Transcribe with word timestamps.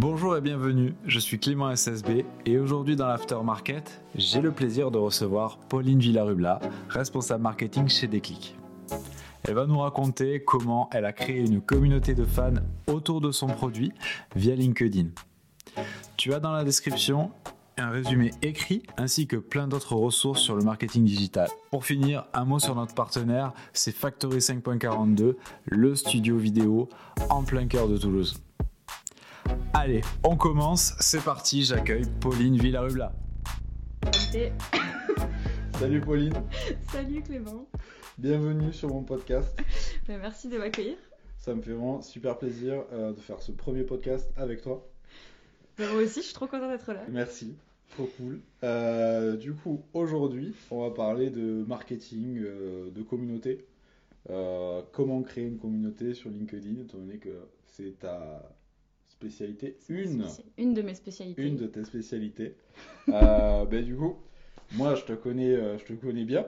Bonjour 0.00 0.36
et 0.36 0.40
bienvenue, 0.40 0.94
je 1.06 1.18
suis 1.18 1.40
Clément 1.40 1.74
SSB 1.74 2.24
et 2.46 2.58
aujourd'hui 2.58 2.94
dans 2.94 3.08
l'Aftermarket, 3.08 4.00
j'ai 4.14 4.40
le 4.40 4.52
plaisir 4.52 4.92
de 4.92 4.98
recevoir 4.98 5.58
Pauline 5.58 5.98
Villarubla, 5.98 6.60
responsable 6.88 7.42
marketing 7.42 7.88
chez 7.88 8.06
Déclic. 8.06 8.56
Elle 9.42 9.54
va 9.54 9.66
nous 9.66 9.80
raconter 9.80 10.44
comment 10.44 10.88
elle 10.92 11.04
a 11.04 11.12
créé 11.12 11.40
une 11.40 11.60
communauté 11.60 12.14
de 12.14 12.24
fans 12.24 12.54
autour 12.86 13.20
de 13.20 13.32
son 13.32 13.48
produit 13.48 13.90
via 14.36 14.54
LinkedIn. 14.54 15.08
Tu 16.16 16.32
as 16.32 16.38
dans 16.38 16.52
la 16.52 16.62
description 16.62 17.32
un 17.76 17.90
résumé 17.90 18.30
écrit 18.40 18.84
ainsi 18.98 19.26
que 19.26 19.34
plein 19.34 19.66
d'autres 19.66 19.96
ressources 19.96 20.40
sur 20.40 20.54
le 20.54 20.62
marketing 20.62 21.04
digital. 21.04 21.48
Pour 21.72 21.84
finir, 21.84 22.24
un 22.34 22.44
mot 22.44 22.60
sur 22.60 22.76
notre 22.76 22.94
partenaire, 22.94 23.52
c'est 23.72 23.90
Factory 23.90 24.38
5.42, 24.38 25.34
le 25.66 25.94
studio 25.96 26.36
vidéo 26.36 26.88
en 27.30 27.42
plein 27.42 27.66
cœur 27.66 27.88
de 27.88 27.98
Toulouse. 27.98 28.40
Allez, 29.74 30.00
on 30.24 30.36
commence, 30.36 30.94
c'est 30.98 31.22
parti, 31.22 31.62
j'accueille 31.64 32.04
Pauline 32.20 32.56
Villarubla. 32.56 33.12
Salut 35.78 36.00
Pauline. 36.00 36.34
Salut 36.90 37.22
Clément. 37.22 37.68
Bienvenue 38.18 38.72
sur 38.72 38.88
mon 38.88 39.02
podcast. 39.02 39.56
Ben, 40.08 40.18
merci 40.20 40.48
de 40.48 40.58
m'accueillir. 40.58 40.96
Ça 41.38 41.54
me 41.54 41.62
fait 41.62 41.70
vraiment 41.72 42.02
super 42.02 42.36
plaisir 42.36 42.82
euh, 42.92 43.12
de 43.12 43.20
faire 43.20 43.40
ce 43.40 43.52
premier 43.52 43.84
podcast 43.84 44.28
avec 44.36 44.62
toi. 44.62 44.84
Ben, 45.76 45.88
moi 45.92 46.02
aussi, 46.02 46.20
je 46.20 46.26
suis 46.26 46.34
trop 46.34 46.46
contente 46.46 46.70
d'être 46.70 46.92
là. 46.92 47.04
Merci, 47.08 47.54
trop 47.90 48.08
cool. 48.16 48.40
Euh, 48.64 49.36
du 49.36 49.54
coup, 49.54 49.82
aujourd'hui, 49.94 50.54
on 50.70 50.82
va 50.82 50.90
parler 50.90 51.30
de 51.30 51.64
marketing, 51.68 52.38
euh, 52.40 52.90
de 52.90 53.02
communauté. 53.02 53.64
comment 54.92 55.22
créer 55.22 55.44
une 55.44 55.58
communauté 55.58 56.14
sur 56.14 56.30
LinkedIn, 56.30 56.82
étant 56.82 56.98
donné 56.98 57.18
que 57.18 57.30
c'est 57.66 57.98
ta 58.00 58.42
une, 59.88 60.24
une 60.56 60.74
de 60.74 60.82
mes 60.82 60.94
spécialités. 60.94 61.42
Une 61.42 61.56
de 61.56 61.66
tes 61.66 61.84
spécialités. 61.84 62.54
euh, 63.08 63.64
ben, 63.64 63.84
du 63.84 63.96
coup, 63.96 64.16
moi 64.74 64.94
je 64.94 65.04
te 65.04 65.12
connais, 65.12 65.54
euh, 65.54 65.78
je 65.78 65.84
te 65.84 65.92
connais 65.94 66.24
bien, 66.24 66.46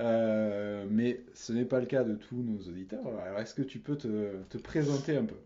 euh, 0.00 0.86
mais 0.90 1.20
ce 1.34 1.52
n'est 1.52 1.64
pas 1.64 1.80
le 1.80 1.86
cas 1.86 2.04
de 2.04 2.14
tous 2.14 2.36
nos 2.36 2.58
auditeurs. 2.68 3.06
Alors 3.24 3.38
est-ce 3.40 3.54
que 3.54 3.62
tu 3.62 3.78
peux 3.78 3.96
te, 3.96 4.42
te 4.48 4.58
présenter 4.58 5.16
un 5.16 5.24
peu? 5.24 5.36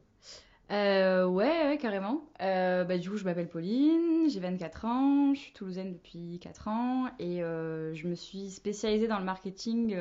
Euh, 0.72 1.26
ouais, 1.26 1.68
ouais, 1.68 1.78
carrément. 1.78 2.24
Euh, 2.42 2.82
bah, 2.82 2.98
du 2.98 3.08
coup, 3.08 3.16
je 3.16 3.24
m'appelle 3.24 3.48
Pauline, 3.48 4.28
j'ai 4.28 4.40
24 4.40 4.84
ans, 4.84 5.34
je 5.34 5.38
suis 5.38 5.52
toulousaine 5.52 5.92
depuis 5.92 6.40
4 6.40 6.66
ans 6.66 7.06
et 7.20 7.38
je 7.38 8.08
me 8.08 8.14
suis 8.16 8.50
spécialisée 8.50 9.06
dans 9.06 9.18
le 9.18 9.24
marketing 9.24 9.96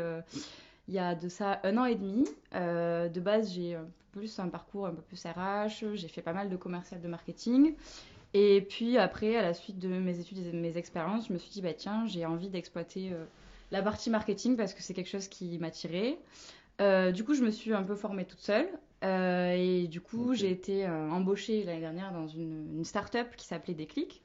il 0.87 0.93
y 0.93 0.99
a 0.99 1.15
de 1.15 1.29
ça 1.29 1.59
un 1.63 1.77
an 1.77 1.85
et 1.85 1.95
demi. 1.95 2.25
de 2.53 3.19
base, 3.19 3.53
j'ai 3.53 3.77
plus 4.11 4.39
un 4.39 4.47
parcours 4.47 4.87
un 4.87 4.93
peu 4.93 5.01
plus 5.01 5.25
RH, 5.25 5.95
j'ai 5.95 6.07
fait 6.07 6.21
pas 6.21 6.33
mal 6.33 6.49
de 6.49 6.55
commercial 6.55 7.01
de 7.01 7.07
marketing. 7.07 7.75
Et 8.37 8.59
puis 8.61 8.97
après, 8.97 9.37
à 9.37 9.41
la 9.41 9.53
suite 9.53 9.79
de 9.79 9.87
mes 9.87 10.19
études 10.19 10.39
et 10.39 10.51
de 10.51 10.57
mes 10.57 10.77
expériences, 10.77 11.29
je 11.29 11.33
me 11.33 11.37
suis 11.37 11.51
dit, 11.51 11.61
bah 11.61 11.73
tiens, 11.73 12.05
j'ai 12.05 12.25
envie 12.25 12.49
d'exploiter 12.49 13.13
euh, 13.13 13.23
la 13.71 13.81
partie 13.81 14.09
marketing 14.09 14.57
parce 14.57 14.73
que 14.73 14.83
c'est 14.83 14.93
quelque 14.93 15.09
chose 15.09 15.29
qui 15.29 15.57
m'attirait. 15.57 16.19
Euh, 16.81 17.13
du 17.13 17.23
coup, 17.23 17.33
je 17.33 17.43
me 17.43 17.49
suis 17.49 17.73
un 17.73 17.83
peu 17.83 17.95
formée 17.95 18.25
toute 18.25 18.41
seule. 18.41 18.67
Euh, 19.05 19.53
et 19.55 19.87
du 19.87 20.01
coup, 20.01 20.33
j'ai 20.33 20.51
été 20.51 20.85
embauchée 20.85 21.63
l'année 21.63 21.79
dernière 21.79 22.11
dans 22.11 22.27
une, 22.27 22.75
une 22.75 22.83
start-up 22.83 23.37
qui 23.37 23.45
s'appelait 23.45 23.73
Déclic, 23.73 24.21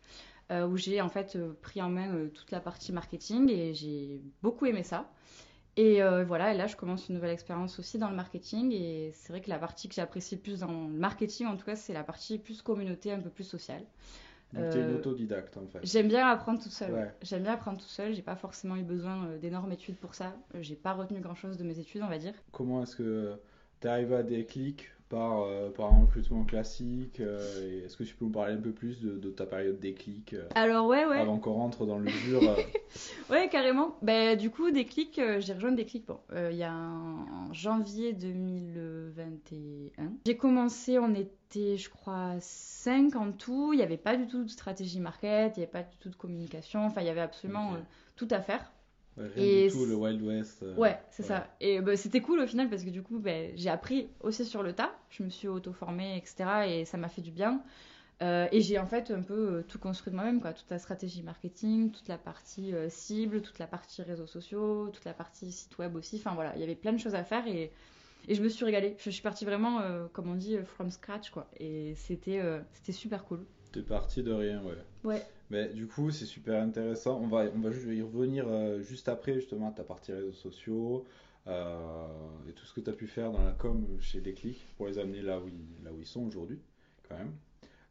où 0.50 0.76
j'ai 0.76 1.00
en 1.00 1.08
fait 1.08 1.38
pris 1.62 1.80
en 1.80 1.88
main 1.88 2.26
toute 2.34 2.50
la 2.50 2.58
partie 2.58 2.92
marketing 2.92 3.48
et 3.48 3.74
j'ai 3.74 4.20
beaucoup 4.42 4.66
aimé 4.66 4.82
ça. 4.82 5.08
Et 5.76 6.02
euh, 6.02 6.24
voilà, 6.24 6.52
et 6.52 6.56
là, 6.56 6.66
je 6.66 6.76
commence 6.76 7.08
une 7.08 7.14
nouvelle 7.14 7.30
expérience 7.30 7.78
aussi 7.78 7.98
dans 7.98 8.10
le 8.10 8.16
marketing. 8.16 8.72
Et 8.72 9.12
c'est 9.14 9.32
vrai 9.32 9.40
que 9.40 9.48
la 9.48 9.58
partie 9.58 9.88
que 9.88 9.94
j'apprécie 9.94 10.36
le 10.36 10.40
plus 10.40 10.60
dans 10.60 10.70
le 10.70 10.92
marketing, 10.92 11.46
en 11.46 11.56
tout 11.56 11.64
cas, 11.64 11.76
c'est 11.76 11.92
la 11.92 12.04
partie 12.04 12.38
plus 12.38 12.62
communauté, 12.62 13.12
un 13.12 13.20
peu 13.20 13.30
plus 13.30 13.44
sociale. 13.44 13.84
Donc, 14.52 14.70
tu 14.70 14.78
es 14.78 14.80
une 14.80 14.90
euh, 14.90 14.96
autodidacte, 14.96 15.56
en 15.56 15.66
fait. 15.66 15.78
J'aime 15.84 16.08
bien 16.08 16.26
apprendre 16.26 16.60
tout 16.60 16.70
seul. 16.70 17.12
J'aime 17.22 17.44
bien 17.44 17.52
apprendre 17.52 17.78
tout 17.78 17.88
seul. 17.88 18.12
J'ai 18.14 18.22
pas 18.22 18.34
forcément 18.34 18.76
eu 18.76 18.82
besoin 18.82 19.26
euh, 19.26 19.38
d'énormes 19.38 19.70
études 19.70 19.96
pour 19.96 20.14
ça. 20.14 20.34
J'ai 20.60 20.74
pas 20.74 20.92
retenu 20.92 21.20
grand 21.20 21.36
chose 21.36 21.56
de 21.56 21.62
mes 21.62 21.78
études, 21.78 22.02
on 22.02 22.08
va 22.08 22.18
dire. 22.18 22.34
Comment 22.50 22.82
est-ce 22.82 22.96
que 22.96 23.38
tu 23.80 23.86
arrives 23.86 24.12
à 24.12 24.24
des 24.24 24.44
clics 24.44 24.90
par, 25.10 25.42
euh, 25.42 25.68
par 25.70 25.92
un 25.92 26.02
recrutement 26.02 26.44
classique 26.44 27.20
euh, 27.20 27.84
Est-ce 27.84 27.96
que 27.96 28.04
tu 28.04 28.14
peux 28.14 28.24
nous 28.24 28.30
parler 28.30 28.54
un 28.54 28.60
peu 28.60 28.70
plus 28.70 29.00
de, 29.02 29.30
ta 29.30 29.44
période 29.44 29.78
déclic 29.78 30.32
euh, 30.32 30.48
Alors 30.54 30.86
ouais, 30.86 31.04
ouais. 31.04 31.18
Avant 31.18 31.38
qu'on 31.38 31.52
rentre 31.52 31.84
dans 31.84 31.98
le 31.98 32.10
dur. 32.24 32.40
ouais, 33.30 33.48
carrément. 33.50 33.98
Bah, 34.00 34.36
du 34.36 34.50
coup, 34.50 34.70
déclic, 34.70 35.20
j'ai 35.40 35.52
rejoint 35.52 35.72
déclic 35.72 36.06
bon, 36.06 36.20
il 36.32 36.56
y 36.56 36.62
a 36.62 36.72
en 36.72 37.52
janvier 37.52 38.12
2021. 38.14 40.12
J'ai 40.24 40.36
commencé, 40.36 40.98
on 40.98 41.12
était, 41.14 41.76
je 41.76 41.90
crois, 41.90 42.36
5 42.38 43.16
en 43.16 43.32
tout. 43.32 43.72
Il 43.72 43.76
n'y 43.78 43.82
avait 43.82 43.96
pas 43.96 44.16
du 44.16 44.28
tout 44.28 44.44
de 44.44 44.48
stratégie 44.48 45.00
market, 45.00 45.56
il 45.56 45.60
n'y 45.60 45.64
avait 45.64 45.72
pas 45.72 45.82
du 45.82 45.96
tout 45.98 46.08
de 46.08 46.16
communication. 46.16 46.86
Enfin, 46.86 47.00
il 47.00 47.08
y 47.08 47.10
avait 47.10 47.20
absolument 47.20 47.74
tout 48.14 48.28
à 48.30 48.40
faire 48.40 48.70
et 49.36 49.68
tout, 49.70 49.84
le 49.86 49.94
Wild 49.94 50.22
West. 50.22 50.62
Euh, 50.62 50.74
ouais, 50.76 50.98
c'est 51.10 51.22
ça. 51.22 51.46
Et 51.60 51.80
bah, 51.80 51.96
c'était 51.96 52.20
cool 52.20 52.40
au 52.40 52.46
final 52.46 52.68
parce 52.68 52.84
que 52.84 52.90
du 52.90 53.02
coup, 53.02 53.18
bah, 53.18 53.54
j'ai 53.54 53.70
appris 53.70 54.08
aussi 54.20 54.44
sur 54.44 54.62
le 54.62 54.72
tas. 54.72 54.92
Je 55.10 55.22
me 55.22 55.28
suis 55.28 55.48
auto-formée, 55.48 56.16
etc. 56.16 56.44
Et 56.68 56.84
ça 56.84 56.96
m'a 56.96 57.08
fait 57.08 57.22
du 57.22 57.30
bien. 57.30 57.62
Euh, 58.22 58.46
et 58.52 58.60
j'ai 58.60 58.78
en 58.78 58.84
fait 58.84 59.10
un 59.10 59.22
peu 59.22 59.34
euh, 59.34 59.64
tout 59.66 59.78
construit 59.78 60.10
de 60.10 60.16
moi-même, 60.16 60.40
quoi. 60.40 60.52
Toute 60.52 60.70
la 60.70 60.78
stratégie 60.78 61.22
marketing, 61.22 61.90
toute 61.90 62.08
la 62.08 62.18
partie 62.18 62.72
cible, 62.88 63.40
toute 63.40 63.58
la 63.58 63.66
partie 63.66 64.02
réseaux 64.02 64.26
sociaux, 64.26 64.90
toute 64.92 65.04
la 65.04 65.14
partie 65.14 65.50
site 65.52 65.78
web 65.78 65.96
aussi. 65.96 66.16
Enfin 66.16 66.34
voilà, 66.34 66.52
il 66.56 66.60
y 66.60 66.64
avait 66.64 66.74
plein 66.74 66.92
de 66.92 66.98
choses 66.98 67.14
à 67.14 67.24
faire 67.24 67.46
et, 67.46 67.72
et 68.28 68.34
je 68.34 68.42
me 68.42 68.48
suis 68.48 68.64
régalée. 68.64 68.96
Je, 68.98 69.10
suis 69.10 69.22
partie 69.22 69.44
vraiment, 69.44 69.80
comme 70.12 70.30
on 70.30 70.34
dit, 70.34 70.58
from 70.64 70.90
scratch, 70.90 71.30
quoi. 71.30 71.48
Et 71.58 71.94
c'était 71.96 72.42
c'était 72.72 72.92
super 72.92 73.24
cool. 73.24 73.44
T'es 73.72 73.82
partie 73.82 74.22
de 74.22 74.32
rien, 74.32 74.60
ouais. 74.64 74.74
Ouais. 75.04 75.22
Mais 75.50 75.68
du 75.68 75.86
coup, 75.88 76.10
c'est 76.10 76.26
super 76.26 76.62
intéressant. 76.62 77.20
On 77.20 77.26
va, 77.26 77.46
on 77.54 77.58
va 77.58 77.70
y 77.70 78.02
revenir 78.02 78.46
euh, 78.48 78.80
juste 78.82 79.08
après, 79.08 79.34
justement, 79.34 79.68
à 79.68 79.72
ta 79.72 79.82
partie 79.82 80.12
réseaux 80.12 80.32
sociaux 80.32 81.04
euh, 81.48 82.06
et 82.48 82.52
tout 82.52 82.64
ce 82.64 82.72
que 82.72 82.80
tu 82.80 82.88
as 82.88 82.92
pu 82.92 83.08
faire 83.08 83.32
dans 83.32 83.42
la 83.42 83.52
com 83.52 83.84
chez 83.98 84.20
Déclic 84.20 84.64
pour 84.76 84.86
les 84.86 84.98
amener 84.98 85.22
là 85.22 85.40
où 85.40 85.48
ils, 85.48 85.84
là 85.84 85.90
où 85.92 85.98
ils 85.98 86.06
sont 86.06 86.24
aujourd'hui, 86.24 86.60
quand 87.08 87.18
même. 87.18 87.32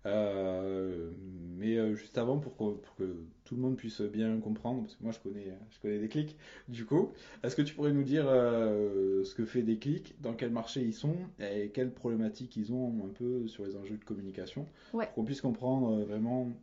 Euh, 0.06 1.12
mais 1.58 1.94
juste 1.98 2.18
avant, 2.18 2.38
pour 2.38 2.56
que, 2.56 2.80
pour 2.80 2.96
que, 2.96 3.18
tout 3.44 3.56
le 3.56 3.62
monde 3.62 3.76
puisse 3.76 4.00
bien 4.00 4.40
comprendre, 4.40 4.84
parce 4.84 4.96
que 4.96 5.04
moi 5.04 5.12
je 5.12 5.20
connais, 5.20 5.54
je 5.72 5.80
connais 5.82 6.00
Déclic, 6.00 6.38
du 6.70 6.86
coup, 6.86 7.12
est-ce 7.44 7.58
que 7.58 7.62
tu 7.62 7.74
pourrais 7.74 7.92
nous 7.92 8.04
dire 8.04 8.24
ce 8.26 9.36
que 9.36 9.44
fait 9.44 9.64
Déclic, 9.64 10.16
dans 10.22 10.34
quel 10.34 10.52
marché 10.52 10.82
ils 10.82 10.94
sont 10.94 11.18
et 11.40 11.70
quelles 11.74 11.92
problématiques 11.92 12.56
ils 12.56 12.72
ont 12.72 13.04
un 13.04 13.10
peu 13.10 13.48
sur 13.48 13.66
les 13.66 13.76
enjeux 13.76 13.98
de 13.98 14.06
communication, 14.06 14.68
pour 14.92 15.12
qu'on 15.12 15.26
puisse 15.26 15.42
comprendre 15.42 16.06
vraiment 16.06 16.54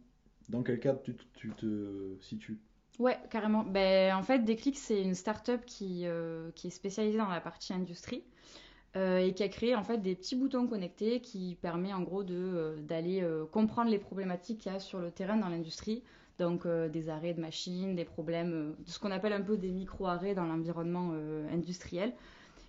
dans 0.48 0.62
quel 0.62 0.78
cadre 0.80 1.00
tu, 1.02 1.50
te 1.50 2.16
situes? 2.20 2.58
Ouais, 2.98 3.18
carrément. 3.30 3.64
Ben, 3.64 4.14
en 4.14 4.22
fait, 4.22 4.40
Déclic, 4.40 4.78
c'est 4.78 5.02
une 5.02 5.14
start-up 5.14 5.62
qui, 5.66 6.02
euh, 6.06 6.50
qui 6.54 6.68
est 6.68 6.70
spécialisée 6.70 7.18
dans 7.18 7.28
la 7.28 7.40
partie 7.40 7.72
industrie 7.72 8.22
euh, 8.96 9.18
et 9.18 9.34
qui 9.34 9.42
a 9.42 9.48
créé 9.48 9.74
en 9.74 9.82
fait 9.82 9.98
des 9.98 10.14
petits 10.14 10.36
boutons 10.36 10.66
connectés 10.66 11.20
qui 11.20 11.58
permet 11.60 11.92
en 11.92 12.00
gros 12.00 12.22
euh, 12.22 12.80
d'aller 12.80 13.26
comprendre 13.52 13.90
les 13.90 13.98
problématiques 13.98 14.58
qu'il 14.58 14.72
y 14.72 14.74
a 14.74 14.80
sur 14.80 14.98
le 14.98 15.10
terrain 15.10 15.36
dans 15.36 15.48
l'industrie. 15.48 16.02
Donc 16.38 16.66
des 16.66 17.08
arrêts 17.08 17.32
de 17.32 17.40
machines, 17.40 17.94
des 17.94 18.04
problèmes, 18.04 18.76
ce 18.84 18.98
qu'on 18.98 19.10
appelle 19.10 19.32
un 19.32 19.40
peu 19.40 19.56
des 19.56 19.70
micro-arrêts 19.70 20.34
dans 20.34 20.44
l'environnement 20.44 21.14
industriel. 21.50 22.12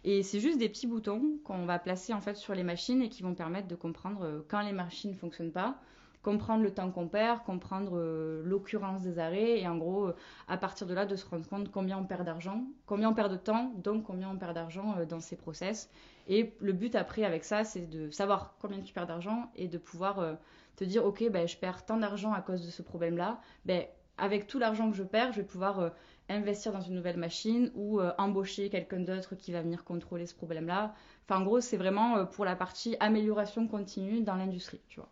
Et 0.06 0.24
c'est 0.24 0.40
juste 0.40 0.58
des 0.58 0.70
petits 0.70 0.88
boutons 0.88 1.38
qu'on 1.44 1.66
va 1.66 1.78
placer 1.78 2.14
en 2.14 2.22
fait 2.22 2.38
sur 2.38 2.56
les 2.56 2.64
machines 2.64 3.02
et 3.02 3.10
qui 3.10 3.24
vont 3.24 3.34
permettre 3.34 3.68
de 3.68 3.76
comprendre 3.76 4.46
quand 4.48 4.62
les 4.62 4.72
machines 4.72 5.12
ne 5.12 5.16
fonctionnent 5.18 5.52
pas, 5.52 5.82
comprendre 6.22 6.64
le 6.64 6.74
temps 6.74 6.92
qu'on 6.92 7.08
perd, 7.08 7.44
comprendre 7.44 7.94
euh, 7.96 8.42
l'occurrence 8.44 9.04
des 9.04 9.20
arrêts 9.20 9.60
et 9.60 9.68
en 9.68 9.78
gros, 9.78 10.08
euh, 10.08 10.16
à 10.48 10.58
partir 10.58 10.88
de 10.88 10.94
là, 10.94 11.06
de 11.06 11.16
se 11.16 11.26
rendre 11.26 11.48
compte 11.48 11.72
combien 11.72 11.98
on 11.98 12.04
perd 12.04 12.26
d'argent, 12.26 12.64
combien 12.86 13.10
on 13.10 13.14
perd 13.14 13.32
de 13.32 13.38
temps, 13.38 13.72
donc 13.78 14.04
combien 14.04 14.30
on 14.30 14.38
perd 14.38 14.54
d'argent 14.54 14.96
euh, 14.98 15.06
dans 15.06 15.20
ces 15.20 15.36
process. 15.36 15.90
Et 16.28 16.54
le 16.60 16.74
but 16.74 16.96
après 16.96 17.24
avec 17.24 17.44
ça, 17.44 17.64
c'est 17.64 17.88
de 17.90 18.10
savoir 18.10 18.56
combien 18.60 18.82
tu 18.82 18.94
perds 18.94 19.08
d'argent 19.08 19.50
et 19.56 19.68
de 19.68 19.78
pouvoir 19.78 20.38
te 20.76 20.84
dire, 20.84 21.06
ok, 21.06 21.30
ben, 21.32 21.48
je 21.48 21.56
perds 21.56 21.86
tant 21.86 21.96
d'argent 21.96 22.34
à 22.34 22.42
cause 22.42 22.66
de 22.66 22.70
ce 22.70 22.82
problème-là, 22.82 23.40
ben, 23.64 23.86
avec 24.18 24.46
tout 24.46 24.60
l'argent 24.60 24.92
que 24.92 24.98
je 24.98 25.04
perds, 25.04 25.32
je 25.32 25.38
vais 25.38 25.48
pouvoir 25.48 25.92
investir 26.28 26.74
dans 26.74 26.82
une 26.82 26.96
nouvelle 26.96 27.16
machine 27.16 27.72
ou 27.76 28.02
embaucher 28.18 28.70
quelqu'un 28.70 29.00
d'autre 29.00 29.36
qui 29.36 29.54
va 29.54 29.62
venir 29.62 29.86
contrôler 29.86 30.26
ce 30.26 30.36
problème-là. 30.36 30.94
Enfin, 31.24 31.40
en 31.40 31.46
gros, 31.46 31.62
c'est 31.62 31.78
vraiment 31.78 32.26
pour 32.26 32.44
la 32.44 32.58
partie 32.58 32.98
amélioration 33.00 33.66
continue 33.70 34.20
dans 34.20 34.36
l'industrie, 34.36 34.82
tu 34.90 35.00
vois. 35.00 35.10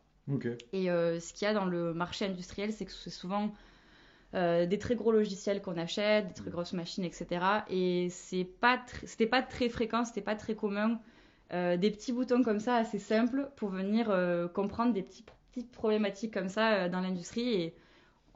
Et 0.74 0.90
euh, 0.90 1.20
ce 1.20 1.34
qu'il 1.34 1.46
y 1.48 1.52
a 1.52 1.54
dans 1.54 1.66
le 1.66 1.94
marché 1.94 2.26
industriel, 2.26 2.74
c'est 2.74 2.86
que 2.86 2.92
c'est 2.92 3.10
souvent 3.10 3.54
euh, 4.34 4.66
des 4.66 4.80
très 4.80 4.96
gros 4.96 5.12
logiciels 5.12 5.62
qu'on 5.62 5.78
achète, 5.78 6.28
des 6.28 6.34
très 6.34 6.50
mm. 6.50 6.54
grosses 6.54 6.74
machines, 6.74 7.04
etc. 7.04 7.46
Et 7.70 8.10
c'est 8.10 8.46
pas 8.46 8.82
c'était 9.04 9.28
pas 9.28 9.42
très 9.42 9.70
fréquent, 9.70 10.06
c'était 10.06 10.22
pas 10.22 10.36
très 10.36 10.56
commun. 10.56 11.00
Euh, 11.54 11.78
des 11.78 11.92
petits 11.92 12.12
boutons 12.12 12.44
comme 12.44 12.60
ça, 12.60 12.76
assez 12.76 13.00
simples, 13.00 13.50
pour 13.56 13.70
venir 13.70 14.08
comprendre 14.54 14.94
des 14.94 15.04
petits, 15.04 15.24
petites 15.52 15.72
problématiques 15.72 16.34
comme 16.34 16.50
ça 16.50 16.90
dans 16.90 17.02
l'industrie. 17.02 17.54
Et 17.54 17.76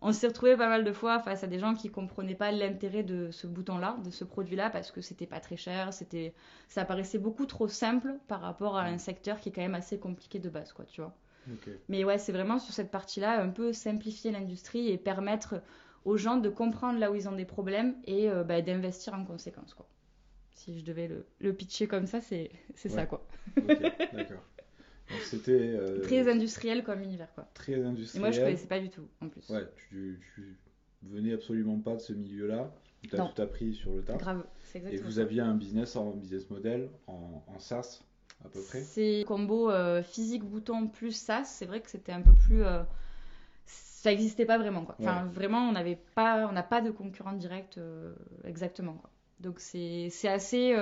on 0.01 0.13
s'est 0.13 0.27
retrouvé 0.27 0.55
pas 0.55 0.69
mal 0.69 0.83
de 0.83 0.93
fois 0.93 1.19
face 1.19 1.43
à 1.43 1.47
des 1.47 1.59
gens 1.59 1.73
qui 1.73 1.89
comprenaient 1.89 2.35
pas 2.35 2.51
l'intérêt 2.51 3.03
de 3.03 3.31
ce 3.31 3.47
bouton-là, 3.47 3.97
de 4.05 4.11
ce 4.11 4.23
produit-là, 4.23 4.69
parce 4.69 4.91
que 4.91 5.01
c'était 5.01 5.25
pas 5.25 5.39
très 5.39 5.57
cher, 5.57 5.91
c'était, 5.91 6.33
ça 6.67 6.85
paraissait 6.85 7.17
beaucoup 7.17 7.47
trop 7.47 7.67
simple 7.67 8.13
par 8.27 8.41
rapport 8.41 8.77
à 8.77 8.83
un 8.83 8.99
secteur 8.99 9.39
qui 9.39 9.49
est 9.49 9.51
quand 9.51 9.61
même 9.61 9.75
assez 9.75 9.99
compliqué 9.99 10.39
de 10.39 10.49
base, 10.49 10.71
quoi, 10.71 10.85
tu 10.85 11.01
vois. 11.01 11.13
Mais 11.89 12.03
ouais, 12.03 12.17
c'est 12.17 12.31
vraiment 12.31 12.59
sur 12.59 12.73
cette 12.73 12.91
partie-là, 12.91 13.41
un 13.41 13.49
peu 13.49 13.73
simplifier 13.73 14.31
l'industrie 14.31 14.89
et 14.89 14.97
permettre 14.97 15.61
aux 16.05 16.17
gens 16.17 16.37
de 16.37 16.49
comprendre 16.49 16.99
là 16.99 17.11
où 17.11 17.15
ils 17.15 17.27
ont 17.27 17.35
des 17.35 17.45
problèmes 17.45 17.95
et 18.05 18.29
euh, 18.29 18.43
bah, 18.43 18.61
d'investir 18.61 19.13
en 19.13 19.25
conséquence. 19.25 19.73
Quoi. 19.73 19.87
Si 20.53 20.79
je 20.79 20.85
devais 20.85 21.07
le, 21.07 21.25
le 21.39 21.53
pitcher 21.53 21.87
comme 21.87 22.05
ça, 22.05 22.21
c'est 22.21 22.51
c'est 22.75 22.89
ça. 22.89 23.01
Ouais. 23.01 23.07
quoi. 23.07 23.27
Ok, 23.57 23.65
d'accord. 24.13 24.43
C'était 25.23 25.51
euh, 25.51 26.01
Très 26.01 26.29
industriel 26.29 26.83
comme 26.83 27.01
univers. 27.01 27.33
Quoi. 27.33 27.49
très 27.55 27.73
Et 27.73 27.83
industriel. 27.83 28.21
moi, 28.21 28.31
je 28.31 28.41
connaissais 28.41 28.67
pas 28.67 28.79
du 28.79 28.89
tout, 28.91 29.07
en 29.21 29.27
plus. 29.29 29.49
Ouais, 29.49 29.63
tu, 29.89 30.19
tu 30.35 30.55
venais 31.01 31.33
absolument 31.33 31.79
pas 31.79 31.95
de 31.95 31.99
ce 31.99 32.13
milieu-là. 32.13 32.71
Tu 33.01 33.15
as 33.15 33.17
Non. 33.19 33.29
tout 33.33 33.41
appris 33.41 33.73
sur 33.73 33.93
le 33.95 34.03
tas. 34.03 34.17
Grave, 34.17 34.45
c'est 34.59 34.77
Et 34.77 34.81
exactement 34.81 35.09
vous 35.09 35.15
ça. 35.15 35.21
aviez 35.21 35.41
un 35.41 35.55
business 35.55 35.95
en 35.95 36.11
business 36.11 36.49
model 36.49 36.89
en, 37.07 37.43
en 37.47 37.57
SaaS 37.59 38.03
à 38.45 38.49
peu 38.49 38.61
près. 38.61 38.81
C'est 38.81 39.23
combo 39.27 39.69
euh, 39.69 40.01
physique 40.03 40.43
bouton 40.43 40.87
plus 40.87 41.11
SaaS. 41.11 41.45
C'est 41.45 41.65
vrai 41.65 41.81
que 41.81 41.89
c'était 41.89 42.11
un 42.11 42.21
peu 42.21 42.33
plus. 42.33 42.63
euh, 42.63 42.83
ça 43.65 44.11
n'existait 44.11 44.45
pas 44.45 44.57
vraiment. 44.57 44.85
Quoi. 44.85 44.95
Enfin, 44.99 45.23
Ouais. 45.25 45.29
vraiment, 45.31 45.67
on 45.67 45.73
n'avait 45.73 45.99
pas, 46.15 46.47
on 46.47 46.53
n'a 46.53 46.63
pas 46.63 46.81
de 46.81 46.89
concurrent 46.89 47.33
direct 47.33 47.77
euh, 47.77 48.13
exactement. 48.45 48.93
Quoi. 48.93 49.09
Donc 49.41 49.59
c'est 49.59 50.09
assez, 50.25 50.75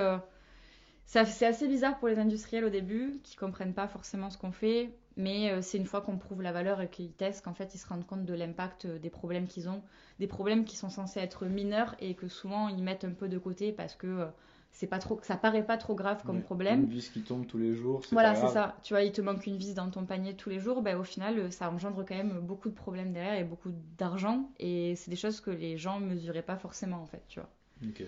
c'est 1.06 1.46
assez 1.46 1.68
bizarre 1.68 1.98
pour 1.98 2.08
les 2.08 2.18
industriels 2.18 2.64
au 2.64 2.70
début, 2.70 3.20
qui 3.22 3.36
comprennent 3.36 3.74
pas 3.74 3.86
forcément 3.88 4.30
ce 4.30 4.38
qu'on 4.38 4.52
fait. 4.52 4.90
Mais 5.16 5.62
c'est 5.62 5.78
une 5.78 5.86
fois 5.86 6.00
qu'on 6.00 6.16
prouve 6.16 6.42
la 6.42 6.52
valeur 6.52 6.80
et 6.80 6.88
qu'ils 6.88 7.12
testent 7.12 7.44
qu'en 7.44 7.54
fait 7.54 7.74
ils 7.74 7.78
se 7.78 7.86
rendent 7.88 8.06
compte 8.06 8.24
de 8.24 8.34
l'impact 8.34 8.86
des 8.86 9.10
problèmes 9.10 9.48
qu'ils 9.48 9.68
ont, 9.68 9.82
des 10.20 10.26
problèmes 10.28 10.64
qui 10.64 10.76
sont 10.76 10.90
censés 10.90 11.18
être 11.20 11.46
mineurs 11.46 11.96
et 12.00 12.14
que 12.14 12.28
souvent 12.28 12.68
ils 12.68 12.82
mettent 12.82 13.04
un 13.04 13.12
peu 13.12 13.28
de 13.28 13.38
côté 13.38 13.72
parce 13.72 13.96
que 13.96 14.26
c'est 14.72 14.86
pas 14.86 14.98
trop, 14.98 15.18
ça 15.22 15.36
paraît 15.36 15.64
pas 15.66 15.76
trop 15.76 15.94
grave 15.94 16.22
comme 16.24 16.40
problème. 16.42 16.84
Une 16.84 16.88
vis 16.90 17.10
qui 17.10 17.20
tombe 17.22 17.46
tous 17.46 17.58
les 17.58 17.74
jours. 17.74 18.02
Voilà, 18.12 18.34
c'est 18.34 18.48
ça. 18.48 18.76
Tu 18.82 18.94
vois, 18.94 19.02
il 19.02 19.12
te 19.12 19.20
manque 19.20 19.46
une 19.46 19.56
vis 19.56 19.74
dans 19.74 19.90
ton 19.90 20.04
panier 20.04 20.34
tous 20.34 20.50
les 20.50 20.60
jours, 20.60 20.82
ben, 20.82 20.96
au 20.96 21.04
final, 21.04 21.50
ça 21.52 21.70
engendre 21.70 22.04
quand 22.06 22.14
même 22.14 22.38
beaucoup 22.40 22.68
de 22.68 22.74
problèmes 22.74 23.12
derrière 23.12 23.34
et 23.38 23.44
beaucoup 23.44 23.70
d'argent. 23.98 24.50
Et 24.58 24.94
c'est 24.96 25.10
des 25.10 25.16
choses 25.16 25.40
que 25.40 25.50
les 25.50 25.76
gens 25.76 26.00
mesuraient 26.00 26.42
pas 26.42 26.56
forcément, 26.56 27.02
en 27.02 27.06
fait, 27.06 27.22
tu 27.28 27.40
vois. 27.40 27.50
Ok. 27.86 28.02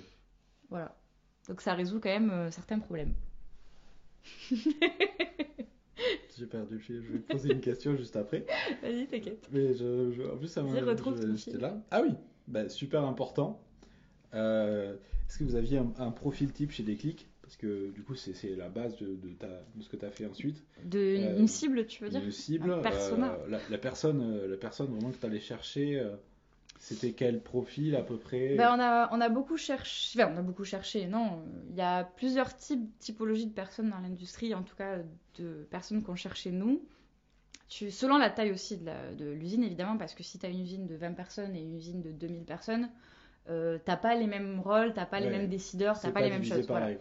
Voilà. 0.71 0.95
Donc 1.49 1.61
ça 1.61 1.75
résout 1.75 2.01
quand 2.01 2.09
même 2.09 2.31
euh, 2.31 2.51
certains 2.51 2.79
problèmes. 2.79 3.15
J'ai 6.39 6.47
perdu 6.47 6.75
le 6.75 6.81
fil. 6.81 7.03
Je 7.03 7.13
vais 7.13 7.19
poser 7.19 7.51
une 7.51 7.61
question 7.61 7.97
juste 7.97 8.17
après. 8.17 8.47
Vas-y, 8.83 9.07
t'inquiète. 9.07 9.49
Mais 9.53 9.75
je, 9.75 10.11
je- 10.13 10.23
en 10.23 10.37
plus, 10.37 10.49
ça 10.49 10.63
m'a. 10.63 10.81
J'étais 11.37 11.59
là. 11.59 11.77
Ah 11.91 12.03
oui, 12.03 12.15
bah, 12.49 12.69
super 12.69 13.05
important. 13.05 13.61
Euh, 14.35 14.95
Est-ce 15.29 15.39
que 15.39 15.45
vous 15.45 15.55
aviez 15.57 15.79
un, 15.79 15.93
un 15.99 16.11
profil 16.11 16.53
type 16.53 16.71
chez 16.71 16.83
Déclic 16.83 17.29
Parce 17.43 17.57
que 17.57 17.91
du 17.91 18.03
coup, 18.03 18.15
c'est 18.15 18.57
la 18.57 18.69
base 18.69 18.97
de, 18.99 19.07
de 19.17 19.29
ta, 19.31 19.49
de 19.75 19.83
ce 19.83 19.89
que 19.89 19.97
tu 19.97 20.05
as 20.05 20.11
fait 20.11 20.27
ensuite. 20.27 20.63
De, 20.85 20.99
Euh, 20.99 21.39
une 21.39 21.49
cible, 21.49 21.87
tu 21.87 22.03
veux 22.05 22.11
dire 22.11 22.23
Une 22.25 22.31
cible. 22.33 22.73
Un 22.73 22.79
persona. 22.83 23.33
euh, 23.35 23.49
la, 23.49 23.61
la 23.71 23.79
personne, 23.79 24.47
la 24.47 24.57
personne 24.57 24.87
vraiment 24.89 25.11
que 25.11 25.17
tu 25.19 25.27
allais 25.27 25.41
chercher, 25.41 26.05
c'était 26.79 27.13
quel 27.13 27.43
profil 27.43 27.95
à 27.97 28.03
peu 28.03 28.17
près 28.19 28.55
Ben, 28.57 28.75
on, 28.77 28.81
a, 28.81 29.09
on 29.15 29.21
a 29.21 29.29
beaucoup 29.29 29.57
cherché, 29.57 30.23
enfin, 30.23 30.33
on 30.35 30.39
a 30.39 30.43
beaucoup 30.43 30.65
cherché, 30.65 31.07
non. 31.07 31.43
Il 31.71 31.77
y 31.77 31.83
a 31.83 32.05
plusieurs 32.05 32.57
types, 32.57 32.89
typologies 32.99 33.47
de 33.47 33.53
personnes 33.53 33.91
dans 33.91 33.99
l'industrie, 34.01 34.55
en 34.55 34.63
tout 34.63 34.77
cas 34.77 34.99
de 35.39 35.67
personnes 35.71 36.03
qu'on 36.03 36.15
cherchait 36.17 36.53
nous. 36.53 36.83
Tu, 37.69 37.91
selon 37.93 38.19
la 38.19 38.31
taille 38.31 38.51
aussi 38.51 38.79
de 38.79 39.31
l'usine, 39.33 39.63
évidemment, 39.63 39.97
parce 39.97 40.15
que 40.15 40.23
si 40.25 40.39
tu 40.41 40.47
as 40.47 40.49
une 40.49 40.61
usine 40.61 40.87
de 40.89 40.97
20 40.97 41.13
personnes 41.13 41.55
et 41.55 41.61
une 41.63 41.77
usine 41.77 42.01
de 42.03 42.11
2000 42.11 42.45
personnes, 42.45 42.89
euh, 43.49 43.79
t'as 43.85 43.97
pas 43.97 44.15
les 44.15 44.27
mêmes 44.27 44.61
rôles, 44.61 44.93
t'as 44.95 45.07
pas 45.07 45.21
les 45.21 45.31
mêmes 45.31 45.49
décideurs, 45.49 45.99
t'as 45.99 46.11
pas, 46.11 46.21
les 46.21 46.31
mêmes 46.31 46.45
choses. 46.45 46.67
voilà. 46.67 46.87
pareil. 46.87 46.99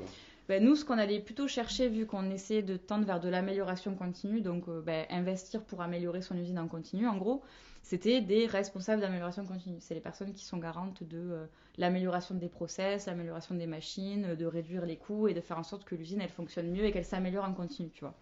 Ben, 0.48 0.64
nous, 0.64 0.76
ce 0.76 0.84
qu'on 0.84 0.98
allait 0.98 1.20
plutôt 1.20 1.48
chercher, 1.48 1.90
vu 1.90 2.08
qu'on 2.08 2.32
essayait 2.32 2.64
de 2.64 2.76
tendre 2.76 3.06
vers 3.06 3.20
de 3.20 3.30
l'amélioration 3.30 3.94
continue, 3.94 4.42
donc 4.42 4.68
euh, 4.68 4.82
ben, 4.82 5.06
investir 5.12 5.62
pour 5.64 5.84
améliorer 5.84 6.24
son 6.24 6.36
usine 6.36 6.58
en 6.58 6.68
continu, 6.68 7.08
en 7.08 7.18
gros, 7.18 7.44
c'était 7.84 8.22
des 8.22 8.48
responsables 8.48 9.00
d'amélioration 9.00 9.46
continue. 9.46 9.78
C'est 9.80 9.94
les 9.94 10.00
personnes 10.00 10.34
qui 10.34 10.44
sont 10.44 10.58
garantes 10.58 11.04
de 11.04 11.18
euh, 11.18 11.46
l'amélioration 11.78 12.34
des 12.34 12.50
process, 12.50 13.06
l'amélioration 13.06 13.54
des 13.54 13.68
machines, 13.68 14.34
de 14.34 14.46
réduire 14.48 14.88
les 14.88 14.98
coûts 14.98 15.28
et 15.28 15.36
de 15.36 15.42
faire 15.42 15.60
en 15.60 15.64
sorte 15.64 15.86
que 15.86 15.94
l'usine 15.94 16.20
elle 16.20 16.30
fonctionne 16.30 16.72
mieux 16.72 16.86
et 16.86 16.92
qu'elle 16.92 17.06
s'améliore 17.06 17.46
en 17.46 17.54
continu, 17.54 17.92
tu 17.92 18.02
vois. 18.02 18.16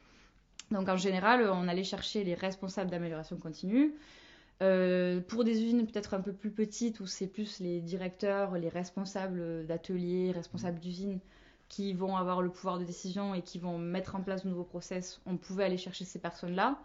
Donc 0.69 0.89
en 0.89 0.97
général, 0.97 1.49
on 1.49 1.69
allait 1.69 1.85
chercher 1.85 2.25
les 2.25 2.33
responsables 2.33 2.91
d'amélioration 2.91 3.37
continue. 3.37 3.93
Euh, 4.63 5.21
pour 5.21 5.43
des 5.43 5.61
usines 5.63 5.85
peut-être 5.85 6.15
un 6.15 6.21
peu 6.21 6.33
plus 6.33 6.49
petites 6.49 6.99
où 6.99 7.05
c'est 7.05 7.27
plus 7.27 7.59
les 7.59 7.79
directeurs, 7.79 8.57
les 8.57 8.69
responsables 8.69 9.67
d'ateliers, 9.67 10.31
responsables 10.31 10.79
d'usines 10.79 11.19
qui 11.69 11.93
vont 11.93 12.15
avoir 12.15 12.41
le 12.41 12.49
pouvoir 12.49 12.79
de 12.79 12.83
décision 12.83 13.35
et 13.35 13.41
qui 13.41 13.59
vont 13.59 13.77
mettre 13.77 14.15
en 14.15 14.21
place 14.21 14.43
de 14.43 14.49
nouveaux 14.49 14.63
process, 14.63 15.21
on 15.25 15.37
pouvait 15.37 15.65
aller 15.65 15.77
chercher 15.77 16.05
ces 16.05 16.17
personnes-là. 16.17 16.79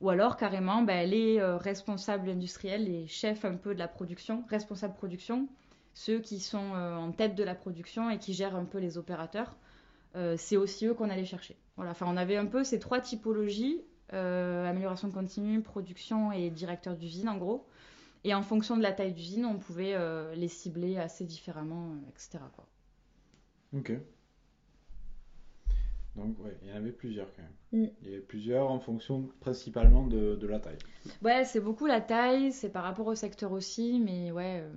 Ou 0.00 0.10
alors 0.10 0.36
carrément 0.36 0.82
ben, 0.82 1.08
les 1.08 1.38
euh, 1.38 1.58
responsables 1.58 2.28
industriels, 2.28 2.86
les 2.86 3.06
chefs 3.06 3.44
un 3.44 3.54
peu 3.54 3.72
de 3.72 3.78
la 3.78 3.88
production, 3.88 4.42
responsables 4.48 4.94
production, 4.94 5.48
ceux 5.94 6.18
qui 6.18 6.40
sont 6.40 6.74
euh, 6.74 6.96
en 6.96 7.12
tête 7.12 7.36
de 7.36 7.44
la 7.44 7.54
production 7.54 8.10
et 8.10 8.18
qui 8.18 8.32
gèrent 8.32 8.56
un 8.56 8.64
peu 8.64 8.78
les 8.78 8.98
opérateurs, 8.98 9.56
c'est 10.36 10.58
aussi 10.58 10.84
eux 10.84 10.92
qu'on 10.92 11.08
allait 11.08 11.24
chercher. 11.24 11.56
Voilà, 11.76 11.92
enfin 11.92 12.04
on 12.06 12.18
avait 12.18 12.36
un 12.36 12.44
peu 12.44 12.64
ces 12.64 12.78
trois 12.78 13.00
typologies, 13.00 13.80
amélioration 14.12 15.10
continue, 15.10 15.60
production 15.60 16.32
et 16.32 16.50
directeur 16.50 16.96
d'usine 16.96 17.28
en 17.28 17.36
gros. 17.36 17.66
Et 18.24 18.34
en 18.34 18.42
fonction 18.42 18.76
de 18.76 18.82
la 18.82 18.92
taille 18.92 19.12
d'usine, 19.12 19.44
on 19.44 19.58
pouvait 19.58 19.94
euh, 19.94 20.34
les 20.34 20.48
cibler 20.48 20.96
assez 20.96 21.24
différemment, 21.24 21.90
euh, 21.90 22.10
etc. 22.10 22.38
quoi. 22.54 22.66
Ok. 23.76 23.92
Donc, 26.14 26.38
ouais, 26.40 26.56
il 26.62 26.68
y 26.68 26.72
en 26.72 26.76
avait 26.76 26.92
plusieurs 26.92 27.26
quand 27.34 27.42
même. 27.42 27.84
Mm. 27.84 27.90
Il 28.02 28.08
y 28.08 28.12
avait 28.12 28.22
plusieurs 28.22 28.70
en 28.70 28.78
fonction 28.78 29.28
principalement 29.40 30.06
de, 30.06 30.36
de 30.36 30.46
la 30.46 30.60
taille. 30.60 30.78
Ouais, 31.22 31.44
c'est 31.44 31.60
beaucoup 31.60 31.86
la 31.86 32.00
taille, 32.00 32.52
c'est 32.52 32.68
par 32.68 32.84
rapport 32.84 33.06
au 33.06 33.14
secteur 33.14 33.50
aussi, 33.50 33.98
mais 33.98 34.30
ouais, 34.30 34.60
euh, 34.60 34.70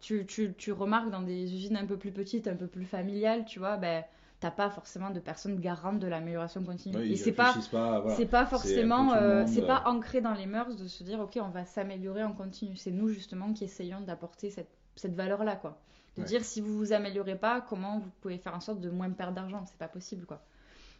tu, 0.00 0.24
tu, 0.24 0.54
tu 0.56 0.72
remarques 0.72 1.10
dans 1.10 1.22
des 1.22 1.52
usines 1.52 1.76
un 1.76 1.84
peu 1.84 1.98
plus 1.98 2.12
petites, 2.12 2.48
un 2.48 2.56
peu 2.56 2.68
plus 2.68 2.84
familiales, 2.84 3.44
tu 3.44 3.58
vois, 3.58 3.76
ben, 3.76 4.04
t'as 4.40 4.50
pas 4.50 4.70
forcément 4.70 5.10
de 5.10 5.20
personnes 5.20 5.58
garantes 5.58 5.98
de 5.98 6.06
l'amélioration 6.06 6.62
continue. 6.62 6.96
Ouais, 6.96 7.08
Et 7.10 7.16
c'est 7.16 7.32
pas, 7.32 7.46
réfléchissent 7.48 7.70
pas, 7.70 8.00
voilà. 8.00 8.16
c'est 8.16 8.26
pas 8.26 8.46
forcément, 8.46 9.12
euh, 9.14 9.44
c'est 9.46 9.62
euh, 9.62 9.66
pas 9.66 9.82
ancré 9.86 10.20
dans 10.20 10.34
les 10.34 10.46
mœurs 10.46 10.76
de 10.76 10.86
se 10.86 11.02
dire, 11.02 11.18
ok, 11.20 11.38
on 11.42 11.48
va 11.48 11.64
s'améliorer 11.64 12.22
en 12.22 12.32
continu. 12.32 12.76
C'est 12.76 12.92
nous 12.92 13.08
justement 13.08 13.52
qui 13.52 13.64
essayons 13.64 14.00
d'apporter 14.00 14.50
cette, 14.50 14.70
cette 14.96 15.14
valeur-là, 15.14 15.56
quoi. 15.56 15.80
De 16.16 16.22
Ouais. 16.22 16.26
dire 16.28 16.44
si 16.44 16.60
vous 16.60 16.76
vous 16.76 16.92
améliorez 16.92 17.36
pas, 17.36 17.60
comment 17.60 17.98
vous 17.98 18.10
pouvez 18.20 18.38
faire 18.38 18.54
en 18.54 18.60
sorte 18.60 18.80
de 18.80 18.90
moins 18.90 19.10
perdre 19.10 19.34
d'argent, 19.34 19.64
c'est 19.66 19.78
pas 19.78 19.88
possible, 19.88 20.24
quoi. 20.26 20.42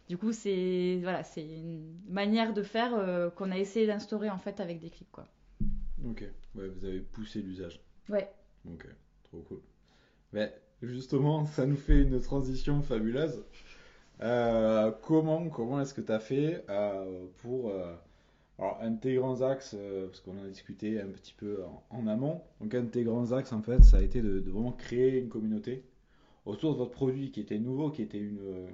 Du 0.09 0.17
coup, 0.17 0.31
c'est 0.33 0.99
voilà, 1.03 1.23
c'est 1.23 1.45
une 1.45 1.93
manière 2.09 2.53
de 2.53 2.63
faire 2.63 2.93
euh, 2.95 3.29
qu'on 3.29 3.51
a 3.51 3.57
essayé 3.57 3.85
d'instaurer 3.87 4.29
en 4.29 4.37
fait 4.39 4.59
avec 4.59 4.79
des 4.79 4.89
clics, 4.89 5.11
quoi. 5.11 5.27
Ok, 6.05 6.23
ouais, 6.55 6.67
vous 6.67 6.85
avez 6.85 6.99
poussé 7.01 7.41
l'usage. 7.41 7.79
Ouais. 8.09 8.29
Ok, 8.67 8.87
trop 9.23 9.39
cool. 9.47 9.61
Mais 10.33 10.53
justement, 10.81 11.45
ça 11.45 11.65
nous 11.65 11.75
fait 11.77 12.01
une 12.01 12.19
transition 12.21 12.81
fabuleuse. 12.81 13.43
Euh, 14.21 14.91
comment 15.03 15.47
comment 15.49 15.79
est-ce 15.79 15.93
que 15.93 16.01
tu 16.01 16.11
as 16.11 16.19
fait 16.19 16.65
euh, 16.69 17.25
pour 17.41 17.69
euh, 17.69 17.95
alors 18.57 18.77
un 18.81 18.91
de 18.91 18.99
tes 18.99 19.15
grands 19.15 19.41
axes, 19.41 19.75
euh, 19.77 20.07
parce 20.07 20.19
qu'on 20.19 20.37
en 20.37 20.43
a 20.43 20.49
discuté 20.49 20.99
un 20.99 21.07
petit 21.07 21.33
peu 21.33 21.63
en, 21.63 21.83
en 21.89 22.07
amont, 22.07 22.41
donc 22.59 22.75
un 22.75 22.83
de 22.83 22.89
tes 22.89 23.03
grands 23.03 23.31
axes 23.31 23.53
en 23.53 23.61
fait, 23.61 23.81
ça 23.83 23.97
a 23.97 24.01
été 24.01 24.21
de, 24.21 24.39
de 24.39 24.51
vraiment 24.51 24.73
créer 24.73 25.19
une 25.19 25.29
communauté 25.29 25.85
autour 26.45 26.73
de 26.73 26.77
votre 26.79 26.91
produit 26.91 27.31
qui 27.31 27.39
était 27.39 27.59
nouveau, 27.59 27.91
qui 27.91 28.01
était 28.01 28.19
une 28.19 28.67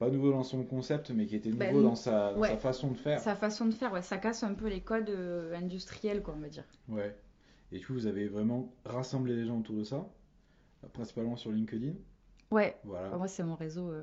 pas 0.00 0.10
nouveau 0.10 0.32
dans 0.32 0.42
son 0.42 0.64
concept, 0.64 1.10
mais 1.10 1.26
qui 1.26 1.36
était 1.36 1.50
nouveau 1.50 1.60
Bah, 1.60 1.72
dans, 1.72 1.94
sa, 1.94 2.32
dans 2.34 2.42
sa 2.42 2.56
façon 2.56 2.90
de 2.90 2.96
faire. 2.96 3.20
Sa 3.20 3.36
façon 3.36 3.66
de 3.66 3.74
faire, 3.74 3.92
ouais, 3.92 4.02
ça 4.02 4.18
casse 4.18 4.42
un 4.42 4.54
peu 4.54 4.66
les 4.66 4.80
codes 4.80 5.16
industriels, 5.54 6.20
quoi, 6.20 6.34
on 6.36 6.40
va 6.40 6.48
dire. 6.48 6.64
Ouais. 6.88 7.14
Et 7.70 7.78
du 7.78 7.86
coup, 7.86 7.92
vous 7.92 8.06
avez 8.08 8.26
vraiment 8.26 8.72
rassemblé 8.84 9.36
les 9.36 9.46
gens 9.46 9.60
autour 9.60 9.76
de 9.76 9.84
ça, 9.84 10.08
principalement 10.92 11.36
sur 11.36 11.50
LinkedIn. 11.50 11.94
Ouais, 12.50 12.76
Voilà. 12.84 13.08
Enfin, 13.08 13.16
moi 13.18 13.28
c'est 13.28 13.42
mon 13.42 13.54
réseau 13.56 13.90
euh, 13.90 14.02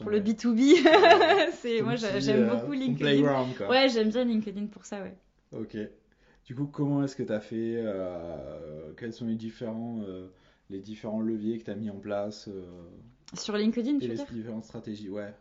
pour 0.00 0.10
le 0.10 0.20
B2B. 0.20 0.82
Ouais. 0.84 1.50
c'est 1.60 1.82
moi 1.82 1.94
j'aime 1.96 2.42
euh, 2.48 2.54
beaucoup 2.56 2.72
LinkedIn. 2.72 2.96
playground, 2.98 3.56
quoi. 3.56 3.68
Ouais, 3.68 3.88
j'aime 3.88 4.08
bien 4.08 4.24
LinkedIn 4.24 4.66
pour 4.66 4.84
ça, 4.84 5.02
ouais. 5.02 5.16
Ok. 5.52 5.76
Du 6.46 6.54
coup, 6.54 6.66
comment 6.66 7.02
est-ce 7.04 7.16
que 7.16 7.22
tu 7.22 7.32
as 7.32 7.40
fait 7.40 7.74
euh, 7.76 8.92
Quels 8.98 9.12
sont 9.12 9.26
les 9.26 9.36
différents, 9.36 10.00
euh, 10.06 10.28
les 10.70 10.80
différents 10.80 11.20
leviers 11.20 11.58
que 11.58 11.64
tu 11.64 11.70
as 11.70 11.74
mis 11.74 11.88
en 11.90 11.98
place 11.98 12.48
Sur 13.34 13.56
LinkedIn, 13.56 13.98
tu 13.98 14.08
les 14.08 14.14
dire? 14.16 14.26
différentes 14.30 14.64
stratégies 14.64 15.08
Ouais. 15.08 15.32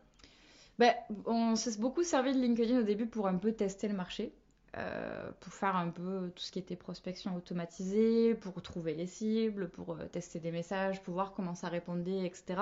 Ben, 0.79 0.93
on 1.25 1.55
s'est 1.55 1.79
beaucoup 1.79 2.03
servi 2.03 2.33
de 2.33 2.39
LinkedIn 2.39 2.79
au 2.79 2.83
début 2.83 3.05
pour 3.05 3.27
un 3.27 3.35
peu 3.35 3.51
tester 3.51 3.87
le 3.87 3.93
marché, 3.95 4.33
euh, 4.77 5.29
pour 5.39 5.53
faire 5.53 5.75
un 5.75 5.89
peu 5.89 6.31
tout 6.35 6.43
ce 6.43 6.51
qui 6.51 6.59
était 6.59 6.75
prospection 6.75 7.35
automatisée, 7.35 8.33
pour 8.33 8.59
trouver 8.61 8.95
les 8.95 9.05
cibles, 9.05 9.69
pour 9.69 9.93
euh, 9.93 10.05
tester 10.11 10.39
des 10.39 10.51
messages, 10.51 11.01
pour 11.03 11.13
voir 11.13 11.33
comment 11.33 11.53
ça 11.53 11.69
répondait, 11.69 12.25
etc. 12.25 12.61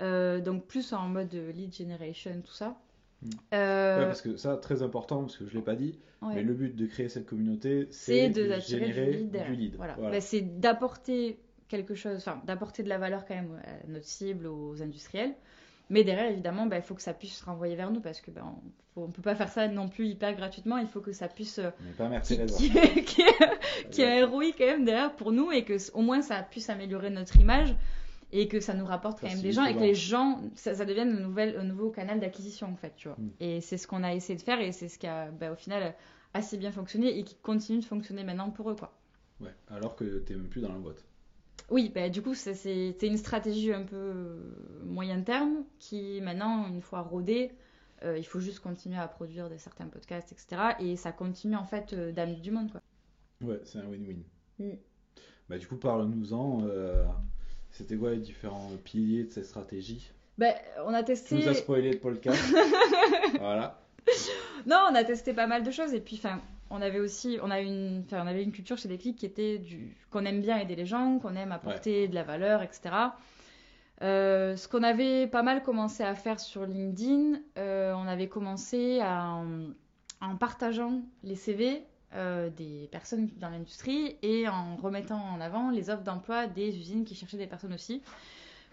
Euh, 0.00 0.40
donc 0.40 0.66
plus 0.66 0.92
en 0.92 1.08
mode 1.08 1.34
lead 1.34 1.74
generation, 1.74 2.40
tout 2.44 2.52
ça. 2.52 2.76
Mm. 3.22 3.28
Euh, 3.54 3.98
Ouais, 3.98 4.06
parce 4.06 4.22
que 4.22 4.36
ça, 4.36 4.56
très 4.56 4.82
important, 4.82 5.22
parce 5.22 5.36
que 5.36 5.46
je 5.46 5.54
l'ai 5.54 5.62
pas 5.62 5.74
dit, 5.76 5.98
ouais. 6.22 6.34
mais 6.36 6.42
le 6.42 6.54
but 6.54 6.74
de 6.76 6.86
créer 6.86 7.08
cette 7.08 7.26
communauté, 7.26 7.88
c'est 7.90 8.28
de 8.28 8.42
de 8.42 8.48
d'attirer 8.48 8.92
générer 8.92 9.10
du 9.10 9.16
lead. 9.18 9.30
derrière. 9.30 9.50
du 9.50 9.56
lead. 9.56 9.76
Voilà. 9.76 9.94
Voilà. 9.94 10.10
Ben, 10.12 10.20
c'est 10.20 10.60
d'apporter 10.60 11.38
quelque 11.68 11.94
chose, 11.94 12.16
enfin 12.18 12.40
d'apporter 12.46 12.82
de 12.82 12.88
la 12.88 12.98
valeur 12.98 13.24
quand 13.26 13.34
même 13.34 13.60
à 13.64 13.86
notre 13.88 14.06
cible, 14.06 14.46
aux 14.46 14.80
industriels, 14.82 15.34
Mais 15.90 16.02
derrière, 16.02 16.30
évidemment, 16.30 16.66
ben, 16.66 16.76
il 16.76 16.82
faut 16.82 16.94
que 16.94 17.02
ça 17.02 17.12
puisse 17.12 17.36
se 17.36 17.44
renvoyer 17.44 17.76
vers 17.76 17.90
nous 17.90 18.00
parce 18.00 18.20
que 18.20 18.30
ben, 18.30 18.42
on 18.96 19.06
ne 19.06 19.12
peut 19.12 19.22
pas 19.22 19.34
faire 19.34 19.50
ça 19.50 19.68
non 19.68 19.88
plus 19.88 20.06
hyper 20.06 20.34
gratuitement. 20.34 20.78
Il 20.78 20.86
faut 20.86 21.00
que 21.00 21.12
ça 21.12 21.28
puisse. 21.28 21.58
euh, 21.58 21.70
Mais 21.84 21.92
pas 21.92 22.08
merci 22.08 22.38
qui, 22.56 22.70
qui, 22.70 23.04
qui, 23.04 23.22
qui 23.90 24.02
ait 24.02 24.22
un 24.22 24.26
ROI 24.26 24.52
quand 24.56 24.64
même 24.66 24.84
derrière 24.84 25.14
pour 25.14 25.32
nous 25.32 25.52
et 25.52 25.64
que 25.64 25.76
au 25.92 26.02
moins 26.02 26.22
ça 26.22 26.42
puisse 26.42 26.70
améliorer 26.70 27.10
notre 27.10 27.36
image 27.38 27.74
et 28.32 28.48
que 28.48 28.60
ça 28.60 28.74
nous 28.74 28.86
rapporte 28.86 29.20
quand 29.20 29.28
même 29.28 29.40
des 29.40 29.52
gens 29.52 29.64
et 29.64 29.74
que 29.74 29.80
les 29.80 29.94
gens, 29.94 30.40
ça, 30.56 30.74
ça 30.74 30.84
devienne 30.84 31.16
un, 31.16 31.20
nouvel, 31.20 31.56
un 31.56 31.64
nouveau 31.64 31.90
canal 31.90 32.18
d'acquisition 32.18 32.66
en 32.68 32.76
fait, 32.76 32.92
tu 32.96 33.08
vois. 33.08 33.16
Mm. 33.18 33.28
Et 33.40 33.60
c'est 33.60 33.76
ce 33.76 33.86
qu'on 33.86 34.02
a 34.02 34.14
essayé 34.14 34.36
de 34.36 34.42
faire 34.42 34.60
et 34.60 34.72
c'est 34.72 34.88
ce 34.88 34.98
qui 34.98 35.06
a 35.06 35.30
ben, 35.30 35.52
au 35.52 35.56
final 35.56 35.94
assez 36.32 36.56
bien 36.56 36.72
fonctionné 36.72 37.16
et 37.16 37.22
qui 37.22 37.36
continue 37.36 37.78
de 37.78 37.84
fonctionner 37.84 38.24
maintenant 38.24 38.50
pour 38.50 38.70
eux, 38.70 38.74
quoi. 38.74 38.92
Ouais, 39.40 39.54
alors 39.70 39.94
que 39.94 40.18
t'es 40.20 40.34
même 40.34 40.48
plus 40.48 40.60
dans 40.60 40.72
la 40.72 40.78
boîte. 40.78 41.04
Oui, 41.70 41.90
bah, 41.94 42.08
du 42.08 42.20
coup, 42.22 42.34
c'est- 42.34 42.96
une 43.02 43.16
stratégie 43.16 43.72
un 43.72 43.82
peu 43.84 43.96
euh, 43.96 44.36
moyen 44.84 45.20
terme 45.22 45.64
qui, 45.78 46.20
maintenant, 46.20 46.66
une 46.68 46.82
fois 46.82 47.00
rodée, 47.00 47.52
euh, 48.04 48.18
il 48.18 48.24
faut 48.24 48.40
juste 48.40 48.60
continuer 48.60 48.98
à 48.98 49.08
produire 49.08 49.48
des, 49.48 49.58
certains 49.58 49.86
podcasts, 49.86 50.30
etc. 50.32 50.74
Et 50.80 50.96
ça 50.96 51.10
continue, 51.12 51.56
en 51.56 51.64
fait, 51.64 51.92
euh, 51.94 52.12
d'amener 52.12 52.40
du 52.40 52.50
monde, 52.50 52.70
quoi. 52.70 52.80
Ouais, 53.42 53.60
c'est 53.64 53.78
un 53.78 53.86
win-win. 53.88 54.22
Mm. 54.58 54.76
Bah, 55.48 55.58
du 55.58 55.66
coup, 55.66 55.76
parle-nous-en. 55.76 56.64
euh, 56.66 57.04
C'était 57.70 57.96
quoi 57.96 58.10
les 58.10 58.18
différents 58.20 58.70
piliers 58.84 59.24
de 59.24 59.30
cette 59.30 59.46
stratégie? 59.46 60.10
Ben, 60.38 60.54
on 60.84 60.92
a 60.94 61.00
Tu 61.02 61.06
testé... 61.06 61.36
nous 61.36 61.48
as 61.48 61.54
spoilé 61.54 61.92
le 61.92 61.98
podcast. 61.98 62.40
voilà. 63.38 63.80
Non, 64.66 64.86
on 64.90 64.94
a 64.94 65.02
testé 65.04 65.32
pas 65.32 65.46
mal 65.46 65.62
de 65.62 65.70
choses. 65.70 65.94
Et 65.94 66.00
puis, 66.00 66.16
enfin, 66.16 66.40
on 66.70 66.80
avait 66.82 67.00
aussi... 67.00 67.38
On, 67.42 67.50
a 67.50 67.60
une... 67.60 68.02
enfin, 68.06 68.22
on 68.22 68.26
avait 68.26 68.42
une 68.42 68.52
culture 68.52 68.76
chez 68.76 68.88
Déclic 68.88 69.16
qui 69.16 69.26
était 69.26 69.58
du... 69.58 69.96
qu'on 70.10 70.24
aime 70.24 70.40
bien 70.40 70.58
aider 70.58 70.76
les 70.76 70.86
gens, 70.86 71.18
qu'on 71.18 71.36
aime 71.36 71.52
apporter 71.52 72.08
de 72.08 72.14
la 72.14 72.22
valeur, 72.22 72.62
etc. 72.62 72.90
Euh, 74.02 74.56
ce 74.56 74.68
qu'on 74.68 74.82
avait 74.82 75.26
pas 75.26 75.42
mal 75.42 75.62
commencé 75.62 76.02
à 76.02 76.14
faire 76.14 76.40
sur 76.40 76.66
LinkedIn, 76.66 77.40
euh, 77.58 77.92
on 77.94 78.06
avait 78.06 78.28
commencé 78.28 79.00
à, 79.00 79.26
en, 79.26 79.70
en 80.20 80.36
partageant 80.36 81.02
les 81.22 81.36
CV 81.36 81.82
euh, 82.14 82.50
des 82.50 82.88
personnes 82.90 83.30
dans 83.36 83.50
l'industrie 83.50 84.16
et 84.22 84.48
en 84.48 84.76
remettant 84.76 85.20
en 85.20 85.40
avant 85.40 85.70
les 85.70 85.90
offres 85.90 86.02
d'emploi 86.02 86.46
des 86.46 86.76
usines 86.76 87.04
qui 87.04 87.14
cherchaient 87.14 87.38
des 87.38 87.46
personnes 87.46 87.72
aussi. 87.74 88.02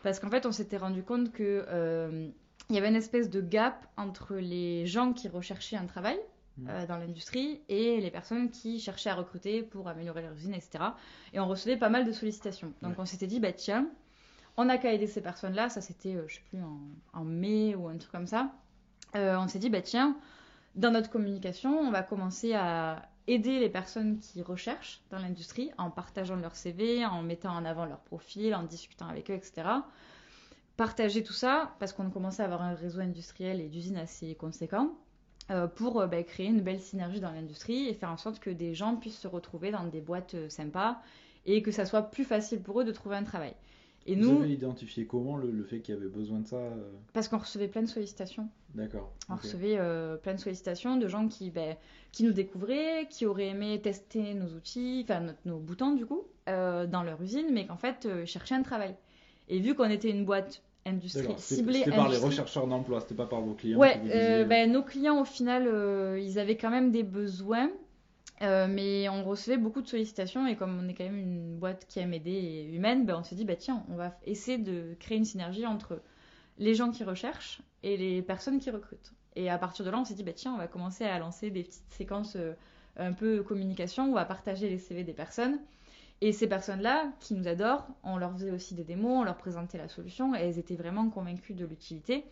Parce 0.03 0.19
qu'en 0.19 0.29
fait, 0.29 0.47
on 0.47 0.51
s'était 0.51 0.77
rendu 0.77 1.03
compte 1.03 1.31
que 1.31 2.31
il 2.69 2.75
y 2.75 2.77
avait 2.77 2.87
une 2.87 2.95
espèce 2.95 3.29
de 3.29 3.41
gap 3.41 3.85
entre 3.97 4.35
les 4.35 4.85
gens 4.85 5.11
qui 5.11 5.27
recherchaient 5.27 5.75
un 5.75 5.87
travail. 5.87 6.17
Euh, 6.67 6.85
dans 6.85 6.97
l'industrie 6.97 7.61
et 7.69 7.99
les 8.01 8.11
personnes 8.11 8.49
qui 8.51 8.79
cherchaient 8.79 9.09
à 9.09 9.15
recruter 9.15 9.63
pour 9.63 9.87
améliorer 9.87 10.21
leur 10.21 10.33
usine, 10.33 10.53
etc. 10.53 10.83
Et 11.33 11.39
on 11.39 11.47
recevait 11.47 11.77
pas 11.77 11.89
mal 11.89 12.05
de 12.05 12.11
sollicitations. 12.11 12.73
Donc 12.81 12.91
Ouais. 12.93 12.99
on 12.99 13.05
s'était 13.05 13.27
dit, 13.27 13.39
bah 13.39 13.53
tiens, 13.53 13.87
on 14.57 14.65
n'a 14.65 14.77
qu'à 14.77 14.93
aider 14.93 15.07
ces 15.07 15.21
personnes-là. 15.21 15.69
Ça, 15.69 15.81
c'était, 15.81 16.15
euh, 16.15 16.27
je 16.27 16.35
sais 16.35 16.41
plus, 16.49 16.61
en, 16.61 16.79
en 17.13 17.23
mai 17.23 17.73
ou 17.75 17.87
un 17.87 17.97
truc 17.97 18.11
comme 18.11 18.27
ça. 18.27 18.51
Euh, 19.15 19.37
on 19.37 19.47
s'est 19.47 19.59
dit, 19.59 19.69
bah 19.69 19.81
tiens, 19.81 20.17
dans 20.75 20.91
notre 20.91 21.09
communication, 21.09 21.77
on 21.79 21.91
va 21.91 22.03
commencer 22.03 22.53
à 22.53 23.01
aider 23.27 23.59
les 23.59 23.69
personnes 23.69 24.19
qui 24.19 24.41
recherchent 24.41 25.01
dans 25.09 25.19
l'industrie 25.19 25.71
en 25.77 25.89
partageant 25.89 26.35
leur 26.35 26.55
CV, 26.55 27.05
en 27.05 27.21
mettant 27.21 27.53
en 27.55 27.65
avant 27.65 27.85
leur 27.85 27.99
profil, 27.99 28.53
en 28.55 28.63
discutant 28.63 29.07
avec 29.07 29.29
eux, 29.31 29.35
etc. 29.35 29.63
Partager 30.77 31.23
tout 31.23 31.33
ça 31.33 31.75
parce 31.79 31.93
qu'on 31.93 32.09
commençait 32.09 32.41
à 32.41 32.45
avoir 32.45 32.61
un 32.63 32.73
réseau 32.73 32.99
industriel 33.01 33.61
et 33.61 33.69
d'usines 33.69 33.97
assez 33.97 34.33
conséquent 34.35 34.91
pour 35.75 35.99
euh, 36.01 36.07
bah, 36.07 36.23
créer 36.23 36.47
une 36.47 36.61
belle 36.61 36.79
synergie 36.79 37.19
dans 37.19 37.31
l'industrie 37.31 37.87
et 37.87 37.93
faire 37.93 38.09
en 38.09 38.17
sorte 38.17 38.39
que 38.39 38.49
des 38.49 38.73
gens 38.73 38.95
puissent 38.95 39.19
se 39.19 39.27
retrouver 39.27 39.71
dans 39.71 39.85
des 39.85 40.01
boîtes 40.01 40.35
euh, 40.35 40.49
sympas 40.49 40.97
et 41.45 41.61
que 41.61 41.71
ça 41.71 41.85
soit 41.85 42.03
plus 42.03 42.23
facile 42.23 42.61
pour 42.61 42.81
eux 42.81 42.83
de 42.85 42.91
trouver 42.91 43.15
un 43.15 43.23
travail. 43.23 43.53
Et 44.07 44.15
Vous 44.15 44.31
nous, 44.31 44.39
avez 44.41 44.53
identifié 44.53 45.05
comment 45.05 45.37
le, 45.37 45.51
le 45.51 45.63
fait 45.63 45.79
qu'il 45.79 45.93
y 45.93 45.97
avait 45.97 46.07
besoin 46.07 46.39
de 46.39 46.47
ça 46.47 46.55
euh, 46.55 46.91
parce 47.13 47.27
qu'on 47.27 47.37
recevait 47.37 47.67
plein 47.67 47.83
de 47.83 47.87
sollicitations, 47.87 48.49
D'accord. 48.73 49.11
on 49.29 49.35
recevait 49.35 49.77
euh, 49.77 50.17
plein 50.17 50.33
de 50.33 50.39
sollicitations 50.39 50.97
de 50.97 51.07
gens 51.07 51.27
qui, 51.27 51.51
ben, 51.51 51.75
qui 52.11 52.23
nous 52.23 52.31
découvraient, 52.33 53.07
qui 53.11 53.27
auraient 53.27 53.49
aimé 53.49 53.79
tester 53.79 54.33
nos 54.33 54.47
outils, 54.55 55.01
enfin 55.07 55.19
notre- 55.19 55.39
nos 55.45 55.59
boutons 55.59 55.91
du 55.93 56.07
coup, 56.07 56.23
euh, 56.49 56.87
dans 56.87 57.03
leur 57.03 57.21
usine, 57.21 57.47
mais 57.51 57.67
qu'en 57.67 57.77
fait 57.77 58.07
euh, 58.07 58.25
cherchaient 58.25 58.55
un 58.55 58.63
travail. 58.63 58.95
Et 59.49 59.59
vu 59.59 59.75
qu'on 59.75 59.89
était 59.89 60.09
une 60.09 60.25
boîte 60.25 60.63
industrie. 60.85 61.23
C'était 61.23 61.55
ciblée 61.55 61.79
c'était 61.79 61.91
par 61.91 62.09
les 62.09 62.17
rechercheurs 62.17 62.67
d'emploi, 62.67 63.01
c'était 63.01 63.15
pas 63.15 63.25
par 63.27 63.41
vos 63.41 63.53
clients. 63.53 63.79
Ouais, 63.79 63.99
euh, 64.05 64.43
disaient- 64.43 64.45
ben, 64.45 64.71
nos 64.71 64.83
clients 64.83 65.21
au 65.21 65.25
final, 65.25 65.67
euh, 65.67 66.19
ils 66.19 66.39
avaient 66.39 66.57
quand 66.57 66.69
même 66.69 66.91
des 66.91 67.03
besoins, 67.03 67.69
euh, 68.41 68.67
mais 68.69 69.07
on 69.09 69.23
recevait 69.23 69.57
beaucoup 69.57 69.81
de 69.81 69.87
sollicitations 69.87 70.47
et 70.47 70.55
comme 70.55 70.79
on 70.83 70.87
est 70.89 70.93
quand 70.93 71.03
même 71.03 71.19
une 71.19 71.57
boîte 71.57 71.85
qui 71.87 71.99
aime 71.99 72.13
aider 72.13 72.31
et 72.31 72.73
humaine, 72.75 73.05
ben, 73.05 73.17
on 73.19 73.23
s'est 73.23 73.35
dit 73.35 73.45
bah 73.45 73.55
tiens, 73.55 73.83
on 73.89 73.95
va 73.95 74.17
essayer 74.25 74.57
de 74.57 74.95
créer 74.99 75.17
une 75.17 75.25
synergie 75.25 75.65
entre 75.65 76.01
les 76.57 76.73
gens 76.75 76.91
qui 76.91 77.03
recherchent 77.03 77.61
et 77.83 77.97
les 77.97 78.21
personnes 78.21 78.59
qui 78.59 78.69
recrutent. 78.71 79.13
Et 79.35 79.49
à 79.49 79.57
partir 79.57 79.85
de 79.85 79.89
là, 79.91 79.99
on 79.99 80.05
s'est 80.05 80.13
dit 80.15 80.23
bah 80.23 80.33
tiens, 80.33 80.53
on 80.53 80.57
va 80.57 80.67
commencer 80.67 81.05
à 81.05 81.17
lancer 81.19 81.49
des 81.51 81.63
petites 81.63 81.89
séquences 81.89 82.35
euh, 82.35 82.53
un 82.97 83.13
peu 83.13 83.41
communication 83.43 84.05
où 84.07 84.11
on 84.11 84.15
va 84.15 84.25
partager 84.25 84.69
les 84.69 84.77
CV 84.77 85.03
des 85.03 85.13
personnes. 85.13 85.59
Et 86.21 86.33
ces 86.33 86.47
personnes-là, 86.47 87.11
qui 87.19 87.33
nous 87.33 87.47
adorent, 87.47 87.87
on 88.03 88.17
leur 88.17 88.33
faisait 88.33 88.51
aussi 88.51 88.75
des 88.75 88.83
démos, 88.83 89.21
on 89.21 89.23
leur 89.23 89.37
présentait 89.37 89.79
la 89.79 89.87
solution 89.87 90.35
et 90.35 90.39
elles 90.39 90.59
étaient 90.59 90.75
vraiment 90.75 91.09
convaincues 91.09 91.55
de 91.55 91.65
l'utilité. 91.65 92.23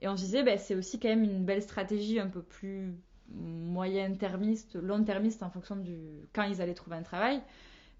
Et 0.00 0.08
on 0.08 0.16
se 0.16 0.22
disait, 0.24 0.42
bah, 0.42 0.56
c'est 0.56 0.74
aussi 0.74 0.98
quand 0.98 1.08
même 1.08 1.24
une 1.24 1.44
belle 1.44 1.62
stratégie 1.62 2.18
un 2.18 2.28
peu 2.28 2.42
plus 2.42 2.94
moyen-termiste, 3.28 4.76
long-termiste 4.76 5.42
en 5.42 5.50
fonction 5.50 5.76
du 5.76 5.96
quand 6.32 6.42
ils 6.44 6.60
allaient 6.60 6.74
trouver 6.74 6.96
un 6.96 7.02
travail. 7.02 7.42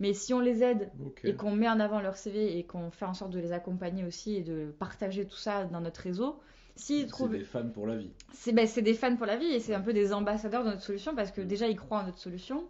Mais 0.01 0.13
si 0.13 0.35
on 0.35 0.41
les 0.41 0.63
aide 0.63 0.91
et 1.23 1.35
qu'on 1.35 1.53
met 1.53 1.69
en 1.69 1.79
avant 1.79 2.01
leur 2.01 2.17
CV 2.17 2.59
et 2.59 2.65
qu'on 2.65 2.91
fait 2.91 3.05
en 3.05 3.15
sorte 3.15 3.31
de 3.31 3.39
les 3.39 3.53
accompagner 3.53 4.05
aussi 4.05 4.35
et 4.37 4.43
de 4.43 4.75
partager 4.79 5.27
tout 5.27 5.37
ça 5.37 5.65
dans 5.67 5.81
notre 5.81 6.01
réseau, 6.01 6.41
s'ils 6.75 7.03
C'est 7.03 7.07
trouvent 7.07 7.31
des 7.31 7.45
fans 7.45 7.69
pour 7.69 7.87
la 7.87 7.97
vie. 7.97 8.11
c'est 8.33 8.53
ben, 8.53 8.67
c'est 8.67 8.83
des 8.83 8.95
fans 8.95 9.17
pour 9.17 9.27
la 9.27 9.37
vie 9.37 9.47
et 9.47 9.61
c'est 9.61 9.75
un 9.75 9.81
peu 9.81 9.93
des 9.93 10.13
ambassadeurs 10.13 10.65
de 10.65 10.71
notre 10.71 10.83
solution 10.83 11.15
parce 11.15 11.31
que 11.31 11.41
déjà 11.41 11.69
ils 11.69 11.77
croient 11.77 12.01
en 12.01 12.07
notre 12.07 12.19
solution 12.19 12.69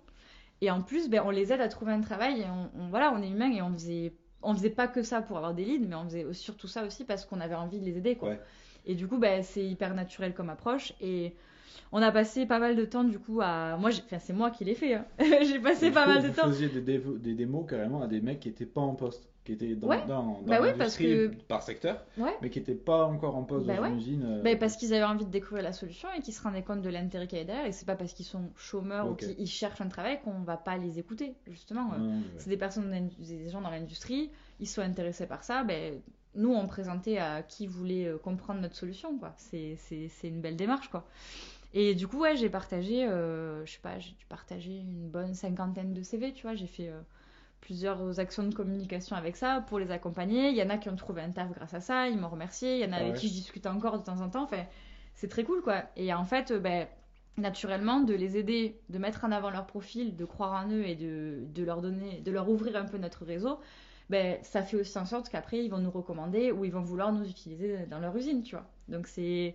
et 0.61 0.71
en 0.71 0.83
plus 0.83 1.09
ben, 1.09 1.23
on 1.25 1.31
les 1.31 1.53
aide 1.53 1.61
à 1.61 1.69
trouver 1.69 1.93
un 1.93 2.01
travail 2.01 2.41
et 2.41 2.45
on, 2.45 2.71
on- 2.81 2.89
voilà 2.89 3.13
on 3.17 3.23
est 3.23 3.29
humain 3.29 3.51
et 3.53 3.61
on 3.63 3.73
faisait 3.73 4.13
on 4.43 4.55
faisait 4.55 4.71
pas 4.71 4.89
que 4.89 5.03
ça 5.03 5.23
pour 5.23 5.37
avoir 5.37 5.55
des 5.55 5.65
leads 5.65 5.87
mais 5.89 5.95
on 5.97 6.05
faisait 6.05 6.27
surtout 6.33 6.69
ça 6.69 6.85
aussi 6.85 7.05
parce 7.05 7.25
qu'on 7.25 7.41
avait 7.41 7.55
envie 7.55 7.81
de 7.81 7.85
les 7.85 7.97
aider 7.99 8.17
quoi. 8.17 8.31
Ouais. 8.31 8.41
Et 8.87 8.95
du 8.95 9.07
coup 9.09 9.19
ben, 9.19 9.43
c'est 9.43 9.65
hyper 9.65 9.95
naturel 9.95 10.35
comme 10.35 10.51
approche 10.51 10.93
et 11.01 11.35
on 11.93 12.03
a 12.03 12.11
passé 12.13 12.45
pas 12.47 12.59
mal 12.59 12.77
de 12.77 12.85
temps 12.85 13.05
du 13.05 13.19
coup 13.19 13.41
à 13.41 13.77
moi 13.79 13.91
enfin 14.05 14.19
c'est 14.19 14.33
moi 14.33 14.51
qui 14.51 14.65
l'ai 14.65 14.75
fait 14.75 14.95
hein. 14.95 15.07
j'ai 15.19 15.59
passé 15.61 15.91
pas 15.91 16.05
vous- 16.07 16.13
mal 16.13 16.23
de 16.23 16.29
vous 16.29 16.35
temps 16.35 16.49
faisiez 16.49 16.69
des, 16.69 16.81
dévo- 16.99 17.19
des 17.19 17.35
démos 17.35 17.67
carrément 17.69 18.03
à 18.03 18.07
des 18.07 18.21
mecs 18.21 18.41
qui 18.41 18.49
étaient 18.49 18.67
pas 18.67 18.81
en 18.81 18.95
poste, 18.95 19.29
qui 19.45 19.53
étaient 19.53 19.75
dans, 19.75 19.89
Ouais. 19.89 20.05
dans, 20.07 20.41
dans 20.41 20.43
Bah 20.43 20.61
ouais, 20.61 20.73
parce 20.75 20.99
l'industrie 20.99 21.07
que- 21.39 21.45
par 21.49 21.63
secteur, 21.63 22.05
ouais 22.17 22.35
mais 22.41 22.49
qui 22.51 22.59
étaient 22.59 22.75
pas 22.75 23.05
encore 23.05 23.37
en 23.37 23.45
poste 23.45 23.67
Bah 23.67 23.77
dans 23.77 23.85
une 23.87 23.97
usine. 23.99 24.25
euh, 24.25 24.43
Ben, 24.43 24.59
parce 24.59 24.77
qu'ils 24.77 24.95
avaient 24.95 25.05
envie 25.05 25.27
de 25.27 25.31
découvrir 25.31 25.63
la 25.63 25.73
solution 25.73 26.09
et 26.17 26.21
qu'ils 26.23 26.33
se 26.35 26.43
rendaient 26.43 26.63
compte 26.63 26.81
de 26.83 26.89
l'intérêt 26.89 27.27
qu'il 27.27 27.37
y 27.39 27.41
avait 27.43 27.47
derrière. 27.47 27.67
Et 27.67 27.73
c'est 27.73 27.85
pas 27.87 27.95
parce 27.97 28.15
qu'ils 28.15 28.25
sont 28.25 28.51
chômeurs 28.57 29.11
ou 29.11 29.15
qu'ils 29.15 29.47
cherchent 29.47 29.81
un 29.83 29.89
travail 29.89 30.21
qu'on 30.23 30.41
va 30.41 30.57
pas 30.57 30.77
les 30.79 30.99
écouter, 30.99 31.35
justement. 31.47 31.91
C'est 32.39 32.49
des 32.51 32.57
personnes, 32.57 33.11
des 33.19 33.49
gens 33.51 33.61
dans 33.61 33.71
l'industrie, 33.71 34.31
ils 34.61 34.69
sont 34.69 34.81
intéressés 34.81 35.27
par 35.27 35.45
ça. 35.45 35.63
Ben, 35.63 36.01
nous, 36.35 36.53
on 36.53 36.67
présentait 36.67 37.19
à 37.19 37.43
qui 37.43 37.67
voulait 37.69 38.07
euh, 38.07 38.19
comprendre 38.19 38.61
notre 38.61 38.75
solution, 38.75 39.17
quoi. 39.19 39.35
C'est, 39.37 39.77
c'est, 39.79 40.09
c'est 40.09 40.27
une 40.29 40.41
belle 40.41 40.57
démarche, 40.57 40.89
quoi. 40.89 41.07
Et 41.75 41.95
du 41.95 42.09
coup, 42.09 42.21
ouais, 42.21 42.35
j'ai 42.37 42.49
partagé, 42.49 43.07
euh, 43.07 43.65
je 43.67 43.73
sais 43.73 43.79
pas, 43.81 43.99
j'ai 43.99 44.13
dû 44.13 44.25
partager 44.27 44.79
une 44.79 45.09
bonne 45.11 45.35
cinquantaine 45.35 45.93
de 45.93 46.03
CV, 46.03 46.33
tu 46.33 46.43
vois. 46.43 46.55
J'ai 46.55 46.67
fait 46.67 46.89
euh, 46.89 47.01
plusieurs 47.65 48.21
actions 48.21 48.45
de 48.45 48.55
communication 48.55 49.17
avec 49.17 49.37
ça 49.37 49.65
pour 49.69 49.79
les 49.79 49.91
accompagner. 49.91 50.51
Il 50.51 50.57
y 50.57 50.63
en 50.63 50.71
a 50.71 50.79
qui 50.79 50.89
ont 50.91 50.97
trouvé 50.97 51.23
un 51.23 51.31
taf 51.31 51.51
grâce 51.53 51.75
à 51.75 51.81
ça, 51.81 52.09
ils 52.09 52.19
m'ont 52.19 52.29
remercié. 52.29 52.77
Il 52.77 52.81
y 52.81 52.85
en 52.89 52.93
a 52.93 52.97
Ah 52.97 53.01
avec 53.01 53.15
ouais. 53.15 53.19
qui 53.19 53.29
je 53.29 53.33
discute 53.33 53.67
encore 53.67 53.99
de 53.99 54.05
temps 54.05 54.21
en 54.21 54.29
temps. 54.29 54.45
Enfin, 54.45 54.65
c'est 55.15 55.29
très 55.29 55.45
cool, 55.45 55.63
quoi. 55.63 55.83
Et 55.97 56.13
en 56.15 56.25
fait, 56.25 56.51
euh, 56.51 56.59
ben, 56.59 56.87
naturellement, 57.37 58.01
de 58.01 58.15
les 58.15 58.37
aider, 58.37 58.79
de 58.91 58.99
mettre 58.99 59.25
en 59.25 59.33
avant 59.33 59.51
leur 59.51 59.67
profil, 59.67 60.15
de 60.17 60.25
croire 60.25 60.65
en 60.65 60.71
eux 60.71 60.85
et 60.87 60.95
de, 60.95 61.39
de 61.55 61.65
leur 61.65 61.81
donner, 61.81 62.21
de 62.21 62.31
leur 62.31 62.49
ouvrir 62.49 62.77
un 62.77 62.85
peu 62.85 62.99
notre 62.99 63.25
réseau, 63.25 63.59
ben, 64.11 64.39
ça 64.43 64.63
fait 64.63 64.77
aussi 64.77 64.99
en 64.99 65.07
sorte 65.07 65.29
qu'après, 65.31 65.65
ils 65.65 65.71
vont 65.71 65.79
nous 65.79 65.91
recommander 65.91 66.53
ou 66.53 66.65
ils 66.65 66.73
vont 66.73 66.83
vouloir 66.83 67.13
nous 67.13 67.25
utiliser 67.29 67.87
dans 67.91 67.99
leur 67.99 68.15
usine, 68.17 68.43
tu 68.43 68.55
vois. 68.57 68.67
Donc, 68.89 69.07
c'est. 69.07 69.55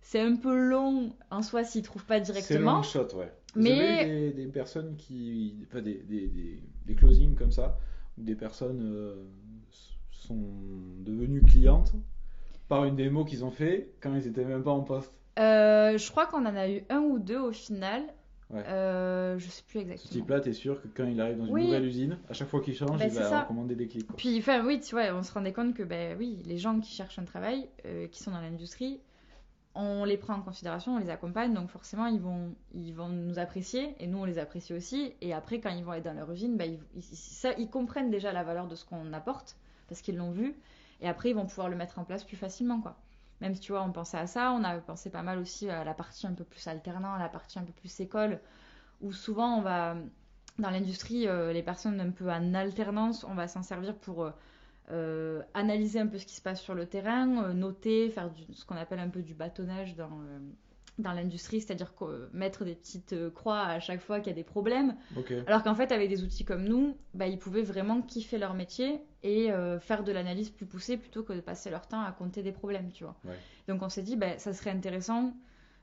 C'est 0.00 0.20
un 0.20 0.36
peu 0.36 0.56
long 0.56 1.12
en 1.30 1.42
soi 1.42 1.64
s'ils 1.64 1.82
trouvent 1.82 2.04
pas 2.06 2.24
C'est 2.24 2.32
directement. 2.32 2.76
long 2.76 2.82
shot, 2.82 3.08
ouais. 3.16 3.30
Vous 3.54 3.62
Mais- 3.62 4.00
avez 4.00 4.28
eu 4.28 4.32
des, 4.32 4.44
des 4.44 4.46
personnes 4.52 4.96
qui. 4.96 5.66
Enfin, 5.68 5.82
des, 5.82 5.94
des, 5.94 6.28
des, 6.28 6.62
des 6.88 6.94
closings 6.94 7.34
comme 7.36 7.52
ça, 7.52 7.78
où 8.18 8.22
des 8.22 8.34
personnes 8.34 8.80
euh, 8.82 9.14
sont 10.10 10.38
devenues 11.00 11.42
clientes 11.42 11.92
par 12.68 12.84
une 12.84 12.96
démo 12.96 13.24
qu'ils 13.24 13.44
ont 13.44 13.50
fait 13.50 13.92
quand 14.00 14.14
ils 14.14 14.26
étaient 14.26 14.44
même 14.44 14.62
pas 14.62 14.72
en 14.72 14.80
poste. 14.82 15.12
Euh, 15.38 15.96
je 15.96 16.10
crois 16.10 16.26
qu'on 16.26 16.44
en 16.44 16.56
a 16.56 16.68
eu 16.68 16.82
un 16.90 16.98
ou 17.00 17.18
deux 17.18 17.38
au 17.38 17.52
final. 17.52 18.02
Ouais. 18.50 18.64
Euh, 18.66 19.38
je 19.38 19.46
sais 19.48 19.62
plus 19.68 19.80
Ce 19.80 19.84
exactement. 19.84 20.10
type-là, 20.12 20.40
t'es 20.40 20.52
sûr 20.54 20.80
que 20.80 20.88
quand 20.88 21.04
il 21.04 21.20
arrive 21.20 21.36
dans 21.36 21.44
une 21.44 21.52
Oui. 21.52 21.64
nouvelle 21.66 21.84
usine, 21.84 22.16
à 22.30 22.32
chaque 22.32 22.48
fois 22.48 22.62
qu'il 22.62 22.74
change, 22.74 22.98
Bah, 22.98 23.04
il 23.06 23.12
va 23.12 23.22
ça. 23.22 23.40
recommander 23.42 23.74
des 23.74 23.86
clics. 23.86 24.06
quoi. 24.06 24.16
Puis, 24.16 24.38
enfin, 24.38 24.64
oui, 24.64 24.80
tu 24.80 24.94
vois, 24.94 25.14
on 25.14 25.22
se 25.22 25.30
rendait 25.32 25.52
compte 25.52 25.74
que, 25.74 25.82
ben 25.82 26.16
oui, 26.18 26.42
les 26.46 26.56
gens 26.56 26.80
qui 26.80 26.90
cherchent 26.90 27.18
un 27.18 27.24
travail, 27.26 27.68
euh, 27.84 28.06
qui 28.08 28.22
sont 28.22 28.30
dans 28.30 28.40
l'industrie, 28.40 29.00
on 29.78 30.04
les 30.04 30.16
prend 30.16 30.34
en 30.34 30.42
considération, 30.42 30.96
on 30.96 30.98
les 30.98 31.08
accompagne, 31.08 31.54
donc 31.54 31.70
forcément, 31.70 32.06
ils 32.06 32.20
vont, 32.20 32.52
ils 32.74 32.92
vont 32.92 33.08
nous 33.08 33.38
apprécier, 33.38 33.94
et 34.00 34.08
nous, 34.08 34.18
on 34.18 34.24
les 34.24 34.38
apprécie 34.38 34.74
aussi. 34.74 35.14
Et 35.20 35.32
après, 35.32 35.60
quand 35.60 35.70
ils 35.70 35.84
vont 35.84 35.92
être 35.92 36.04
dans 36.04 36.14
leur 36.14 36.30
usine, 36.32 36.56
ben, 36.56 36.78
ils, 36.96 37.02
ils 37.58 37.70
comprennent 37.70 38.10
déjà 38.10 38.32
la 38.32 38.42
valeur 38.42 38.66
de 38.66 38.74
ce 38.74 38.84
qu'on 38.84 39.12
apporte, 39.12 39.56
parce 39.88 40.02
qu'ils 40.02 40.16
l'ont 40.16 40.32
vu, 40.32 40.56
et 41.00 41.08
après, 41.08 41.30
ils 41.30 41.34
vont 41.34 41.46
pouvoir 41.46 41.68
le 41.68 41.76
mettre 41.76 42.00
en 42.00 42.04
place 42.04 42.24
plus 42.24 42.36
facilement, 42.36 42.80
quoi. 42.80 42.96
même 43.40 43.54
si 43.54 43.60
tu 43.60 43.70
vois, 43.70 43.82
on 43.82 43.92
pensait 43.92 44.18
à 44.18 44.26
ça, 44.26 44.50
on 44.50 44.64
a 44.64 44.78
pensé 44.78 45.10
pas 45.10 45.22
mal 45.22 45.38
aussi 45.38 45.70
à 45.70 45.84
la 45.84 45.94
partie 45.94 46.26
un 46.26 46.34
peu 46.34 46.44
plus 46.44 46.66
alternant, 46.66 47.14
à 47.14 47.20
la 47.20 47.28
partie 47.28 47.60
un 47.60 47.64
peu 47.64 47.72
plus 47.72 48.00
école, 48.00 48.40
où 49.00 49.12
souvent 49.12 49.58
on 49.58 49.62
va, 49.62 49.94
dans 50.58 50.70
l'industrie, 50.70 51.28
euh, 51.28 51.52
les 51.52 51.62
personnes 51.62 52.00
un 52.00 52.10
peu 52.10 52.28
en 52.28 52.52
alternance, 52.52 53.22
on 53.22 53.34
va 53.34 53.46
s'en 53.46 53.62
servir 53.62 53.94
pour 53.94 54.24
euh, 54.24 54.30
euh, 54.90 55.42
analyser 55.54 56.00
un 56.00 56.06
peu 56.06 56.18
ce 56.18 56.26
qui 56.26 56.34
se 56.34 56.42
passe 56.42 56.60
sur 56.60 56.74
le 56.74 56.86
terrain, 56.86 57.52
noter, 57.52 58.10
faire 58.10 58.30
du, 58.30 58.42
ce 58.52 58.64
qu'on 58.64 58.76
appelle 58.76 59.00
un 59.00 59.08
peu 59.08 59.22
du 59.22 59.34
bâtonnage 59.34 59.96
dans 59.96 60.20
dans 60.98 61.12
l'industrie, 61.12 61.60
c'est-à-dire 61.60 61.92
mettre 62.32 62.64
des 62.64 62.74
petites 62.74 63.14
croix 63.32 63.60
à 63.60 63.78
chaque 63.78 64.00
fois 64.00 64.18
qu'il 64.18 64.30
y 64.30 64.32
a 64.32 64.34
des 64.34 64.42
problèmes. 64.42 64.96
Alors 65.46 65.62
qu'en 65.62 65.76
fait, 65.76 65.92
avec 65.92 66.08
des 66.08 66.24
outils 66.24 66.44
comme 66.44 66.64
nous, 66.64 66.96
bah, 67.14 67.28
ils 67.28 67.38
pouvaient 67.38 67.62
vraiment 67.62 68.02
kiffer 68.02 68.36
leur 68.36 68.54
métier 68.54 69.00
et 69.22 69.48
faire 69.80 70.02
de 70.02 70.10
l'analyse 70.10 70.50
plus 70.50 70.66
poussée 70.66 70.96
plutôt 70.96 71.22
que 71.22 71.32
de 71.32 71.40
passer 71.40 71.70
leur 71.70 71.86
temps 71.86 72.02
à 72.02 72.10
compter 72.10 72.42
des 72.42 72.50
problèmes, 72.50 72.90
tu 72.90 73.04
vois. 73.04 73.14
Donc 73.68 73.82
on 73.82 73.88
s'est 73.88 74.02
dit, 74.02 74.16
bah, 74.16 74.38
ça 74.38 74.52
serait 74.52 74.70
intéressant 74.70 75.34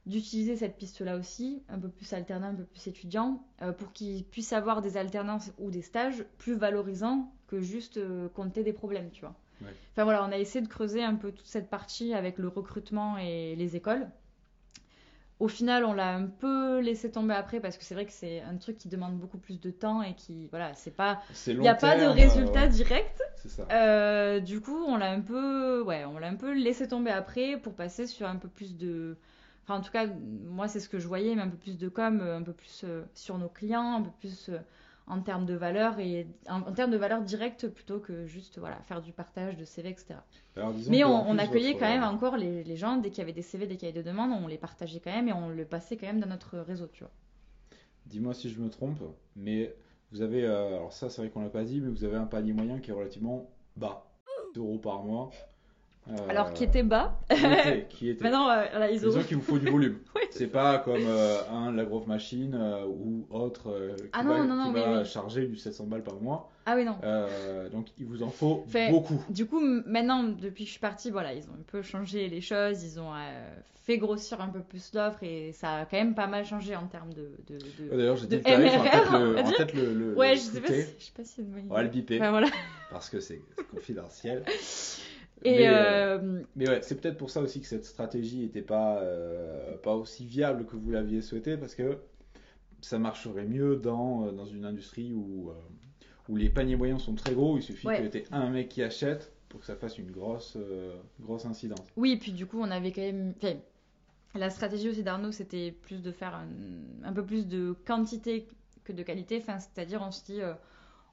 d'utiliser 0.05 0.55
cette 0.55 0.77
piste-là 0.77 1.17
aussi, 1.17 1.63
un 1.69 1.79
peu 1.79 1.89
plus 1.89 2.13
alternant, 2.13 2.47
un 2.47 2.55
peu 2.55 2.63
plus 2.63 2.87
étudiant, 2.87 3.43
euh, 3.61 3.71
pour 3.71 3.91
qu'ils 3.91 4.23
puissent 4.23 4.53
avoir 4.53 4.81
des 4.81 4.97
alternances 4.97 5.51
ou 5.57 5.71
des 5.71 5.81
stages 5.81 6.23
plus 6.37 6.55
valorisants 6.55 7.31
que 7.47 7.59
juste 7.59 7.97
euh, 7.97 8.29
compter 8.29 8.63
des 8.63 8.73
problèmes, 8.73 9.09
tu 9.11 9.21
vois. 9.21 9.35
Enfin 9.93 10.03
voilà, 10.03 10.23
on 10.25 10.31
a 10.31 10.37
essayé 10.37 10.63
de 10.63 10.69
creuser 10.69 11.01
un 11.01 11.15
peu 11.15 11.31
toute 11.31 11.47
cette 11.47 11.69
partie 11.69 12.13
avec 12.13 12.37
le 12.37 12.49
recrutement 12.49 13.17
et 13.17 13.55
les 13.55 13.75
écoles. 13.75 14.07
Au 15.39 15.47
final, 15.47 15.83
on 15.83 15.93
l'a 15.93 16.13
un 16.13 16.27
peu 16.27 16.79
laissé 16.79 17.11
tomber 17.11 17.33
après 17.33 17.59
parce 17.59 17.77
que 17.77 17.83
c'est 17.83 17.93
vrai 17.93 18.05
que 18.05 18.11
c'est 18.11 18.41
un 18.41 18.57
truc 18.57 18.77
qui 18.77 18.87
demande 18.89 19.17
beaucoup 19.17 19.37
plus 19.37 19.59
de 19.59 19.69
temps 19.69 20.01
et 20.01 20.13
qui, 20.13 20.47
voilà, 20.47 20.73
c'est 20.75 20.95
pas, 20.95 21.21
il 21.47 21.59
n'y 21.59 21.67
a 21.67 21.75
pas 21.75 21.97
de 21.97 22.05
résultat 22.05 22.67
direct. 22.67 23.21
Euh, 23.71 24.39
du 24.39 24.61
coup, 24.61 24.83
on 24.87 24.97
l'a 24.97 25.11
un 25.11 25.21
peu, 25.21 25.81
ouais, 25.81 26.05
on 26.05 26.19
l'a 26.19 26.27
un 26.27 26.35
peu 26.35 26.53
laissé 26.53 26.87
tomber 26.87 27.11
après 27.11 27.57
pour 27.57 27.73
passer 27.73 28.07
sur 28.07 28.27
un 28.27 28.37
peu 28.37 28.47
plus 28.47 28.77
de, 28.77 29.17
Enfin, 29.65 29.79
en 29.79 29.81
tout 29.81 29.91
cas, 29.91 30.05
moi, 30.05 30.67
c'est 30.67 30.79
ce 30.79 30.87
que 30.87 30.99
je 30.99 31.07
voyais, 31.07 31.33
mais 31.33 31.41
un 31.41 31.49
peu 31.49 31.57
plus 31.57 31.77
de 31.77 31.89
com, 31.89 32.21
un 32.21 32.43
peu 32.43 32.53
plus 32.53 32.83
euh, 32.83 33.03
sur 33.15 33.39
nos 33.39 33.49
clients, 33.49 33.95
un 33.95 34.01
peu 34.03 34.11
plus 34.19 34.49
euh, 34.49 34.59
en 35.07 35.21
termes 35.21 35.45
de 35.45 35.55
valeur 35.55 35.99
et 35.99 36.27
en, 36.47 36.61
termes 36.71 36.91
de 36.91 36.97
valeur 36.97 37.21
directe 37.21 37.67
plutôt 37.67 37.99
que 37.99 38.25
juste 38.25 38.59
voilà 38.59 38.77
faire 38.87 39.01
du 39.01 39.11
partage 39.11 39.55
de 39.55 39.63
CV, 39.63 39.89
etc. 39.89 40.15
mais 40.89 41.03
on, 41.03 41.37
accueillait 41.37 41.73
quand 41.73 41.87
même 41.87 42.03
encore 42.03 42.37
les, 42.37 42.75
gens 42.75 42.97
dès 42.97 43.09
qu'il 43.09 43.19
y 43.19 43.21
avait 43.21 43.33
des 43.33 43.43
CV, 43.43 43.67
des 43.67 43.77
cahiers 43.77 43.93
de 43.93 44.01
demande, 44.01 44.31
on 44.31 44.47
les 44.47 44.57
partageait 44.57 44.99
quand 44.99 45.11
même 45.11 45.27
et 45.27 45.33
on 45.33 45.49
le 45.49 45.65
passait 45.65 45.95
quand 45.97 46.07
même 46.07 46.19
dans 46.19 46.27
notre 46.27 46.57
réseau, 46.57 46.87
tu 46.87 47.03
vois. 47.03 47.11
Dis-moi 48.07 48.33
si 48.33 48.49
je 48.49 48.59
me 48.59 48.69
trompe, 48.69 49.01
mais 49.35 49.75
vous 50.11 50.21
avez, 50.21 50.43
euh, 50.43 50.77
alors 50.77 50.93
ça 50.93 51.09
c'est 51.09 51.21
vrai 51.21 51.29
qu'on 51.29 51.41
l'a 51.41 51.49
pas 51.49 51.63
dit, 51.63 51.81
mais 51.81 51.89
vous 51.89 52.03
avez 52.03 52.17
un 52.17 52.25
panier 52.25 52.53
moyen 52.53 52.79
qui 52.79 52.89
est 52.89 52.93
relativement 52.93 53.49
bas, 53.75 54.07
euros 54.55 54.79
par 54.79 55.03
mois. 55.03 55.29
Euh, 56.11 56.29
Alors, 56.29 56.53
qui 56.53 56.63
était 56.63 56.83
bas. 56.83 57.17
Qui 57.89 58.09
était, 58.09 58.23
Maintenant, 58.23 58.49
euh, 58.49 58.89
ils 58.91 59.05
ont... 59.05 59.09
Disons 59.09 59.23
qu'il 59.23 59.37
vous 59.37 59.43
faut 59.43 59.57
du 59.57 59.69
volume. 59.69 59.99
C'est 60.31 60.47
pas 60.47 60.77
comme 60.79 61.05
euh, 61.05 61.37
un 61.51 61.71
la 61.71 61.85
grosse 61.85 62.05
machine 62.05 62.55
ou 62.87 63.25
autre 63.29 63.95
qui 63.97 64.09
ah 64.13 64.23
va, 64.23 64.43
non, 64.43 64.71
non, 64.71 65.03
charger 65.03 65.47
du 65.47 65.55
700 65.55 65.85
balles 65.85 66.03
par 66.03 66.15
mois. 66.15 66.51
Ah 66.65 66.75
oui, 66.75 66.83
non. 66.83 66.97
donc, 67.71 67.87
il 67.97 68.05
vous 68.05 68.23
en 68.23 68.29
faut 68.29 68.65
beaucoup. 68.89 69.21
Du 69.29 69.45
coup, 69.45 69.61
maintenant, 69.85 70.23
depuis 70.23 70.63
que 70.63 70.67
je 70.67 70.71
suis 70.71 70.79
partie, 70.79 71.11
voilà, 71.11 71.33
ils 71.33 71.43
ont 71.43 71.53
un 71.53 71.63
peu 71.67 71.81
changé 71.81 72.27
les 72.27 72.41
choses. 72.41 72.83
Ils 72.83 72.99
ont 72.99 73.11
fait 73.85 73.97
grossir 73.99 74.41
un 74.41 74.47
peu 74.47 74.61
plus 74.61 74.93
l'offre 74.93 75.21
et 75.21 75.51
ça 75.53 75.75
a 75.75 75.85
quand 75.85 75.97
même 75.97 76.15
pas 76.15 76.25
mal 76.25 76.43
changé 76.43 76.75
en 76.75 76.87
termes 76.87 77.13
de. 77.13 77.29
de, 77.47 77.59
de 77.59 77.95
D'ailleurs, 77.95 78.17
j'ai 78.17 78.27
dit 78.27 78.37
le 78.37 78.41
tarif, 78.41 78.73
en 78.73 79.51
tête 79.51 79.73
le, 79.73 79.93
le, 79.93 79.93
le, 79.93 80.15
Ouais, 80.15 80.35
je 80.35 80.41
sais, 80.41 80.59
pas 80.59 80.73
si, 80.73 80.85
je 80.99 81.05
sais 81.05 81.11
pas 81.15 81.23
si 81.23 81.41
On 81.69 81.73
va 81.73 81.83
le 81.83 81.89
biper. 81.89 82.17
voilà. 82.17 82.47
Parce 82.89 83.09
que 83.09 83.19
c'est 83.19 83.41
confidentiel. 83.71 84.43
Et 85.43 85.67
euh, 85.67 86.17
euh, 86.17 86.43
mais, 86.55 86.69
ouais, 86.69 86.81
c'est 86.81 86.99
peut-être 86.99 87.17
pour 87.17 87.29
ça 87.29 87.41
aussi 87.41 87.61
que 87.61 87.67
cette 87.67 87.85
stratégie 87.85 88.39
n'était 88.39 88.61
pas, 88.61 88.99
euh, 88.99 89.77
pas 89.77 89.95
aussi 89.95 90.25
viable 90.25 90.65
que 90.65 90.75
vous 90.75 90.91
l'aviez 90.91 91.21
souhaité, 91.21 91.57
parce 91.57 91.75
que 91.75 91.97
ça 92.81 92.99
marcherait 92.99 93.45
mieux 93.45 93.75
dans, 93.75 94.31
dans 94.31 94.45
une 94.45 94.65
industrie 94.65 95.13
où, 95.13 95.51
où 96.29 96.35
les 96.35 96.49
paniers 96.49 96.75
moyens 96.75 97.03
sont 97.03 97.15
très 97.15 97.33
gros, 97.33 97.57
il 97.57 97.63
suffit 97.63 97.87
qu'il 97.87 98.05
y 98.05 98.17
ait 98.17 98.25
un 98.31 98.49
mec 98.49 98.69
qui 98.69 98.83
achète 98.83 99.33
pour 99.49 99.59
que 99.59 99.65
ça 99.65 99.75
fasse 99.75 99.97
une 99.97 100.11
grosse, 100.11 100.57
grosse 101.19 101.45
incidence. 101.45 101.87
Oui, 101.95 102.11
et 102.11 102.17
puis 102.17 102.31
du 102.31 102.45
coup, 102.45 102.59
on 102.59 102.71
avait 102.71 102.91
quand 102.91 103.01
même... 103.01 103.33
la 104.35 104.49
stratégie 104.49 104.89
aussi 104.89 105.03
d'Arnaud, 105.03 105.31
c'était 105.31 105.71
plus 105.71 106.01
de 106.01 106.11
faire 106.11 106.35
un, 106.35 106.47
un, 107.03 107.13
peu 107.13 107.25
plus 107.25 107.47
de 107.47 107.75
quantité 107.85 108.47
que 108.83 108.93
de 108.93 109.03
qualité, 109.03 109.37
enfin, 109.41 109.59
c'est-à-dire 109.59 110.03
on 110.05 110.11
se 110.11 110.23
dit 110.25 110.41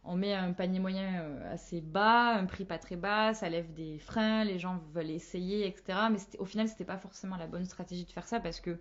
on 0.04 0.16
met 0.16 0.34
un 0.34 0.52
panier 0.52 0.80
moyen 0.80 1.22
euh, 1.22 1.54
assez 1.54 1.80
bas, 1.80 2.34
un 2.34 2.44
prix 2.46 2.64
pas 2.64 2.78
très 2.78 2.96
bas, 2.96 3.34
ça 3.34 3.48
lève 3.48 3.72
des 3.72 3.98
freins, 3.98 4.44
les 4.44 4.58
gens 4.58 4.82
veulent 4.92 5.10
essayer, 5.10 5.66
etc. 5.66 5.98
Mais 6.10 6.18
au 6.38 6.44
final, 6.44 6.68
c'était 6.68 6.84
pas 6.84 6.98
forcément 6.98 7.36
la 7.36 7.46
bonne 7.46 7.64
stratégie 7.64 8.04
de 8.04 8.10
faire 8.10 8.26
ça 8.26 8.40
parce 8.40 8.60
que 8.60 8.78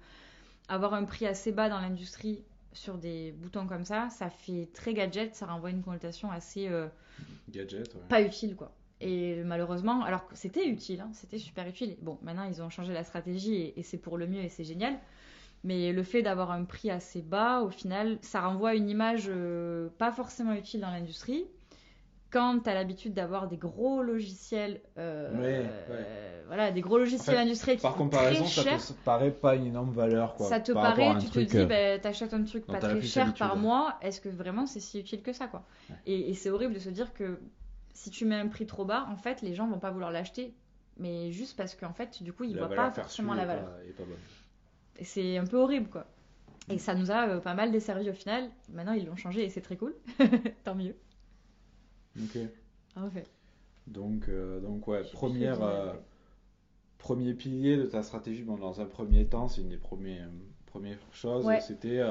avoir 0.67 0.93
un 0.93 1.03
prix 1.03 1.27
assez 1.27 1.51
bas 1.51 1.69
dans 1.69 1.79
l'industrie 1.79 2.43
sur 2.73 2.97
des 2.97 3.33
boutons 3.33 3.67
comme 3.67 3.85
ça, 3.85 4.09
ça 4.09 4.29
fait 4.29 4.69
très 4.73 4.93
gadget, 4.93 5.35
ça 5.35 5.45
renvoie 5.45 5.69
une 5.69 5.83
connotation 5.83 6.31
assez 6.31 6.67
euh, 6.67 6.87
gadget, 7.49 7.95
pas 8.07 8.21
utile 8.21 8.55
quoi. 8.55 8.71
Et 9.01 9.43
malheureusement, 9.43 10.03
alors 10.03 10.27
que 10.27 10.35
c'était 10.35 10.67
utile, 10.67 11.01
hein, 11.01 11.09
c'était 11.13 11.39
super 11.39 11.67
utile. 11.67 11.97
Bon, 12.01 12.19
maintenant 12.21 12.43
ils 12.43 12.61
ont 12.61 12.69
changé 12.69 12.93
la 12.93 13.03
stratégie 13.03 13.73
et 13.75 13.83
c'est 13.83 13.97
pour 13.97 14.17
le 14.17 14.27
mieux 14.27 14.41
et 14.41 14.49
c'est 14.49 14.63
génial. 14.63 14.97
Mais 15.63 15.91
le 15.91 16.03
fait 16.03 16.23
d'avoir 16.23 16.51
un 16.51 16.63
prix 16.63 16.89
assez 16.89 17.21
bas, 17.21 17.61
au 17.61 17.69
final, 17.69 18.17
ça 18.21 18.41
renvoie 18.41 18.73
une 18.73 18.89
image 18.89 19.25
euh, 19.29 19.89
pas 19.99 20.11
forcément 20.11 20.53
utile 20.53 20.81
dans 20.81 20.89
l'industrie. 20.89 21.45
Quand 22.31 22.61
tu 22.61 22.69
as 22.69 22.73
l'habitude 22.73 23.13
d'avoir 23.13 23.47
des 23.47 23.57
gros 23.57 24.01
logiciels, 24.01 24.81
euh, 24.97 25.67
voilà, 26.47 26.71
des 26.71 26.79
gros 26.79 26.97
logiciels 26.97 27.37
industriels 27.37 27.77
qui 27.77 27.83
par 27.83 27.95
comparaison, 27.95 28.45
ça 28.45 28.63
te 28.63 28.93
paraît 29.03 29.31
pas 29.31 29.55
une 29.55 29.67
énorme 29.67 29.91
valeur, 29.91 30.35
quoi. 30.35 30.47
Ça 30.47 30.61
te 30.61 30.71
paraît, 30.71 31.17
tu 31.19 31.29
te 31.29 31.39
dis, 31.39 31.57
euh, 31.57 31.65
bah, 31.65 31.99
t'achètes 31.99 32.33
un 32.33 32.43
truc 32.43 32.65
pas 32.65 32.79
très 32.79 33.01
cher 33.01 33.33
par 33.33 33.57
mois, 33.57 33.97
est-ce 34.01 34.21
que 34.21 34.29
vraiment 34.29 34.65
c'est 34.65 34.79
si 34.79 34.99
utile 34.99 35.21
que 35.21 35.33
ça, 35.33 35.47
quoi? 35.47 35.65
Et, 36.07 36.33
c'est 36.33 36.49
horrible 36.49 36.73
de 36.73 36.79
se 36.79 36.89
dire 36.89 37.13
que 37.13 37.39
si 37.93 38.09
tu 38.09 38.25
mets 38.25 38.35
un 38.35 38.47
prix 38.47 38.65
trop 38.65 38.85
bas, 38.85 39.05
en 39.11 39.17
fait, 39.17 39.41
les 39.41 39.53
gens 39.53 39.67
vont 39.67 39.79
pas 39.79 39.91
vouloir 39.91 40.09
l'acheter, 40.09 40.55
mais 40.97 41.31
juste 41.31 41.57
parce 41.57 41.75
qu'en 41.75 41.93
fait, 41.93 42.23
du 42.23 42.33
coup, 42.33 42.45
ils 42.45 42.57
voient 42.57 42.69
pas 42.69 42.91
forcément 42.91 43.35
la 43.35 43.45
valeur. 43.45 43.65
pas 43.97 44.03
bonne 44.03 44.17
c'est 45.01 45.37
un 45.37 45.45
peu 45.45 45.57
horrible, 45.57 45.89
quoi. 45.89 46.05
Et 46.69 46.77
ça 46.77 46.95
nous 46.95 47.11
a 47.11 47.27
euh, 47.27 47.39
pas 47.39 47.53
mal 47.53 47.71
desservi 47.71 48.09
au 48.09 48.13
final. 48.13 48.49
Maintenant, 48.71 48.93
ils 48.93 49.05
l'ont 49.05 49.15
changé 49.15 49.43
et 49.43 49.49
c'est 49.49 49.61
très 49.61 49.77
cool. 49.77 49.95
Tant 50.63 50.75
mieux. 50.75 50.95
Ok. 52.21 52.37
En 52.95 53.09
fait. 53.09 53.29
Donc, 53.87 54.29
euh, 54.29 54.59
donc 54.61 54.87
ouais, 54.87 55.03
première, 55.11 55.61
euh, 55.63 55.93
premier 56.97 57.33
pilier 57.33 57.77
de 57.77 57.85
ta 57.85 58.03
stratégie, 58.03 58.43
bon, 58.43 58.57
dans 58.57 58.79
un 58.79 58.85
premier 58.85 59.25
temps, 59.25 59.47
c'est 59.47 59.61
une 59.61 59.69
des 59.69 59.77
premières, 59.77 60.29
premières 60.67 60.99
choses, 61.11 61.47
c'était 61.61 62.01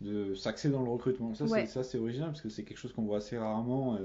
de 0.00 0.34
s'axer 0.34 0.68
dans 0.68 0.82
le 0.82 0.90
recrutement. 0.90 1.34
Ça, 1.34 1.84
c'est 1.84 1.98
original 1.98 2.30
parce 2.30 2.42
que 2.42 2.48
c'est 2.48 2.64
quelque 2.64 2.78
chose 2.78 2.92
qu'on 2.92 3.04
voit 3.04 3.18
assez 3.18 3.38
rarement. 3.38 3.98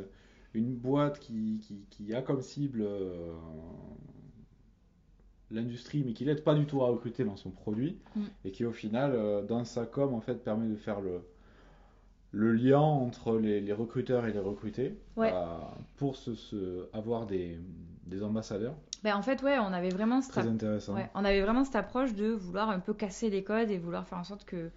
une 0.54 0.76
boîte 0.76 1.20
qui, 1.20 1.60
qui, 1.64 1.86
qui, 1.90 2.14
a 2.14 2.22
comme 2.22 2.42
cible 2.42 2.88
l'industrie, 5.52 6.04
mais 6.06 6.14
qui 6.14 6.26
l'aide 6.26 6.44
pas 6.44 6.56
du 6.56 6.66
tout 6.66 6.82
à 6.82 6.88
recruter 6.88 7.24
dans 7.24 7.38
son 7.38 7.50
produit, 7.50 7.98
mm. 8.16 8.22
et 8.46 8.52
qui 8.52 8.66
au 8.66 8.74
final, 8.74 9.12
euh, 9.14 9.42
dans 9.42 9.64
sa 9.64 9.86
com, 9.86 10.14
en 10.14 10.22
fait, 10.22 10.44
permet 10.44 10.68
de 10.68 10.76
faire 10.76 11.02
le, 11.02 11.22
le 12.32 12.54
lien 12.54 12.80
entre 12.80 13.38
les, 13.38 13.74
recruteurs 13.74 14.26
et 14.26 14.34
les 14.34 14.40
recrutés 14.40 14.98
euh, 15.18 15.32
pour 15.98 16.16
se, 16.16 16.88
avoir 16.94 17.26
des, 17.26 17.58
des 18.06 18.24
ambassadeurs. 18.24 18.76
Ben 19.04 19.16
en 19.16 19.22
fait, 19.22 19.42
ouais, 19.44 19.58
on 19.60 19.74
avait 19.74 19.90
vraiment 19.90 20.22
cette 20.22 20.32
Très 20.32 20.48
intéressant. 20.48 20.96
on 21.14 21.24
avait 21.24 21.42
vraiment 21.42 21.64
cette 21.64 21.76
approche 21.76 22.14
de 22.14 22.28
vouloir 22.28 22.70
un 22.70 22.80
peu 22.80 22.94
casser 22.94 23.30
les 23.30 23.44
codes 23.44 23.70
et 23.70 23.78
vouloir 23.78 24.08
faire 24.08 24.18
en 24.18 24.24
sorte 24.24 24.44
que 24.44 24.72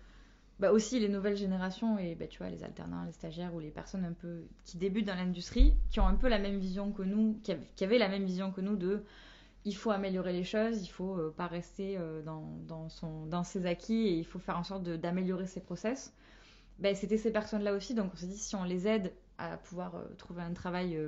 bah 0.58 0.72
aussi 0.72 1.00
les 1.00 1.08
nouvelles 1.08 1.38
générations 1.38 1.98
et 1.98 2.14
bah, 2.14 2.26
tu 2.26 2.38
vois 2.38 2.50
les 2.50 2.62
alternants, 2.62 3.04
les 3.06 3.12
stagiaires 3.12 3.54
ou 3.54 3.60
les 3.60 3.70
personnes 3.70 4.04
un 4.04 4.12
peu 4.12 4.42
qui 4.66 4.76
débutent 4.76 5.06
dans 5.06 5.14
l'industrie, 5.14 5.72
qui 5.90 6.00
ont 6.00 6.06
un 6.06 6.14
peu 6.14 6.28
la 6.28 6.38
même 6.38 6.58
vision 6.58 6.92
que 6.92 7.02
nous, 7.02 7.38
qui, 7.42 7.54
qui 7.76 7.84
avaient 7.84 7.98
la 7.98 8.08
même 8.08 8.24
vision 8.24 8.52
que 8.52 8.60
nous 8.60 8.76
de 8.76 9.02
il 9.64 9.76
faut 9.76 9.90
améliorer 9.90 10.32
les 10.32 10.44
choses, 10.44 10.82
il 10.82 10.88
faut 10.88 11.16
euh, 11.16 11.34
pas 11.36 11.46
rester 11.46 11.96
euh, 11.98 12.22
dans, 12.22 12.58
dans, 12.66 12.88
son, 12.88 13.26
dans 13.26 13.44
ses 13.44 13.66
acquis 13.66 14.06
et 14.06 14.14
il 14.14 14.24
faut 14.24 14.38
faire 14.38 14.58
en 14.58 14.64
sorte 14.64 14.84
d'améliorer 14.84 15.46
ses 15.46 15.60
process. 15.60 16.14
Ben, 16.78 16.94
C'était 16.94 17.18
ces 17.18 17.30
personnes-là 17.30 17.74
aussi, 17.74 17.94
donc 17.94 18.10
on 18.14 18.16
s'est 18.16 18.26
dit 18.26 18.38
si 18.38 18.56
on 18.56 18.64
les 18.64 18.88
aide 18.88 19.12
à 19.36 19.58
pouvoir 19.58 19.96
euh, 19.96 20.04
trouver 20.16 20.42
un 20.42 20.52
travail 20.52 20.98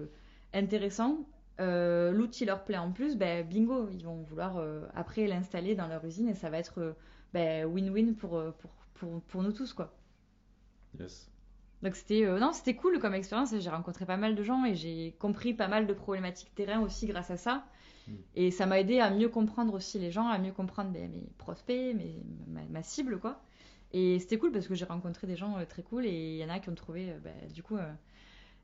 intéressant, 0.52 1.26
l'outil 1.58 2.44
leur 2.44 2.64
plaît 2.64 2.76
en 2.76 2.90
plus, 2.90 3.16
ben, 3.16 3.46
bingo, 3.46 3.88
ils 3.90 4.04
vont 4.04 4.22
vouloir 4.22 4.60
après 4.94 5.28
l'installer 5.28 5.76
dans 5.76 5.86
leur 5.86 6.04
usine 6.04 6.28
et 6.28 6.34
ça 6.34 6.50
va 6.50 6.58
être 6.58 6.96
ben, 7.32 7.66
win-win 7.66 8.14
pour, 8.16 8.30
pour, 8.58 8.70
pour, 8.94 9.22
pour, 9.22 9.42
nous 9.44 9.52
tous. 9.52 9.72
quoi. 9.72 9.94
Yes. 10.98 11.30
Donc 11.82 11.94
c'était 11.94 12.26
non 12.38 12.52
c'était 12.52 12.74
cool 12.74 12.98
comme 12.98 13.14
expérience 13.14 13.54
j'ai 13.58 13.70
rencontré 13.70 14.06
pas 14.06 14.16
mal 14.16 14.34
de 14.34 14.42
gens 14.42 14.64
et 14.64 14.74
j'ai 14.74 15.16
compris 15.18 15.54
pas 15.54 15.68
mal 15.68 15.86
de 15.86 15.94
problématiques 15.94 16.54
terrain 16.54 16.80
aussi 16.80 17.06
grâce 17.06 17.30
à 17.30 17.36
ça 17.36 17.64
Mm. 18.08 18.12
Et 18.36 18.50
ça 18.50 18.66
m'a 18.66 18.80
aidé 18.80 19.00
à 19.00 19.10
mieux 19.10 19.28
comprendre 19.28 19.74
aussi 19.74 19.98
les 19.98 20.10
gens, 20.10 20.28
à 20.28 20.38
mieux 20.38 20.52
comprendre 20.52 20.90
ben, 20.90 21.10
mes 21.10 21.28
prospects, 21.38 21.94
mes, 21.94 22.22
ma, 22.70 22.82
cible, 22.82 23.18
quoi. 23.18 23.40
Et 23.92 24.18
c'était 24.18 24.38
cool 24.38 24.52
parce 24.52 24.66
que 24.66 24.74
j'ai 24.74 24.84
rencontré 24.84 25.26
des 25.26 25.36
gens 25.36 25.58
euh, 25.58 25.64
très 25.66 25.82
cool 25.82 26.06
et 26.06 26.34
il 26.34 26.36
y 26.36 26.44
en 26.44 26.48
a 26.48 26.58
qui 26.58 26.70
ont 26.70 26.74
trouvé, 26.74 27.10
euh, 27.10 27.18
ben, 27.22 27.52
du 27.52 27.62
coup, 27.62 27.76
euh, 27.76 27.92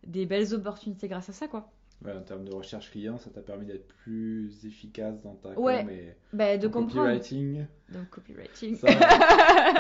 des 0.07 0.27
belles 0.27 0.55
opportunités 0.55 1.09
grâce 1.09 1.29
à 1.29 1.33
ça, 1.33 1.49
quoi. 1.49 1.71
Ouais, 2.05 2.13
en 2.13 2.23
termes 2.23 2.45
de 2.45 2.55
recherche 2.55 2.93
client, 2.93 3.19
ça 3.19 3.29
t'a 3.31 3.41
permis 3.43 3.67
d'être 3.67 3.89
plus 3.89 4.65
efficace 4.65 5.21
dans 5.21 5.35
ta 5.35 5.59
Ouais, 5.59 5.81
com 5.81 5.91
et 5.91 6.15
Bah, 6.33 6.57
de 6.57 6.69
comprendre. 6.69 7.09
copywriting. 7.09 7.67
Donc, 7.89 8.09
copywriting. 8.11 8.77
Ça, 8.77 8.87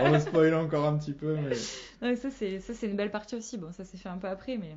on 0.02 0.10
va 0.10 0.18
spoiler 0.20 0.54
encore 0.54 0.84
un 0.84 0.98
petit 0.98 1.12
peu, 1.12 1.36
mais 1.36 1.56
Ouais, 2.02 2.16
ça, 2.16 2.30
c'est, 2.30 2.58
ça, 2.58 2.74
c'est 2.74 2.88
une 2.88 2.96
belle 2.96 3.12
partie 3.12 3.36
aussi. 3.36 3.56
Bon, 3.56 3.70
ça 3.70 3.84
s'est 3.84 3.96
fait 3.98 4.08
un 4.08 4.18
peu 4.18 4.26
après, 4.26 4.56
mais. 4.56 4.76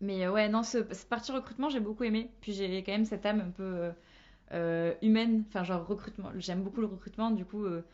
Mais 0.00 0.26
euh, 0.26 0.32
ouais, 0.32 0.48
non, 0.48 0.62
ce- 0.62 0.84
cette 0.92 1.08
partie 1.08 1.32
recrutement, 1.32 1.68
j'ai 1.70 1.80
beaucoup 1.80 2.04
aimé. 2.04 2.30
Puis 2.40 2.52
j'ai 2.52 2.82
quand 2.82 2.92
même 2.92 3.04
cette 3.04 3.26
âme 3.26 3.40
un 3.40 3.50
peu 3.50 3.62
euh, 3.62 3.92
euh, 4.52 4.94
humaine, 5.02 5.44
enfin, 5.48 5.64
genre 5.64 5.86
recrutement. 5.86 6.30
J'aime 6.38 6.62
beaucoup 6.62 6.80
le 6.80 6.86
recrutement, 6.88 7.30
du 7.30 7.44
coup, 7.44 7.64
euh, 7.64 7.84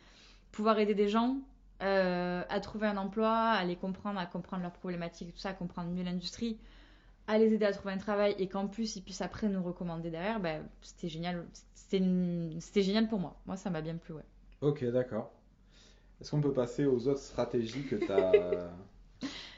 pouvoir 0.52 0.78
aider 0.78 0.94
des 0.94 1.08
gens 1.08 1.38
euh, 1.82 2.42
à 2.48 2.60
trouver 2.60 2.86
un 2.88 2.96
emploi, 2.98 3.30
à 3.32 3.64
les 3.64 3.76
comprendre, 3.76 4.18
à 4.20 4.26
comprendre 4.26 4.62
leurs 4.62 4.72
problématiques 4.72 5.32
tout 5.34 5.40
ça, 5.40 5.50
à 5.50 5.54
comprendre 5.54 5.90
mieux 5.90 6.04
l'industrie, 6.04 6.58
à 7.28 7.38
les 7.38 7.52
aider 7.54 7.66
à 7.66 7.72
trouver 7.72 7.94
un 7.94 7.98
travail 7.98 8.34
et 8.38 8.48
qu'en 8.48 8.68
plus 8.68 8.96
ils 8.96 9.02
puissent 9.02 9.22
après 9.22 9.48
nous 9.48 9.62
recommander 9.62 10.10
derrière, 10.10 10.40
bah, 10.40 10.56
c'était 10.82 11.08
génial. 11.08 11.46
C'était, 11.74 11.98
une- 11.98 12.58
c'était 12.60 12.82
génial 12.82 13.08
pour 13.08 13.20
moi. 13.20 13.36
Moi, 13.46 13.56
ça 13.56 13.70
m'a 13.70 13.80
bien 13.82 13.96
plu, 13.96 14.14
ouais. 14.14 14.24
ok, 14.62 14.84
d'accord. 14.86 15.30
Est-ce 16.20 16.32
qu'on 16.32 16.40
peut 16.42 16.52
passer 16.52 16.86
aux 16.86 17.08
autres 17.08 17.20
stratégies 17.20 17.86
que 17.86 17.96
tu 17.96 18.12
as 18.12 18.70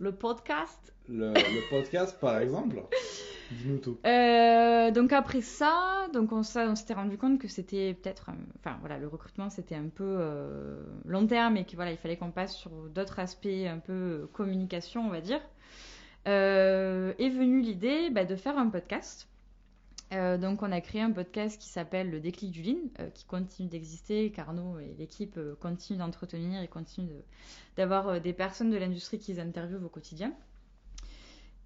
Le 0.00 0.12
podcast, 0.12 0.94
le, 1.10 1.28
le 1.34 1.70
podcast, 1.70 2.18
par 2.18 2.38
exemple 2.38 2.82
Dis-nous 3.50 3.78
tout. 3.78 3.98
Euh, 4.06 4.90
donc 4.92 5.12
après 5.12 5.40
ça, 5.40 6.06
donc 6.14 6.32
on, 6.32 6.42
s'était 6.42 6.94
rendu 6.94 7.18
compte 7.18 7.38
que 7.38 7.48
c'était 7.48 7.94
peut-être, 7.94 8.30
enfin 8.58 8.76
voilà, 8.80 8.96
le 8.98 9.08
recrutement 9.08 9.50
c'était 9.50 9.74
un 9.74 9.88
peu 9.88 10.04
euh, 10.06 10.82
long 11.04 11.26
terme 11.26 11.56
et 11.56 11.64
qu'il 11.64 11.76
voilà, 11.76 11.90
il 11.90 11.98
fallait 11.98 12.16
qu'on 12.16 12.30
passe 12.30 12.56
sur 12.56 12.70
d'autres 12.70 13.18
aspects 13.18 13.46
un 13.46 13.78
peu 13.78 13.92
euh, 13.92 14.26
communication, 14.32 15.04
on 15.04 15.10
va 15.10 15.20
dire. 15.20 15.40
Euh, 16.28 17.12
est 17.18 17.28
venue 17.28 17.60
l'idée 17.60 18.10
bah, 18.10 18.24
de 18.24 18.36
faire 18.36 18.56
un 18.56 18.68
podcast. 18.68 19.29
Euh, 20.12 20.36
donc 20.38 20.62
on 20.62 20.72
a 20.72 20.80
créé 20.80 21.02
un 21.02 21.12
podcast 21.12 21.60
qui 21.60 21.68
s'appelle 21.68 22.10
Le 22.10 22.18
déclic 22.18 22.50
du 22.50 22.62
Lean, 22.62 22.78
euh, 22.98 23.10
qui 23.10 23.24
continue 23.24 23.68
d'exister. 23.68 24.32
Carnot 24.32 24.80
et 24.80 24.94
l'équipe 24.98 25.36
euh, 25.36 25.54
continuent 25.60 25.98
d'entretenir 25.98 26.60
et 26.62 26.68
continuent 26.68 27.10
d'avoir 27.76 28.20
des 28.20 28.32
personnes 28.32 28.70
de 28.70 28.76
l'industrie 28.76 29.18
qu'ils 29.18 29.40
interviewent 29.40 29.84
au 29.84 29.88
quotidien. 29.88 30.32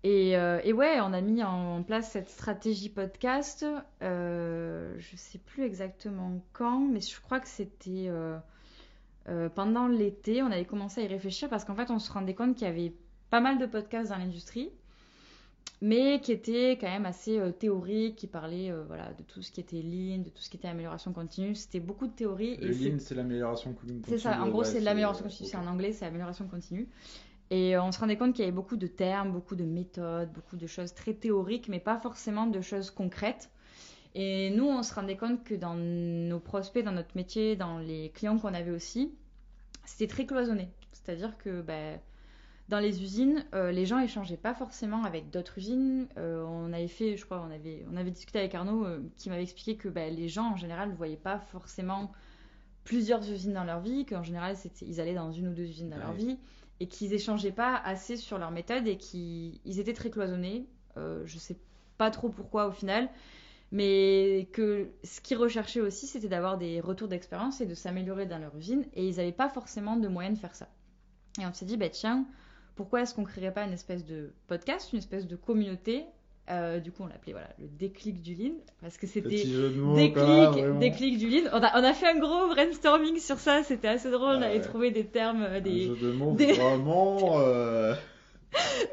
Et, 0.06 0.36
ouais, 0.36 1.00
on 1.00 1.14
a 1.14 1.20
mis 1.22 1.42
en 1.42 1.82
place 1.82 2.10
cette 2.10 2.28
stratégie 2.28 2.90
podcast. 2.90 3.64
Je 4.02 5.16
sais 5.16 5.38
plus 5.38 5.64
exactement 5.64 6.44
quand, 6.52 6.80
mais 6.80 7.00
je 7.00 7.18
crois 7.22 7.40
que 7.40 7.48
c'était 7.48 8.10
pendant 9.54 9.88
l'été. 9.88 10.42
On 10.42 10.48
avait 10.48 10.66
commencé 10.66 11.00
à 11.00 11.04
y 11.04 11.06
réfléchir 11.06 11.48
parce 11.48 11.64
qu'en 11.64 11.74
fait, 11.74 11.90
on 11.90 11.98
se 11.98 12.12
rendait 12.12 12.34
compte 12.34 12.54
qu'il 12.54 12.66
y 12.66 12.70
avait 12.70 12.92
pas 13.30 13.40
mal 13.40 13.56
de 13.56 13.64
podcasts 13.64 14.10
dans 14.10 14.18
l'industrie, 14.18 14.70
mais 15.80 16.20
qui 16.20 16.32
étaient 16.32 16.78
quand 16.80 16.88
même 16.88 17.06
assez 17.06 17.38
euh, 17.38 17.50
théoriques, 17.50 18.16
qui 18.16 18.26
parlaient 18.26 18.70
euh, 18.70 18.84
voilà, 18.86 19.12
de 19.12 19.22
tout 19.22 19.42
ce 19.42 19.50
qui 19.50 19.60
était 19.60 19.82
lean, 19.82 20.18
de 20.18 20.30
tout 20.30 20.42
ce 20.42 20.50
qui 20.50 20.56
était 20.56 20.68
amélioration 20.68 21.12
continue. 21.12 21.54
C'était 21.54 21.80
beaucoup 21.80 22.06
de 22.06 22.12
théorie. 22.12 22.56
Le 22.56 22.70
et 22.70 22.90
lean, 22.90 22.98
c'est 22.98 23.14
l'amélioration 23.14 23.72
continue. 23.72 24.02
c'est 24.06 24.18
ça, 24.18 24.42
en 24.42 24.48
gros, 24.48 24.60
ouais, 24.60 24.64
c'est 24.64 24.80
de 24.80 24.84
l'amélioration 24.84 25.24
continue. 25.24 25.48
C'est 25.48 25.56
en 25.56 25.66
anglais, 25.66 25.92
c'est 25.92 26.04
l'amélioration 26.04 26.46
continue. 26.46 26.88
Et 27.50 27.76
euh, 27.76 27.82
on 27.82 27.92
se 27.92 28.00
rendait 28.00 28.16
compte 28.16 28.34
qu'il 28.34 28.44
y 28.44 28.48
avait 28.48 28.56
beaucoup 28.56 28.76
de 28.76 28.86
termes, 28.86 29.32
beaucoup 29.32 29.56
de 29.56 29.64
méthodes, 29.64 30.32
beaucoup 30.32 30.56
de 30.56 30.66
choses 30.66 30.94
très 30.94 31.14
théoriques, 31.14 31.68
mais 31.68 31.80
pas 31.80 31.98
forcément 31.98 32.46
de 32.46 32.60
choses 32.60 32.90
concrètes. 32.90 33.50
Et 34.14 34.50
nous, 34.50 34.66
on 34.66 34.82
se 34.82 34.94
rendait 34.94 35.16
compte 35.16 35.42
que 35.44 35.54
dans 35.54 35.74
nos 35.74 36.38
prospects, 36.38 36.84
dans 36.84 36.92
notre 36.92 37.16
métier, 37.16 37.56
dans 37.56 37.78
les 37.78 38.10
clients 38.10 38.38
qu'on 38.38 38.54
avait 38.54 38.70
aussi, 38.70 39.12
c'était 39.84 40.06
très 40.06 40.24
cloisonné. 40.24 40.68
C'est-à-dire 40.92 41.36
que 41.36 41.60
ben, 41.60 42.00
dans 42.68 42.78
les 42.78 43.02
usines, 43.02 43.44
euh, 43.54 43.72
les 43.72 43.84
gens 43.84 43.98
échangeaient 43.98 44.38
pas 44.38 44.54
forcément 44.54 45.04
avec 45.04 45.30
d'autres 45.30 45.58
usines. 45.58 46.06
Euh, 46.16 46.44
on 46.44 46.72
avait 46.72 46.88
fait, 46.88 47.16
je 47.16 47.24
crois, 47.24 47.44
on 47.46 47.52
avait, 47.52 47.84
on 47.92 47.96
avait 47.96 48.10
discuté 48.10 48.38
avec 48.38 48.54
Arnaud 48.54 48.86
euh, 48.86 49.00
qui 49.16 49.28
m'avait 49.28 49.42
expliqué 49.42 49.76
que 49.76 49.88
ben, 49.88 50.14
les 50.14 50.28
gens 50.28 50.52
en 50.52 50.56
général 50.56 50.90
ne 50.90 50.94
voyaient 50.94 51.16
pas 51.16 51.38
forcément 51.38 52.12
plusieurs 52.84 53.30
usines 53.30 53.52
dans 53.52 53.64
leur 53.64 53.80
vie, 53.80 54.06
qu'en 54.06 54.22
général 54.22 54.56
ils 54.82 55.00
allaient 55.00 55.14
dans 55.14 55.32
une 55.32 55.48
ou 55.48 55.54
deux 55.54 55.64
usines 55.64 55.90
dans 55.90 55.98
leur 55.98 56.12
vie 56.12 56.38
et 56.80 56.86
qu'ils 56.86 57.14
échangeaient 57.14 57.52
pas 57.52 57.76
assez 57.76 58.16
sur 58.16 58.36
leur 58.38 58.50
méthode 58.50 58.86
et 58.86 58.98
qu'ils 58.98 59.58
ils 59.64 59.80
étaient 59.80 59.94
très 59.94 60.10
cloisonnés. 60.10 60.66
Je 60.96 61.38
sais 61.38 61.56
pas 61.96 62.10
trop 62.10 62.28
pourquoi 62.28 62.66
au 62.66 62.72
final, 62.72 63.08
mais 63.72 64.50
que 64.52 64.90
ce 65.02 65.22
qu'ils 65.22 65.38
recherchaient 65.38 65.80
aussi 65.80 66.06
c'était 66.06 66.28
d'avoir 66.28 66.58
des 66.58 66.80
retours 66.80 67.08
d'expérience 67.08 67.62
et 67.62 67.66
de 67.66 67.74
s'améliorer 67.74 68.26
dans 68.26 68.38
leur 68.38 68.54
usine 68.54 68.84
et 68.92 69.08
ils 69.08 69.16
n'avaient 69.16 69.32
pas 69.32 69.48
forcément 69.48 69.96
de 69.96 70.08
moyens 70.08 70.36
de 70.36 70.40
faire 70.40 70.54
ça. 70.54 70.68
Et 71.40 71.46
on 71.46 71.52
s'est 71.52 71.64
dit, 71.64 71.78
bah 71.78 71.88
tiens, 71.88 72.26
pourquoi 72.76 73.02
est-ce 73.02 73.14
qu'on 73.14 73.24
créerait 73.24 73.52
pas 73.52 73.64
une 73.64 73.72
espèce 73.72 74.04
de 74.04 74.32
podcast, 74.46 74.92
une 74.92 74.98
espèce 74.98 75.26
de 75.26 75.36
communauté 75.36 76.04
Euh, 76.50 76.78
Du 76.80 76.90
coup, 76.92 77.04
on 77.04 77.06
l'appelait 77.06 77.32
voilà, 77.32 77.48
le 77.58 77.66
déclic 77.68 78.20
du 78.20 78.34
lean, 78.34 78.54
parce 78.82 78.98
que 78.98 79.06
c'était 79.06 79.28
déclic, 79.30 80.14
vraiment. 80.14 80.78
déclic 80.78 81.16
du 81.18 81.28
lean. 81.30 81.48
On 81.52 81.62
a, 81.62 81.80
on 81.80 81.84
a 81.84 81.92
fait 81.94 82.06
un 82.08 82.18
gros 82.18 82.48
brainstorming 82.48 83.18
sur 83.18 83.38
ça, 83.38 83.62
c'était 83.62 83.88
assez 83.88 84.10
drôle, 84.10 84.36
on 84.36 84.42
avait 84.42 84.60
trouvé 84.60 84.90
des 84.90 85.06
termes, 85.06 85.42
euh, 85.42 85.58
Un 85.58 85.60
des, 85.62 85.86
jeu 85.86 85.96
de 85.96 86.12
mots, 86.12 86.34
des- 86.34 86.52
vraiment. 86.52 87.38
euh, 87.40 87.94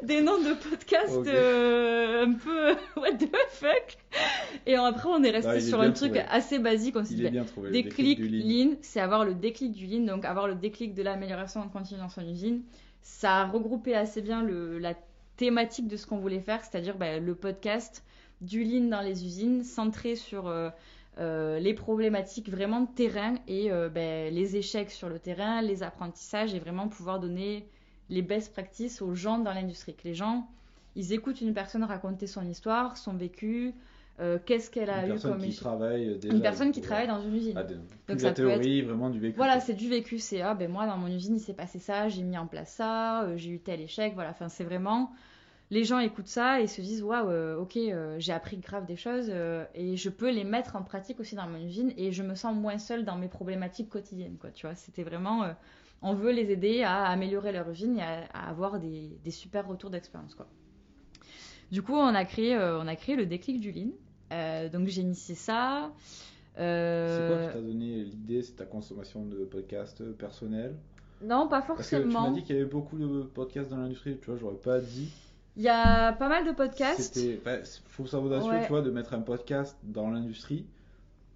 des 0.02 0.22
noms 0.22 0.38
de 0.40 0.54
podcasts 0.54 1.26
euh, 1.28 2.24
un 2.26 2.32
peu 2.32 2.72
what 3.00 3.12
the 3.12 3.30
fuck. 3.50 3.96
Et 4.66 4.74
après, 4.74 5.08
on 5.08 5.22
est 5.22 5.30
resté 5.30 5.50
Ah, 5.50 5.56
est 5.56 5.60
sur 5.60 5.80
un 5.80 5.92
truc 5.92 6.12
trouvé. 6.14 6.24
assez 6.30 6.58
basique, 6.58 6.96
on 6.96 7.04
s'est 7.04 7.14
dit, 7.14 7.22
bah, 7.22 7.70
déclic, 7.70 8.18
lean, 8.18 8.76
c'est 8.80 8.98
avoir 9.00 9.24
le 9.24 9.34
déclic 9.34 9.72
du 9.72 9.86
lean, 9.86 10.04
donc 10.06 10.24
avoir 10.24 10.48
le 10.48 10.54
déclic 10.56 10.94
de 10.94 11.02
l'amélioration 11.02 11.60
en 11.60 11.68
continu 11.68 12.00
dans 12.00 12.08
son 12.08 12.26
usine. 12.26 12.62
Ça 13.02 13.42
a 13.42 13.46
regroupé 13.46 13.94
assez 13.94 14.22
bien 14.22 14.42
la 14.42 14.94
thématique 15.36 15.88
de 15.88 15.96
ce 15.96 16.06
qu'on 16.06 16.18
voulait 16.18 16.40
faire, 16.40 16.64
c'est-à-dire 16.64 16.96
bah, 16.96 17.18
le 17.18 17.34
podcast 17.34 18.04
du 18.40 18.64
lean 18.64 18.88
dans 18.88 19.00
les 19.00 19.24
usines, 19.24 19.62
centré 19.62 20.16
sur 20.16 20.46
euh, 20.48 20.70
euh, 21.18 21.58
les 21.58 21.74
problématiques 21.74 22.48
vraiment 22.48 22.80
de 22.80 22.88
terrain 22.88 23.34
et 23.46 23.70
euh, 23.70 23.88
bah, 23.88 24.30
les 24.30 24.56
échecs 24.56 24.90
sur 24.90 25.08
le 25.08 25.18
terrain, 25.18 25.62
les 25.62 25.82
apprentissages 25.82 26.54
et 26.54 26.58
vraiment 26.58 26.88
pouvoir 26.88 27.20
donner 27.20 27.68
les 28.08 28.22
best 28.22 28.52
practices 28.52 29.02
aux 29.02 29.14
gens 29.14 29.38
dans 29.38 29.52
l'industrie. 29.52 29.94
Que 29.94 30.04
les 30.04 30.14
gens, 30.14 30.48
ils 30.96 31.12
écoutent 31.12 31.40
une 31.40 31.54
personne 31.54 31.84
raconter 31.84 32.26
son 32.26 32.46
histoire, 32.48 32.96
son 32.96 33.14
vécu, 33.14 33.74
euh, 34.20 34.38
qu'est-ce 34.44 34.70
qu'elle 34.70 34.90
a 34.90 35.06
Une 35.06 35.16
eu 35.16 35.18
comme 35.20 35.40
qui 35.40 35.54
travaille 35.56 36.18
déjà. 36.18 36.34
Une 36.34 36.42
personne 36.42 36.70
qui 36.72 36.80
ouais. 36.80 36.86
travaille 36.86 37.06
dans 37.08 37.22
une 37.22 37.34
usine. 37.34 37.54
Ah, 37.56 37.64
de- 37.64 37.74
Donc 38.08 38.20
ça 38.20 38.28
la 38.28 38.32
peut 38.34 38.48
être- 38.48 38.60
théorie, 38.60 38.82
vraiment 38.82 39.10
du 39.10 39.18
vécu. 39.18 39.36
Voilà, 39.36 39.58
c'est 39.60 39.74
du 39.74 39.88
vécu. 39.88 40.18
C'est 40.18 40.42
ah 40.42 40.54
ben 40.54 40.70
moi 40.70 40.86
dans 40.86 40.96
mon 40.98 41.08
usine 41.08 41.36
il 41.36 41.40
s'est 41.40 41.54
passé 41.54 41.78
ça, 41.78 42.08
j'ai 42.08 42.22
mis 42.22 42.36
en 42.38 42.46
place 42.46 42.72
ça, 42.74 43.22
euh, 43.24 43.36
j'ai 43.36 43.50
eu 43.50 43.58
tel 43.58 43.80
échec. 43.80 44.12
Voilà, 44.14 44.30
enfin 44.30 44.48
c'est 44.48 44.64
vraiment 44.64 45.10
les 45.70 45.84
gens 45.84 45.98
écoutent 46.00 46.28
ça 46.28 46.60
et 46.60 46.66
se 46.66 46.82
disent 46.82 47.02
waouh, 47.02 47.30
euh, 47.30 47.56
ok, 47.56 47.78
euh, 47.78 48.16
j'ai 48.18 48.32
appris 48.32 48.58
grave 48.58 48.84
des 48.84 48.96
choses 48.96 49.28
euh, 49.30 49.64
et 49.74 49.96
je 49.96 50.10
peux 50.10 50.30
les 50.30 50.44
mettre 50.44 50.76
en 50.76 50.82
pratique 50.82 51.18
aussi 51.18 51.34
dans 51.34 51.46
mon 51.48 51.56
usine 51.64 51.94
et 51.96 52.12
je 52.12 52.22
me 52.22 52.34
sens 52.34 52.54
moins 52.54 52.76
seule 52.76 53.06
dans 53.06 53.16
mes 53.16 53.28
problématiques 53.28 53.88
quotidiennes. 53.88 54.36
Quoi, 54.38 54.50
tu 54.50 54.66
vois, 54.66 54.74
c'était 54.74 55.02
vraiment 55.02 55.44
euh, 55.44 55.52
on 56.02 56.12
veut 56.12 56.32
les 56.32 56.50
aider 56.50 56.82
à 56.82 57.06
améliorer 57.06 57.52
leur 57.52 57.70
usine 57.70 57.96
et 57.98 58.02
à, 58.02 58.24
à 58.34 58.50
avoir 58.50 58.78
des, 58.80 59.16
des 59.24 59.30
super 59.30 59.66
retours 59.66 59.88
d'expérience 59.88 60.34
quoi. 60.34 60.46
Du 61.70 61.80
coup, 61.80 61.94
on 61.94 62.14
a 62.14 62.26
créé, 62.26 62.54
euh, 62.54 62.78
on 62.78 62.86
a 62.86 62.96
créé 62.96 63.16
le 63.16 63.24
déclic 63.24 63.58
du 63.60 63.72
lean. 63.72 63.92
Euh, 64.32 64.68
donc 64.68 64.88
j'ai 64.88 65.02
initié 65.02 65.34
ça. 65.34 65.92
C'est 66.54 66.58
quoi 66.58 66.64
Euh, 66.64 67.46
qui 67.48 67.54
t'a 67.54 67.60
donné 67.62 68.04
l'idée? 68.04 68.42
C'est 68.42 68.56
ta 68.56 68.64
consommation 68.66 69.24
de 69.24 69.44
podcasts 69.44 70.02
personnels? 70.12 70.74
Non, 71.22 71.46
pas 71.48 71.62
Parce 71.62 71.88
que 71.88 71.96
tu 71.96 72.02
forcément. 72.02 72.28
m'as 72.30 72.34
dit 72.34 72.42
qu'il 72.42 72.56
y 72.56 72.58
avait 72.58 72.68
beaucoup 72.68 72.98
de 72.98 73.22
podcasts 73.22 73.70
dans 73.70 73.76
l'industrie, 73.76 74.18
tu 74.18 74.26
vois, 74.30 74.36
j'aurais 74.38 74.56
pas 74.56 74.80
dit. 74.80 75.08
Il 75.56 75.62
y 75.62 75.68
a 75.68 76.12
pas 76.14 76.28
mal 76.28 76.46
de 76.46 76.52
podcasts. 76.52 77.14
C'était, 77.14 77.40
bah, 77.44 77.58
faut 77.86 78.06
ça 78.06 78.18
audacieux, 78.18 78.50
Ouais. 78.50 78.62
tu 78.62 78.68
vois, 78.70 78.82
de 78.82 78.90
mettre 78.90 79.14
un 79.14 79.20
podcast 79.20 79.76
dans 79.84 80.10
l'industrie. 80.10 80.64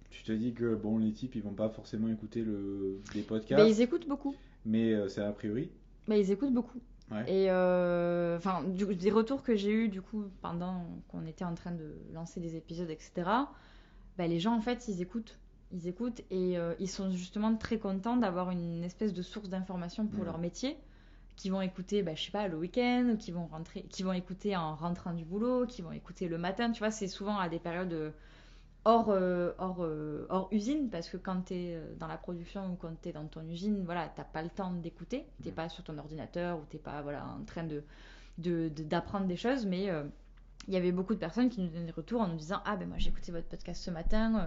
Tu 0.09 0.23
te 0.23 0.31
dis 0.31 0.53
que 0.53 0.75
bon, 0.75 0.97
les 0.97 1.11
types, 1.13 1.35
ils 1.35 1.43
vont 1.43 1.53
pas 1.53 1.69
forcément 1.69 2.09
écouter 2.09 2.41
le, 2.41 2.99
des 3.13 3.21
podcasts, 3.21 3.63
Mais 3.63 3.69
ils 3.71 3.81
écoutent 3.81 4.07
beaucoup. 4.07 4.35
mais 4.65 4.93
euh, 4.93 5.07
c'est 5.07 5.21
a 5.21 5.31
priori. 5.31 5.69
Mais 6.07 6.19
ils 6.19 6.31
écoutent 6.31 6.53
beaucoup. 6.53 6.79
Ouais. 7.11 7.23
Et 7.27 7.49
euh, 7.49 8.37
enfin, 8.37 8.63
des 8.63 9.11
retours 9.11 9.43
que 9.43 9.55
j'ai 9.55 9.71
eu 9.71 9.89
du 9.89 10.01
coup 10.01 10.25
pendant 10.41 10.85
qu'on 11.07 11.25
était 11.25 11.45
en 11.45 11.55
train 11.55 11.71
de 11.71 11.95
lancer 12.13 12.39
des 12.39 12.55
épisodes, 12.55 12.89
etc. 12.89 13.53
bah, 14.17 14.27
les 14.27 14.39
gens 14.39 14.55
en 14.55 14.61
fait, 14.61 14.87
ils 14.87 15.01
écoutent, 15.01 15.39
ils 15.71 15.87
écoutent 15.87 16.21
et 16.31 16.57
euh, 16.57 16.73
ils 16.79 16.89
sont 16.89 17.11
justement 17.11 17.55
très 17.55 17.79
contents 17.79 18.17
d'avoir 18.17 18.51
une 18.51 18.83
espèce 18.83 19.13
de 19.13 19.21
source 19.21 19.49
d'information 19.49 20.07
pour 20.07 20.23
Mhm. 20.23 20.25
leur 20.25 20.37
métier, 20.37 20.77
qui 21.35 21.49
vont 21.49 21.61
écouter, 21.61 22.03
bah, 22.03 22.15
je 22.15 22.23
sais 22.25 22.31
pas, 22.31 22.47
le 22.47 22.57
week-end, 22.57 23.15
qui 23.19 23.31
vont 23.31 23.45
rentrer, 23.47 23.83
qui 23.83 24.03
vont 24.03 24.13
écouter 24.13 24.55
en 24.57 24.75
rentrant 24.75 25.13
du 25.13 25.23
boulot, 25.25 25.65
qui 25.67 25.81
vont 25.81 25.91
écouter 25.91 26.27
le 26.27 26.37
matin. 26.37 26.71
Tu 26.71 26.79
vois, 26.79 26.91
c'est 26.91 27.07
souvent 27.07 27.37
à 27.37 27.47
des 27.49 27.59
périodes 27.59 27.93
euh, 27.93 28.11
hors, 28.89 29.09
euh, 29.09 29.51
hors, 29.57 29.83
euh, 29.83 30.25
hors 30.29 30.47
usine, 30.51 30.89
parce 30.89 31.09
que 31.09 31.17
quand 31.17 31.41
tu 31.47 31.53
es 31.55 31.79
dans 31.99 32.07
la 32.07 32.17
production 32.17 32.61
ou 32.71 32.75
quand 32.75 32.93
tu 33.01 33.09
es 33.09 33.11
dans 33.11 33.25
ton 33.27 33.45
usine, 33.49 33.83
voilà, 33.83 34.11
t'as 34.15 34.23
pas 34.23 34.41
le 34.41 34.49
temps 34.49 34.71
d'écouter, 34.71 35.25
t'es 35.43 35.49
Mhm. 35.49 35.55
pas 35.55 35.69
sur 35.69 35.83
ton 35.83 35.97
ordinateur 35.97 36.57
ou 36.57 36.61
t'es 36.69 36.77
pas 36.77 37.01
voilà, 37.01 37.25
en 37.39 37.43
train 37.45 37.63
de 37.63 37.83
de- 38.39 38.69
de- 38.69 38.83
d'apprendre 38.83 39.25
des 39.25 39.35
choses, 39.35 39.65
mais 39.65 39.89
euh, 39.89 40.03
il 40.67 40.73
y 40.73 40.77
avait 40.77 40.91
beaucoup 40.91 41.15
de 41.15 41.19
personnes 41.19 41.49
qui 41.49 41.59
nous 41.59 41.69
donnaient 41.69 41.85
des 41.87 41.91
retours 41.91 42.21
en 42.21 42.27
nous 42.27 42.35
disant 42.37 42.61
Ah 42.65 42.75
ben 42.77 42.87
moi 42.87 42.97
j'ai 42.99 43.09
écouté 43.09 43.31
votre 43.31 43.47
podcast 43.47 43.83
ce 43.83 43.89
matin, 43.89 44.35
euh, 44.37 44.45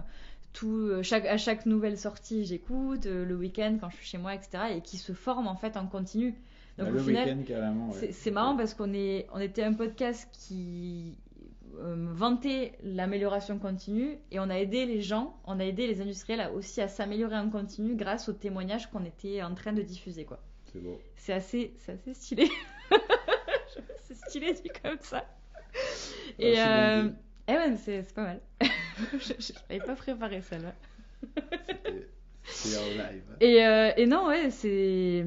tout, 0.53 0.69
euh, 0.91 1.03
chaque, 1.03 1.27
à 1.27 1.37
chaque 1.37 1.67
nouvelle 1.67 1.99
sortie 1.99 2.45
j'écoute, 2.45 3.07
euh, 3.07 3.25
le 3.25 3.35
week-end 3.35 3.79
quand 3.81 3.91
je 3.91 3.97
suis 3.97 4.07
chez 4.07 4.19
moi, 4.19 4.35
etc. 4.35 4.51
Et 4.77 4.81
qui 4.81 4.97
se 4.97 5.13
forment 5.13 5.49
en 5.49 5.57
fait 5.57 5.77
en 5.77 5.87
continu. 5.89 6.31
Donc 6.79 6.87
Bah, 6.87 6.93
au 6.93 6.95
le 6.95 6.99
final, 7.01 7.29
week-end, 7.29 7.43
carrément. 7.47 7.91
ouais. 7.91 8.13
c'est 8.13 8.31
marrant 8.31 8.57
parce 8.57 8.75
qu'on 8.75 8.93
est, 8.95 9.27
on 9.35 9.41
était 9.41 9.65
un 9.65 9.75
podcast 9.75 10.29
qui 10.33 11.17
euh, 11.19 11.30
vanté 11.79 12.73
l'amélioration 12.83 13.59
continue 13.59 14.19
et 14.31 14.39
on 14.41 14.51
a 14.51 14.57
aidé 14.59 14.87
les 14.87 15.01
gens, 15.01 15.41
on 15.45 15.59
a 15.61 15.65
aidé 15.65 15.87
les 15.87 16.01
industriels 16.01 16.51
aussi 16.55 16.81
à 16.81 16.89
s'améliorer 16.89 17.37
en 17.37 17.49
continu 17.51 17.95
grâce 17.95 18.29
aux 18.29 18.33
témoignages 18.33 18.91
qu'on 18.91 19.05
était 19.05 19.43
en 19.43 19.55
train 19.55 19.73
de 19.73 19.83
diffuser. 19.83 20.25
quoi. 20.25 20.41
C'est 20.73 20.81
beau. 20.81 21.01
C'est 21.17 21.33
assez, 21.33 21.75
c'est 21.79 21.93
assez 21.93 22.15
stylé. 22.15 22.49
c'est 24.03 24.17
stylé 24.17 24.53
dit 24.55 24.71
comme 24.83 24.99
ça. 25.01 25.25
Et 26.39 26.59
Ah, 26.59 26.99
c'est 26.99 27.07
euh, 27.07 27.11
eh 27.49 27.53
mais 27.71 27.77
c'est 27.77 28.03
c'est 28.03 28.15
pas 28.15 28.23
mal. 28.25 28.41
je 29.19 29.53
n'avais 29.69 29.85
pas 29.85 29.95
préparé 29.95 30.43
celle-là. 30.43 30.75
C'était- 32.45 32.79
en 32.79 32.85
live. 32.89 33.23
Et, 33.41 33.65
euh, 33.65 33.93
et 33.97 34.07
non, 34.07 34.27
ouais, 34.29 34.51
c'est 34.51 35.25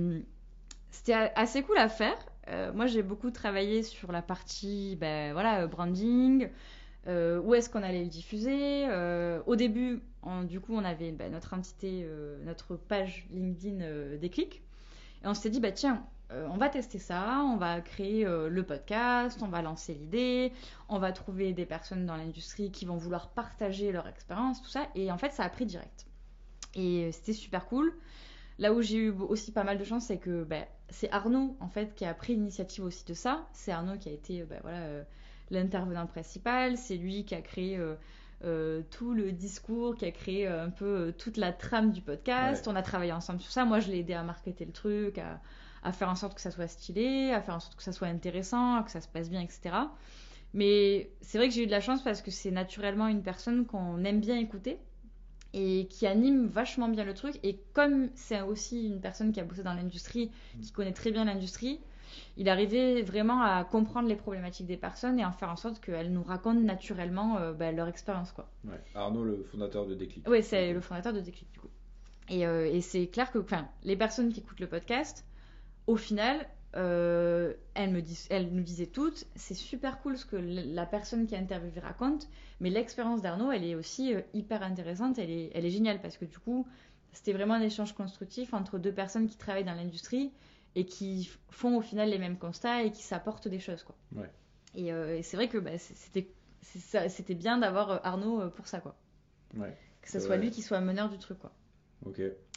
c'était 0.91 1.13
assez 1.13 1.63
cool 1.63 1.77
à 1.77 1.89
faire. 1.89 2.17
Euh, 2.49 2.73
moi, 2.73 2.87
j'ai 2.87 3.03
beaucoup 3.03 3.31
travaillé 3.31 3.83
sur 3.83 4.11
la 4.11 4.21
partie, 4.21 4.97
ben, 4.99 5.33
voilà, 5.33 5.61
euh, 5.61 5.67
branding. 5.67 6.49
euh, 7.07 7.41
où 7.41 7.53
est-ce 7.53 7.69
qu'on 7.69 7.83
allait 7.83 8.03
le 8.03 8.09
diffuser 8.09 8.87
Au 9.45 9.55
début, 9.57 10.01
on- 10.23 10.43
du 10.43 10.61
coup, 10.61 10.73
on 10.73 10.85
avait 10.85 11.11
ben, 11.11 11.31
notre 11.33 11.53
entité, 11.53 12.07
notre 12.45 12.75
page 12.77 13.27
LinkedIn 13.31 14.17
Déclic. 14.17 14.61
Et 15.23 15.27
on 15.27 15.33
s'est 15.33 15.49
dit, 15.49 15.59
bah 15.59 15.71
tiens, 15.73 16.05
on 16.31 16.55
va 16.57 16.69
tester 16.69 16.99
ça, 16.99 17.41
on 17.45 17.57
va 17.57 17.81
créer 17.81 18.23
le 18.25 18.63
podcast, 18.63 19.39
on 19.41 19.47
va 19.49 19.61
lancer 19.61 19.93
l'idée, 19.93 20.53
on 20.87 20.97
va 20.97 21.11
trouver 21.11 21.51
des 21.51 21.65
personnes 21.65 22.05
dans 22.05 22.15
l'industrie 22.15 22.71
qui 22.71 22.85
vont 22.85 22.95
vouloir 22.97 23.29
partager 23.31 23.91
leur 23.91 24.07
expérience, 24.07 24.61
tout 24.61 24.69
ça. 24.69 24.87
Et 24.95 25.11
en 25.11 25.17
fait, 25.17 25.31
ça 25.33 25.43
a 25.43 25.49
pris 25.49 25.65
direct. 25.65 26.05
Et 26.73 27.11
c'était 27.11 27.33
super 27.33 27.65
cool. 27.65 27.93
Là 28.59 28.71
où 28.73 28.81
j'ai 28.81 28.97
eu 28.97 29.09
aussi 29.09 29.51
pas 29.51 29.63
mal 29.65 29.77
de 29.77 29.83
chance, 29.83 30.05
c'est 30.05 30.17
que 30.19 30.43
ben, 30.45 30.65
c'est 30.93 31.11
Arnaud 31.11 31.57
en 31.59 31.67
fait 31.67 31.95
qui 31.95 32.05
a 32.05 32.13
pris 32.13 32.35
l'initiative 32.35 32.83
aussi 32.83 33.03
de 33.05 33.13
ça. 33.13 33.47
C'est 33.51 33.71
Arnaud 33.71 33.97
qui 33.97 34.09
a 34.09 34.11
été 34.11 34.41
euh, 34.41 34.45
ben, 34.45 34.59
voilà, 34.61 34.77
euh, 34.77 35.03
l'intervenant 35.49 36.05
principal. 36.05 36.77
C'est 36.77 36.95
lui 36.95 37.25
qui 37.25 37.35
a 37.35 37.41
créé 37.41 37.79
euh, 38.43 38.81
tout 38.91 39.13
le 39.13 39.31
discours, 39.31 39.95
qui 39.95 40.05
a 40.05 40.11
créé 40.11 40.47
un 40.47 40.69
peu 40.69 41.13
toute 41.17 41.37
la 41.37 41.51
trame 41.51 41.91
du 41.91 42.01
podcast. 42.01 42.67
On 42.67 42.75
a 42.75 42.83
travaillé 42.83 43.11
ensemble 43.11 43.41
sur 43.41 43.51
ça. 43.51 43.65
Moi, 43.65 43.79
je 43.79 43.89
l'ai 43.89 43.99
aidé 43.99 44.13
à 44.13 44.23
marketer 44.23 44.65
le 44.65 44.71
truc, 44.71 45.17
à, 45.17 45.41
à 45.83 45.91
faire 45.91 46.09
en 46.09 46.15
sorte 46.15 46.35
que 46.35 46.41
ça 46.41 46.51
soit 46.51 46.67
stylé, 46.67 47.31
à 47.31 47.41
faire 47.41 47.55
en 47.55 47.59
sorte 47.59 47.75
que 47.75 47.83
ça 47.83 47.91
soit 47.91 48.07
intéressant, 48.07 48.83
que 48.83 48.91
ça 48.91 49.01
se 49.01 49.07
passe 49.07 49.29
bien, 49.29 49.41
etc. 49.41 49.75
Mais 50.53 51.11
c'est 51.21 51.39
vrai 51.39 51.49
que 51.49 51.55
j'ai 51.55 51.63
eu 51.63 51.65
de 51.65 51.71
la 51.71 51.81
chance 51.81 52.03
parce 52.03 52.21
que 52.21 52.29
c'est 52.29 52.51
naturellement 52.51 53.07
une 53.07 53.23
personne 53.23 53.65
qu'on 53.65 54.03
aime 54.03 54.19
bien 54.19 54.37
écouter 54.37 54.77
et 55.53 55.87
qui 55.89 56.07
anime 56.07 56.47
vachement 56.47 56.87
bien 56.87 57.03
le 57.03 57.13
truc. 57.13 57.39
Et 57.43 57.59
comme 57.73 58.09
c'est 58.15 58.41
aussi 58.41 58.87
une 58.87 58.99
personne 58.99 59.31
qui 59.31 59.39
a 59.39 59.43
bossé 59.43 59.63
dans 59.63 59.73
l'industrie, 59.73 60.31
qui 60.61 60.71
connaît 60.71 60.93
très 60.93 61.11
bien 61.11 61.25
l'industrie, 61.25 61.79
il 62.37 62.49
arrivait 62.49 63.01
vraiment 63.01 63.41
à 63.41 63.63
comprendre 63.63 64.07
les 64.07 64.15
problématiques 64.15 64.67
des 64.67 64.77
personnes 64.77 65.19
et 65.19 65.25
en 65.25 65.31
faire 65.31 65.49
en 65.49 65.55
sorte 65.55 65.79
qu'elles 65.79 66.11
nous 66.11 66.23
racontent 66.23 66.59
naturellement 66.59 67.37
euh, 67.37 67.53
bah, 67.53 67.71
leur 67.71 67.87
expérience. 67.87 68.31
quoi. 68.31 68.49
Ouais. 68.65 68.81
Arnaud, 68.95 69.23
le 69.23 69.43
fondateur 69.51 69.85
de 69.85 69.95
Déclic. 69.95 70.27
Oui, 70.27 70.43
c'est 70.43 70.73
le 70.73 70.81
fondateur 70.81 71.13
de 71.13 71.19
Déclic 71.19 71.51
du 71.51 71.59
coup. 71.59 71.69
Et, 72.29 72.45
euh, 72.47 72.71
et 72.71 72.81
c'est 72.81 73.07
clair 73.07 73.31
que 73.31 73.39
les 73.83 73.95
personnes 73.95 74.31
qui 74.31 74.39
écoutent 74.39 74.59
le 74.59 74.67
podcast, 74.67 75.25
au 75.87 75.97
final, 75.97 76.47
euh, 76.75 77.53
elles, 77.73 77.91
me 77.91 78.01
disent, 78.01 78.27
elles 78.29 78.49
nous 78.51 78.63
disaient 78.63 78.87
toutes, 78.87 79.25
c'est 79.35 79.53
super 79.53 80.01
cool 80.01 80.17
ce 80.17 80.25
que 80.25 80.35
la 80.35 80.85
personne 80.85 81.27
qui 81.27 81.35
a 81.35 81.39
interviewé 81.39 81.79
raconte, 81.79 82.27
mais 82.59 82.69
l'expérience 82.69 83.21
d'Arnaud, 83.21 83.51
elle 83.51 83.63
est 83.63 83.75
aussi 83.75 84.13
euh, 84.13 84.21
hyper 84.33 84.63
intéressante, 84.63 85.19
elle 85.19 85.29
est, 85.29 85.51
elle 85.53 85.65
est 85.65 85.69
géniale 85.69 86.01
parce 86.01 86.17
que 86.17 86.25
du 86.25 86.39
coup, 86.39 86.67
c'était 87.11 87.33
vraiment 87.33 87.53
un 87.53 87.61
échange 87.61 87.93
constructif 87.93 88.53
entre 88.53 88.79
deux 88.79 88.91
personnes 88.91 89.27
qui 89.27 89.37
travaillent 89.37 89.63
dans 89.63 89.75
l'industrie 89.75 90.31
et 90.75 90.85
qui 90.85 91.29
font 91.49 91.77
au 91.77 91.81
final 91.81 92.09
les 92.09 92.17
mêmes 92.17 92.37
constats 92.37 92.83
et 92.83 92.91
qui 92.91 93.03
s'apportent 93.03 93.47
des 93.47 93.59
choses. 93.59 93.83
Quoi. 93.83 93.95
Ouais. 94.15 94.31
Et, 94.73 94.91
euh, 94.91 95.17
et 95.17 95.21
c'est 95.21 95.37
vrai 95.37 95.47
que 95.47 95.59
bah, 95.59 95.77
c'était 95.77 97.35
bien 97.35 97.59
d'avoir 97.59 97.91
euh, 97.91 97.97
Arnaud 98.03 98.49
pour 98.49 98.67
ça. 98.67 98.79
Quoi. 98.79 98.95
Ouais. 99.55 99.77
Que 100.01 100.09
ce 100.09 100.19
soit 100.19 100.37
lui 100.37 100.49
qui 100.49 100.63
soit 100.63 100.81
meneur 100.81 101.09
du 101.09 101.19
truc. 101.19 101.37
Quoi. 101.37 101.51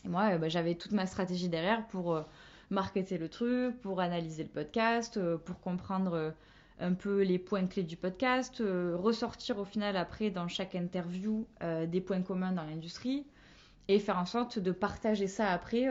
Et 0.05 0.09
moi, 0.09 0.39
bah, 0.39 0.49
j'avais 0.49 0.75
toute 0.75 0.93
ma 0.93 1.07
stratégie 1.07 1.49
derrière 1.49 1.87
pour 1.89 2.15
euh, 2.15 2.23
marketer 2.71 3.19
le 3.19 3.29
truc, 3.29 3.81
pour 3.81 4.01
analyser 4.01 4.43
le 4.43 4.49
podcast, 4.49 5.17
euh, 5.17 5.39
pour 5.39 5.61
comprendre 5.61 6.15
euh, 6.15 6.31
un 6.81 6.95
peu 6.95 7.23
les 7.23 7.39
points 7.39 7.67
clés 7.67 7.83
du 7.83 7.97
podcast, 7.97 8.61
euh, 8.61 8.97
ressortir 8.97 9.59
au 9.59 9.65
final 9.65 9.97
après 9.97 10.31
dans 10.31 10.49
chaque 10.49 10.75
interview 10.75 11.47
des 11.89 12.01
points 12.01 12.23
communs 12.23 12.53
dans 12.53 12.65
l'industrie 12.65 13.25
et 13.89 13.99
faire 13.99 14.19
en 14.19 14.27
sorte 14.27 14.59
de 14.59 14.73
partager 14.73 15.27
ça 15.27 15.51
après 15.51 15.87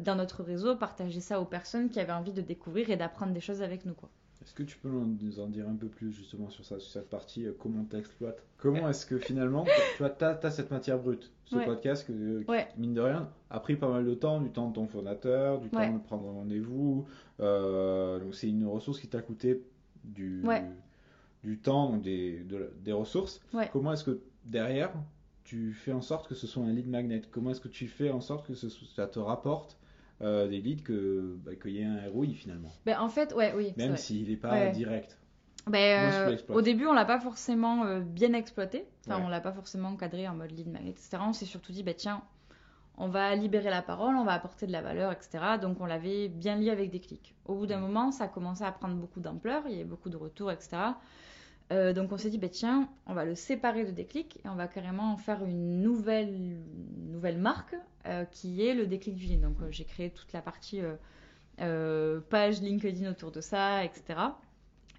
dans 0.00 0.16
notre 0.16 0.42
réseau, 0.42 0.76
partager 0.76 1.20
ça 1.20 1.40
aux 1.40 1.46
personnes 1.46 1.88
qui 1.88 2.00
avaient 2.00 2.12
envie 2.12 2.32
de 2.32 2.42
découvrir 2.42 2.90
et 2.90 2.96
d'apprendre 2.96 3.32
des 3.32 3.40
choses 3.40 3.62
avec 3.62 3.86
nous. 3.86 3.94
Quoi. 3.94 4.10
Est-ce 4.42 4.54
que 4.54 4.62
tu 4.62 4.78
peux 4.78 4.88
nous 4.88 5.38
en 5.40 5.46
dire 5.48 5.68
un 5.68 5.74
peu 5.74 5.86
plus 5.88 6.12
justement 6.12 6.48
sur, 6.48 6.64
ça, 6.64 6.80
sur 6.80 6.90
cette 6.90 7.10
partie, 7.10 7.44
euh, 7.46 7.52
comment 7.58 7.84
tu 7.88 7.96
exploites 7.96 8.42
Comment 8.56 8.88
est-ce 8.88 9.04
que 9.04 9.18
finalement, 9.18 9.64
tu 9.64 10.02
vois, 10.02 10.16
as, 10.22 10.50
cette 10.50 10.70
matière 10.70 10.98
brute, 10.98 11.30
ce 11.44 11.56
Ouais. 11.56 11.64
podcast 11.66 12.06
que, 12.06 12.40
qui, 12.42 12.50
Ouais. 12.50 12.68
mine 12.78 12.94
de 12.94 13.00
rien, 13.02 13.28
a 13.50 13.60
pris 13.60 13.76
pas 13.76 13.88
mal 13.90 14.04
de 14.06 14.14
temps, 14.14 14.40
du 14.40 14.50
temps 14.50 14.68
de 14.68 14.74
ton 14.74 14.86
fondateur, 14.86 15.58
du 15.60 15.66
Ouais. 15.76 15.86
temps 15.88 15.94
de 15.94 16.02
prendre 16.02 16.24
rendez-vous. 16.24 17.06
euh, 17.40 18.18
donc 18.18 18.34
c'est 18.34 18.48
une 18.48 18.66
ressource 18.66 18.98
qui 19.00 19.08
t'a 19.08 19.20
coûté 19.22 19.62
du, 20.04 20.42
temps, 21.62 21.90
donc 21.90 22.02
des, 22.02 22.40
de- 22.44 22.72
des 22.82 22.92
ressources. 22.92 23.40
Comment 23.72 23.92
est-ce 23.92 24.04
que 24.04 24.20
derrière, 24.46 24.92
tu 25.44 25.72
fais 25.72 25.92
en 25.92 26.02
sorte 26.02 26.28
que 26.28 26.34
ce 26.34 26.46
soit 26.46 26.62
un 26.62 26.72
lead 26.72 26.88
magnet? 26.88 27.22
Comment 27.30 27.50
est-ce 27.50 27.60
que 27.60 27.68
tu 27.68 27.88
fais 27.88 28.10
en 28.10 28.20
sorte 28.20 28.46
que 28.46 28.54
ce 28.54 28.68
ça 28.68 29.06
te 29.06 29.18
rapporte 29.18 29.76
euh, 30.22 30.48
des 30.48 30.60
leads, 30.60 30.82
que- 30.82 31.36
bah, 31.44 31.54
qu'il 31.56 31.72
y 31.72 31.80
ait 31.80 31.84
un 31.84 32.08
ROI 32.12 32.26
finalement 32.34 32.70
Ben, 32.86 32.98
en 33.00 33.08
fait, 33.08 33.32
ouais, 33.34 33.52
oui. 33.56 33.72
Même 33.76 33.96
s'il 33.96 34.28
n'est 34.28 34.36
pas 34.36 34.52
Ouais. 34.52 34.70
direct. 34.72 35.16
Ben, 35.66 36.10
euh, 36.28 36.36
au 36.48 36.62
début, 36.62 36.86
on 36.86 36.92
l'a 36.94 37.04
pas 37.04 37.20
forcément 37.20 37.84
euh, 37.84 38.00
bien 38.00 38.32
exploité. 38.32 38.84
Enfin, 39.06 39.18
Ouais. 39.18 39.24
on 39.26 39.28
l'a 39.28 39.40
pas 39.40 39.52
forcément 39.52 39.94
cadré 39.96 40.26
en 40.28 40.34
mode 40.34 40.50
lead 40.52 40.68
magnet, 40.68 40.90
etc. 40.90 41.18
On 41.20 41.32
s'est 41.32 41.44
surtout 41.44 41.72
dit, 41.72 41.82
bah 41.82 41.94
tiens, 41.94 42.22
on 42.96 43.08
va 43.08 43.34
libérer 43.36 43.70
la 43.70 43.82
parole, 43.82 44.14
on 44.16 44.24
va 44.24 44.32
apporter 44.32 44.66
de 44.66 44.72
la 44.72 44.82
valeur, 44.82 45.12
etc. 45.12 45.38
Donc, 45.60 45.80
on 45.80 45.86
l'avait 45.86 46.28
bien 46.28 46.56
lié 46.56 46.70
avec 46.70 46.90
des 46.90 47.00
clics. 47.00 47.34
Au 47.46 47.54
bout 47.54 47.66
d'un 47.66 47.78
moment, 47.78 48.10
ça 48.10 48.24
a 48.24 48.28
commencé 48.28 48.62
à 48.64 48.72
prendre 48.72 48.94
beaucoup 48.96 49.20
d'ampleur, 49.20 49.62
il 49.66 49.72
y 49.72 49.74
avait 49.76 49.84
beaucoup 49.84 50.08
de 50.10 50.16
retours, 50.16 50.50
etc. 50.50 50.76
Euh, 51.72 51.92
donc, 51.92 52.10
on 52.12 52.16
s'est 52.16 52.30
dit, 52.30 52.38
bah 52.38 52.48
tiens, 52.48 52.88
on 53.06 53.14
va 53.14 53.24
le 53.24 53.34
séparer 53.34 53.84
de 53.84 53.92
déclic 53.92 54.38
et 54.44 54.48
on 54.48 54.56
va 54.56 54.66
carrément 54.66 55.12
en 55.12 55.16
faire 55.16 55.44
une 55.44 55.82
nouvelle, 55.82 56.58
nouvelle 56.98 57.38
marque 57.38 57.76
euh, 58.06 58.24
qui 58.24 58.66
est 58.66 58.74
le 58.74 58.86
déclic 58.86 59.14
du 59.14 59.26
lead. 59.26 59.40
Donc, 59.40 59.56
euh, 59.62 59.68
j'ai 59.70 59.84
créé 59.84 60.10
toute 60.10 60.32
la 60.32 60.42
partie 60.42 60.80
page 61.58 62.62
LinkedIn 62.62 63.10
autour 63.10 63.30
de 63.30 63.40
ça, 63.40 63.84
etc. 63.84 64.18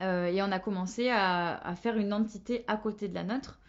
Et 0.02 0.42
on 0.42 0.52
a 0.52 0.60
commencé 0.60 1.10
à, 1.10 1.58
à 1.58 1.76
faire 1.76 1.98
une 1.98 2.14
entité 2.14 2.64
à 2.68 2.78
côté 2.78 3.08
de 3.08 3.16
la 3.16 3.24
nôtre, 3.24 3.60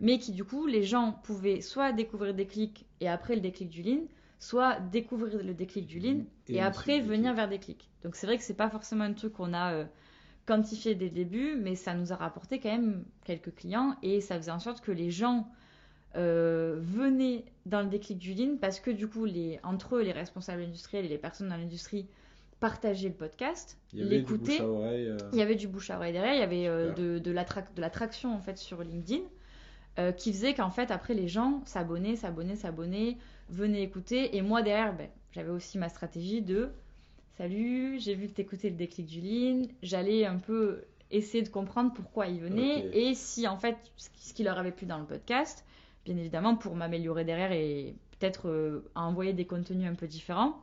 mais 0.00 0.18
qui 0.18 0.30
du 0.30 0.44
coup, 0.44 0.66
les 0.66 0.84
gens 0.84 1.12
pouvaient 1.24 1.60
soit 1.60 1.92
découvrir 1.92 2.34
des 2.34 2.46
clics 2.46 2.86
et 3.00 3.08
après 3.08 3.34
le 3.34 3.40
déclic 3.40 3.68
du 3.68 3.82
lean, 3.82 4.02
soit 4.38 4.78
découvrir 4.78 5.42
le 5.42 5.54
déclic 5.54 5.86
du 5.86 5.98
lean 5.98 6.20
et, 6.48 6.54
Et 6.54 6.60
après 6.60 7.00
venir 7.00 7.32
déclic. 7.32 7.36
vers 7.36 7.48
des 7.48 7.58
clics. 7.58 7.90
Donc 8.04 8.14
c'est 8.14 8.28
vrai 8.28 8.36
que 8.38 8.44
c'est 8.44 8.54
pas 8.54 8.70
forcément 8.70 9.04
un 9.04 9.12
truc 9.12 9.32
qu'on 9.32 9.52
a 9.52 9.84
quantifié 10.46 10.94
dès 10.94 11.06
le 11.06 11.10
début, 11.12 11.56
mais 11.56 11.74
ça 11.74 11.94
nous 11.94 12.12
a 12.12 12.16
rapporté 12.16 12.60
quand 12.60 12.70
même 12.70 13.04
quelques 13.24 13.54
clients 13.54 13.96
et 14.02 14.20
ça 14.20 14.36
faisait 14.36 14.50
en 14.52 14.60
sorte 14.60 14.80
que 14.80 14.92
les 14.92 15.10
gens 15.10 15.48
euh, 16.16 16.76
venaient 16.80 17.44
dans 17.66 17.82
le 17.82 17.88
déclic 17.88 18.18
du 18.18 18.32
lean 18.32 18.56
parce 18.60 18.80
que 18.80 18.90
du 18.90 19.08
coup, 19.08 19.24
les, 19.24 19.58
entre 19.62 19.96
eux, 19.96 20.02
les 20.02 20.12
responsables 20.12 20.62
industriels 20.62 21.04
et 21.04 21.08
les 21.08 21.18
personnes 21.18 21.48
dans 21.48 21.56
l'industrie 21.56 22.06
partageaient 22.60 23.08
le 23.08 23.14
podcast, 23.14 23.76
Il 23.92 23.98
y 23.98 24.02
avait 24.02 24.10
du 24.10 24.16
l'écoutaient. 24.22 24.52
bouche 24.52 24.60
à 24.60 24.68
oreille. 24.68 25.08
euh, 25.08 25.18
Il 25.32 25.38
y 25.38 25.42
avait 25.42 25.56
du 25.56 25.68
bouche 25.68 25.90
à 25.90 25.96
oreille 25.96 26.12
derrière, 26.14 26.34
il 26.34 26.40
y 26.40 26.42
avait 26.42 26.66
euh, 26.68 26.92
de, 26.94 27.18
de 27.18 27.80
l'attraction 27.80 28.34
en 28.34 28.40
fait 28.40 28.56
sur 28.56 28.82
LinkedIn 28.82 29.22
euh, 29.98 30.12
qui 30.12 30.32
faisait 30.32 30.54
qu'en 30.54 30.70
fait 30.70 30.90
après 30.90 31.12
les 31.14 31.28
gens 31.28 31.62
s'abonnaient, 31.66 32.16
s'abonnaient, 32.16 32.56
s'abonnaient, 32.56 33.18
venaient 33.50 33.82
écouter 33.82 34.36
et 34.36 34.42
moi 34.42 34.62
derrière 34.62 34.96
ben, 34.96 35.08
j'avais 35.32 35.50
aussi 35.50 35.76
ma 35.76 35.88
stratégie 35.90 36.40
de 36.40 36.70
salut, 37.36 37.98
j'ai 38.00 38.14
vu 38.14 38.28
que 38.28 38.32
t'écoutais 38.32 38.70
le 38.70 38.76
déclic 38.76 39.06
du 39.06 39.20
lean, 39.20 39.62
j'allais 39.82 40.24
un 40.26 40.36
peu 40.38 40.84
essayer 41.10 41.42
de 41.42 41.48
comprendre 41.48 41.92
pourquoi 41.94 42.26
ils 42.26 42.40
venaient 42.40 42.88
et 42.92 43.14
si 43.14 43.46
en 43.46 43.56
fait 43.58 43.76
ce 43.96 44.32
qui- 44.34 44.42
leur 44.42 44.58
avait 44.58 44.72
plu 44.72 44.86
dans 44.86 44.98
le 44.98 45.04
podcast, 45.04 45.64
bien 46.04 46.16
évidemment 46.16 46.56
pour 46.56 46.74
m'améliorer 46.74 47.24
derrière 47.24 47.52
et 47.52 47.94
peut-être 48.18 48.48
euh, 48.48 48.84
envoyer 48.94 49.32
des 49.32 49.44
contenus 49.46 49.88
un 49.90 49.94
peu 49.94 50.06
différents. 50.06 50.62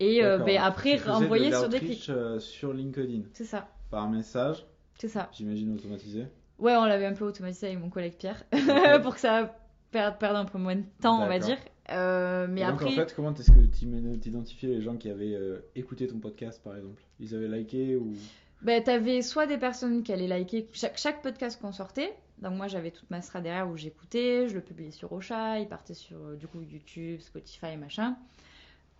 Et 0.00 0.24
euh, 0.24 0.38
ben, 0.38 0.60
après 0.60 0.96
de 0.96 1.02
renvoyer 1.02 1.50
sur 1.52 1.68
déclic. 1.68 2.08
euh, 2.08 2.38
sur 2.40 2.72
LinkedIn. 2.72 3.22
C'est 3.32 3.44
ça, 3.44 3.68
par 3.90 4.08
message, 4.08 4.64
c'est 4.98 5.08
ça. 5.08 5.28
j'imagine 5.32 5.74
automatisé. 5.74 6.26
Ouais, 6.58 6.74
on 6.76 6.84
l'avait 6.84 7.06
un 7.06 7.14
peu 7.14 7.24
automatisé 7.24 7.66
avec 7.68 7.78
mon 7.80 7.90
collègue 7.90 8.14
Pierre. 8.18 8.44
Pour 9.02 9.14
que 9.14 9.20
ça 9.20 9.54
perde, 9.90 10.18
perde 10.18 10.36
un 10.36 10.44
peu 10.44 10.58
moins 10.58 10.76
de 10.76 10.84
temps, 11.00 11.16
on 11.22 11.26
va 11.28 11.38
dire. 11.38 11.58
Euh, 11.90 12.46
mais 12.48 12.62
Et 12.62 12.66
donc 12.66 12.82
en 12.82 12.90
fait, 12.90 13.14
comment 13.14 13.34
est-ce 13.34 13.50
que 13.50 13.66
tu 13.66 14.28
identifiais 14.28 14.70
les 14.70 14.82
gens 14.82 14.96
qui 14.96 15.10
avaient 15.10 15.34
euh, 15.34 15.58
écouté 15.74 16.06
ton 16.06 16.18
podcast 16.18 16.62
par 16.62 16.76
exemple? 16.76 17.02
Ils 17.20 17.34
avaient 17.34 17.48
liké 17.48 17.96
ou? 17.96 18.14
Ben, 18.62 18.82
t'avais 18.82 19.20
soit 19.20 19.46
des 19.46 19.58
personnes 19.58 20.02
qui 20.02 20.12
allaient 20.12 20.26
liker 20.26 20.68
chaque, 20.72 20.96
chaque 20.96 21.20
podcast 21.20 21.60
qu'on 21.60 21.72
sortait. 21.72 22.14
Donc 22.38 22.54
moi, 22.54 22.68
j'avais 22.68 22.90
toute 22.90 23.10
ma 23.10 23.20
strat 23.20 23.40
derrière 23.42 23.68
où 23.68 23.76
j'écoutais, 23.76 24.48
je 24.48 24.54
le 24.54 24.60
publiais 24.60 24.90
sur 24.90 25.12
Ocha, 25.12 25.60
il 25.60 25.68
partait 25.68 25.94
sur 25.94 26.16
euh, 26.16 26.36
du 26.36 26.46
coup 26.46 26.62
YouTube, 26.62 27.20
Spotify, 27.20 27.76
machin. 27.76 28.16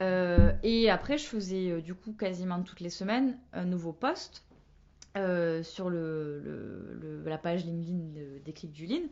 Euh, 0.03 0.53
et 0.63 0.91
après, 0.91 1.17
je 1.17 1.25
faisais 1.25 1.81
du 1.81 1.95
coup 1.95 2.13
quasiment 2.13 2.63
toutes 2.63 2.81
les 2.81 2.91
semaines 2.91 3.39
un 3.53 3.65
nouveau 3.65 3.93
post 3.93 4.43
sur 5.63 5.91
le, 5.91 6.41
le, 7.01 7.23
la 7.25 7.39
page 7.39 7.65
LinkedIn 7.65 8.21
des 8.45 8.53
clics 8.53 8.73
du 8.73 8.87
Lean 8.87 9.05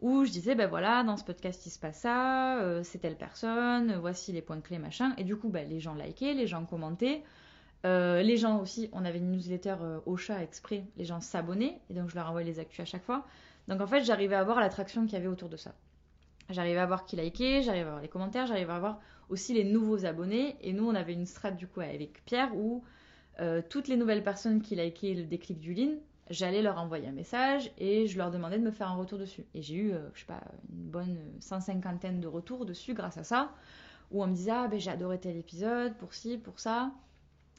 où 0.00 0.24
je 0.24 0.30
disais, 0.30 0.54
ben 0.54 0.68
voilà, 0.68 1.02
dans 1.02 1.16
ce 1.16 1.24
podcast, 1.24 1.64
il 1.66 1.70
se 1.70 1.78
passe 1.78 2.00
ça, 2.00 2.58
euh, 2.60 2.82
c'est 2.82 2.98
telle 2.98 3.16
personne, 3.16 3.96
voici 4.00 4.32
les 4.32 4.42
points 4.42 4.60
clés, 4.60 4.78
machin. 4.78 5.14
Et 5.18 5.24
du 5.24 5.36
coup, 5.36 5.48
ben, 5.48 5.68
les 5.68 5.80
gens 5.80 5.94
likaient, 5.94 6.34
les 6.34 6.46
gens 6.46 6.64
commentaient. 6.64 7.22
Euh, 7.84 8.22
les 8.22 8.36
gens 8.36 8.60
aussi, 8.60 8.88
on 8.92 9.04
avait 9.04 9.18
une 9.18 9.30
newsletter 9.30 9.76
euh, 9.80 10.00
au 10.06 10.16
chat 10.16 10.42
exprès, 10.42 10.84
les 10.96 11.04
gens 11.04 11.20
s'abonnaient, 11.20 11.80
et 11.88 11.94
donc 11.94 12.10
je 12.10 12.14
leur 12.14 12.28
envoyais 12.28 12.48
les 12.48 12.58
actus 12.58 12.80
à 12.80 12.84
chaque 12.84 13.04
fois. 13.04 13.26
Donc 13.68 13.80
en 13.80 13.86
fait, 13.86 14.04
j'arrivais 14.04 14.36
à 14.36 14.44
voir 14.44 14.60
l'attraction 14.60 15.04
qu'il 15.04 15.14
y 15.14 15.16
avait 15.16 15.28
autour 15.28 15.48
de 15.48 15.56
ça. 15.56 15.74
J'arrivais 16.50 16.80
à 16.80 16.86
voir 16.86 17.04
qui 17.04 17.16
likait, 17.16 17.62
j'arrivais 17.62 17.86
à 17.86 17.90
voir 17.90 18.02
les 18.02 18.08
commentaires, 18.08 18.46
j'arrivais 18.46 18.72
à 18.72 18.78
voir 18.78 19.00
aussi 19.28 19.54
les 19.54 19.64
nouveaux 19.64 20.04
abonnés. 20.04 20.56
Et 20.60 20.72
nous, 20.72 20.88
on 20.88 20.94
avait 20.94 21.12
une 21.12 21.26
strat 21.26 21.52
du 21.52 21.66
coup 21.66 21.80
avec 21.80 22.24
Pierre 22.24 22.54
où 22.56 22.82
toutes 23.70 23.88
les 23.88 23.96
nouvelles 23.96 24.22
personnes 24.22 24.60
qui 24.60 24.76
likaient 24.76 25.14
le 25.14 25.22
déclic 25.22 25.60
du 25.60 25.72
Lean, 25.72 25.94
j'allais 26.30 26.62
leur 26.62 26.78
envoyer 26.78 27.08
un 27.08 27.12
message 27.12 27.70
et 27.76 28.06
je 28.06 28.16
leur 28.16 28.30
demandais 28.30 28.58
de 28.58 28.64
me 28.64 28.70
faire 28.70 28.88
un 28.88 28.96
retour 28.96 29.18
dessus. 29.18 29.44
Et 29.54 29.62
j'ai 29.62 29.74
eu, 29.74 29.92
euh, 29.92 30.08
je 30.14 30.20
sais 30.20 30.26
pas, 30.26 30.40
une 30.70 30.90
bonne 30.90 31.18
150 31.40 32.20
de 32.20 32.26
retours 32.26 32.64
dessus 32.64 32.94
grâce 32.94 33.18
à 33.18 33.24
ça, 33.24 33.52
où 34.10 34.22
on 34.22 34.28
me 34.28 34.34
disait, 34.34 34.52
ah 34.52 34.68
ben 34.68 34.78
j'ai 34.78 34.90
adoré 34.90 35.18
tel 35.18 35.36
épisode, 35.36 35.96
pour 35.96 36.14
ci, 36.14 36.38
pour 36.38 36.58
ça. 36.60 36.92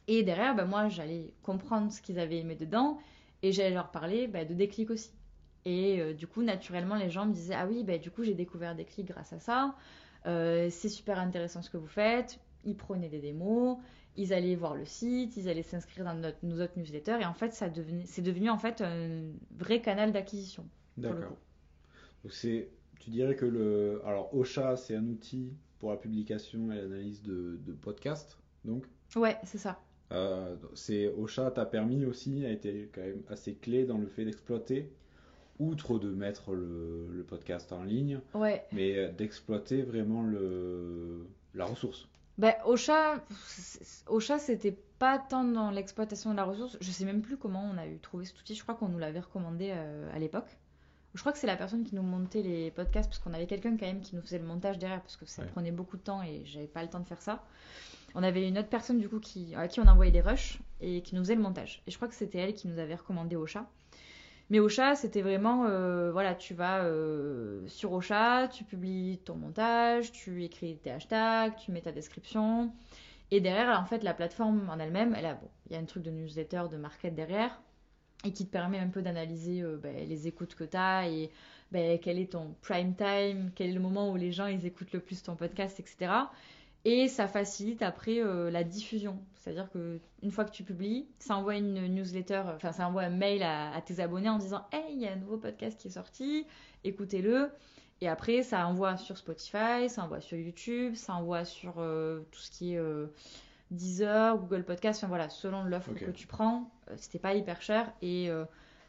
Et 0.07 0.23
derrière, 0.23 0.55
ben, 0.55 0.65
moi, 0.65 0.87
j'allais 0.87 1.33
comprendre 1.43 1.91
ce 1.91 2.01
qu'ils 2.01 2.19
avaient 2.19 2.39
aimé 2.39 2.55
dedans 2.55 2.97
et 3.43 3.51
j'allais 3.51 3.73
leur 3.73 3.91
parler 3.91 4.27
ben, 4.27 4.47
de 4.47 4.53
déclic 4.53 4.89
aussi. 4.89 5.11
Et 5.65 6.01
euh, 6.01 6.13
du 6.13 6.25
coup, 6.25 6.41
naturellement, 6.41 6.95
les 6.95 7.09
gens 7.09 7.25
me 7.25 7.33
disaient, 7.33 7.55
ah 7.55 7.67
oui, 7.67 7.83
ben, 7.83 7.99
du 7.99 8.09
coup, 8.09 8.23
j'ai 8.23 8.33
découvert 8.33 8.75
déclic 8.75 9.07
grâce 9.07 9.33
à 9.33 9.39
ça. 9.39 9.75
Euh, 10.25 10.69
c'est 10.69 10.89
super 10.89 11.19
intéressant 11.19 11.61
ce 11.61 11.69
que 11.69 11.77
vous 11.77 11.87
faites. 11.87 12.39
Ils 12.63 12.75
prenaient 12.75 13.09
des 13.09 13.19
démos 13.19 13.77
ils 14.17 14.33
allaient 14.33 14.55
voir 14.55 14.75
le 14.75 14.85
site, 14.85 15.37
ils 15.37 15.49
allaient 15.49 15.63
s'inscrire 15.63 16.05
dans 16.05 16.15
notre, 16.15 16.37
nos 16.43 16.61
autres 16.61 16.77
newsletters, 16.77 17.19
et 17.21 17.25
en 17.25 17.33
fait, 17.33 17.53
ça 17.53 17.69
c'est 18.05 18.21
devenu 18.21 18.49
en 18.49 18.57
fait 18.57 18.81
un 18.81 19.23
vrai 19.57 19.81
canal 19.81 20.11
d'acquisition. 20.11 20.65
D'accord. 20.97 21.37
Donc 22.23 22.33
c'est, 22.33 22.69
tu 22.99 23.09
dirais 23.09 23.35
que 23.35 23.45
le, 23.45 24.01
alors 24.05 24.35
Ocha, 24.35 24.75
c'est 24.77 24.95
un 24.95 25.07
outil 25.07 25.53
pour 25.79 25.91
la 25.91 25.97
publication 25.97 26.71
et 26.71 26.75
l'analyse 26.75 27.23
de, 27.23 27.59
de 27.65 27.73
podcasts, 27.73 28.37
donc? 28.65 28.85
Ouais, 29.15 29.37
c'est 29.43 29.57
ça. 29.57 29.79
Euh, 30.11 30.55
c'est 30.73 31.07
Ocha 31.07 31.49
t'a 31.51 31.65
permis 31.65 32.05
aussi, 32.05 32.45
a 32.45 32.51
été 32.51 32.89
quand 32.93 33.01
même 33.01 33.23
assez 33.29 33.55
clé 33.55 33.85
dans 33.85 33.97
le 33.97 34.07
fait 34.07 34.25
d'exploiter, 34.25 34.91
outre 35.59 35.99
de 35.99 36.09
mettre 36.09 36.53
le, 36.53 37.07
le, 37.11 37.23
podcast 37.23 37.71
en 37.71 37.83
ligne, 37.83 38.19
ouais. 38.33 38.63
mais 38.71 38.97
euh, 38.97 39.11
d'exploiter 39.11 39.83
vraiment 39.83 40.23
le, 40.23 41.25
la 41.53 41.65
ressource. 41.65 42.07
Ben, 42.41 42.55
Ocha, 42.65 43.23
Ocha 44.07 44.39
c'était 44.39 44.75
pas 44.97 45.19
tant 45.19 45.43
dans 45.43 45.69
l'exploitation 45.69 46.31
de 46.31 46.37
la 46.37 46.43
ressource. 46.43 46.75
Je 46.81 46.89
sais 46.89 47.05
même 47.05 47.21
plus 47.21 47.37
comment 47.37 47.63
on 47.71 47.77
a 47.77 47.85
eu 47.85 47.99
trouvé 47.99 48.25
cet 48.25 48.39
outil. 48.39 48.55
Je 48.55 48.63
crois 48.63 48.73
qu'on 48.73 48.89
nous 48.89 48.97
l'avait 48.97 49.19
recommandé 49.19 49.69
euh, 49.71 50.09
à 50.11 50.17
l'époque. 50.17 50.57
Je 51.13 51.19
crois 51.19 51.33
que 51.33 51.37
c'est 51.37 51.45
la 51.45 51.55
personne 51.55 51.83
qui 51.83 51.93
nous 51.93 52.01
montait 52.01 52.41
les 52.41 52.71
podcasts 52.71 53.07
parce 53.07 53.19
qu'on 53.19 53.35
avait 53.35 53.45
quelqu'un 53.45 53.77
quand 53.77 53.85
même 53.85 54.01
qui 54.01 54.15
nous 54.15 54.23
faisait 54.23 54.39
le 54.39 54.45
montage 54.45 54.79
derrière 54.79 55.01
parce 55.01 55.17
que 55.17 55.25
ça 55.27 55.43
prenait 55.43 55.71
beaucoup 55.71 55.97
de 55.97 56.01
temps 56.01 56.23
et 56.23 56.41
j'avais 56.45 56.65
pas 56.65 56.81
le 56.81 56.89
temps 56.89 56.99
de 56.99 57.07
faire 57.07 57.21
ça. 57.21 57.45
On 58.15 58.23
avait 58.23 58.47
une 58.47 58.57
autre 58.57 58.69
personne 58.69 58.97
du 58.97 59.07
coup 59.07 59.19
qui, 59.19 59.53
à 59.53 59.67
qui 59.67 59.79
on 59.79 59.85
envoyait 59.85 60.11
des 60.11 60.21
rushs 60.21 60.57
et 60.79 61.03
qui 61.03 61.13
nous 61.13 61.21
faisait 61.21 61.35
le 61.35 61.43
montage. 61.43 61.83
Et 61.85 61.91
je 61.91 61.95
crois 61.97 62.07
que 62.07 62.15
c'était 62.15 62.39
elle 62.39 62.55
qui 62.55 62.67
nous 62.67 62.79
avait 62.79 62.95
recommandé 62.95 63.35
Ocha. 63.35 63.67
Mais 64.51 64.59
Ocha, 64.59 64.95
c'était 64.95 65.21
vraiment, 65.21 65.65
euh, 65.65 66.11
voilà, 66.11 66.35
tu 66.35 66.53
vas 66.53 66.83
euh, 66.83 67.65
sur 67.67 67.93
Ocha, 67.93 68.49
tu 68.49 68.65
publies 68.65 69.21
ton 69.23 69.35
montage, 69.35 70.11
tu 70.11 70.43
écris 70.43 70.77
tes 70.77 70.91
hashtags, 70.91 71.55
tu 71.55 71.71
mets 71.71 71.79
ta 71.79 71.93
description. 71.93 72.73
Et 73.31 73.39
derrière, 73.39 73.79
en 73.79 73.85
fait, 73.85 74.03
la 74.03 74.13
plateforme 74.13 74.69
en 74.69 74.77
elle-même, 74.77 75.15
elle 75.17 75.25
a, 75.25 75.35
bon, 75.35 75.47
il 75.67 75.73
y 75.73 75.75
a 75.77 75.79
un 75.79 75.85
truc 75.85 76.03
de 76.03 76.11
newsletter, 76.11 76.63
de 76.69 76.75
market 76.75 77.15
derrière, 77.15 77.61
et 78.25 78.33
qui 78.33 78.45
te 78.45 78.51
permet 78.51 78.77
un 78.77 78.89
peu 78.89 79.01
d'analyser 79.01 79.61
euh, 79.61 79.77
ben, 79.77 79.95
les 80.05 80.27
écoutes 80.27 80.55
que 80.55 80.65
tu 80.65 80.75
as 80.75 81.07
et 81.07 81.31
ben, 81.71 81.97
quel 81.97 82.19
est 82.19 82.33
ton 82.33 82.53
prime 82.59 82.93
time, 82.93 83.51
quel 83.55 83.69
est 83.69 83.73
le 83.73 83.79
moment 83.79 84.11
où 84.11 84.17
les 84.17 84.33
gens 84.33 84.47
ils 84.47 84.65
écoutent 84.65 84.91
le 84.91 84.99
plus 84.99 85.23
ton 85.23 85.37
podcast, 85.37 85.79
etc. 85.79 86.11
Et 86.83 87.07
ça 87.07 87.27
facilite 87.27 87.83
après 87.83 88.19
euh, 88.19 88.49
la 88.49 88.63
diffusion. 88.63 89.19
C'est-à-dire 89.35 89.69
que 89.71 89.99
une 90.23 90.31
fois 90.31 90.45
que 90.45 90.51
tu 90.51 90.63
publies, 90.63 91.07
ça 91.19 91.35
envoie 91.35 91.55
une 91.55 91.87
newsletter, 91.87 92.43
enfin 92.55 92.71
ça 92.71 92.87
envoie 92.87 93.03
un 93.03 93.09
mail 93.09 93.43
à, 93.43 93.79
tes 93.85 93.99
abonnés 93.99 94.29
en 94.29 94.37
disant 94.37 94.65
Hey, 94.71 94.93
il 94.93 94.99
y 94.99 95.07
a 95.07 95.13
un 95.13 95.17
nouveau 95.17 95.37
podcast 95.37 95.79
qui 95.79 95.89
est 95.89 95.91
sorti, 95.91 96.45
écoutez-le. 96.83 97.51
Et 98.01 98.07
après, 98.07 98.41
ça 98.41 98.65
envoie 98.67 98.97
sur 98.97 99.15
Spotify, 99.17 99.87
ça 99.87 100.03
envoie 100.03 100.21
sur 100.21 100.35
YouTube, 100.37 100.95
ça 100.95 101.13
envoie 101.13 101.45
sur 101.45 101.75
euh, 101.77 102.21
tout 102.31 102.39
ce 102.39 102.49
qui 102.49 102.73
est 102.73 102.77
euh, 102.77 103.07
Deezer, 103.69 104.39
Google 104.39 104.63
Podcast, 104.63 104.99
enfin 104.99 105.07
voilà, 105.07 105.29
selon 105.29 105.63
l'offre 105.63 105.93
que 105.93 106.09
tu 106.09 106.25
prends, 106.25 106.71
c'était 106.97 107.19
pas 107.19 107.35
hyper 107.35 107.61
cher 107.61 107.93
et 108.01 108.29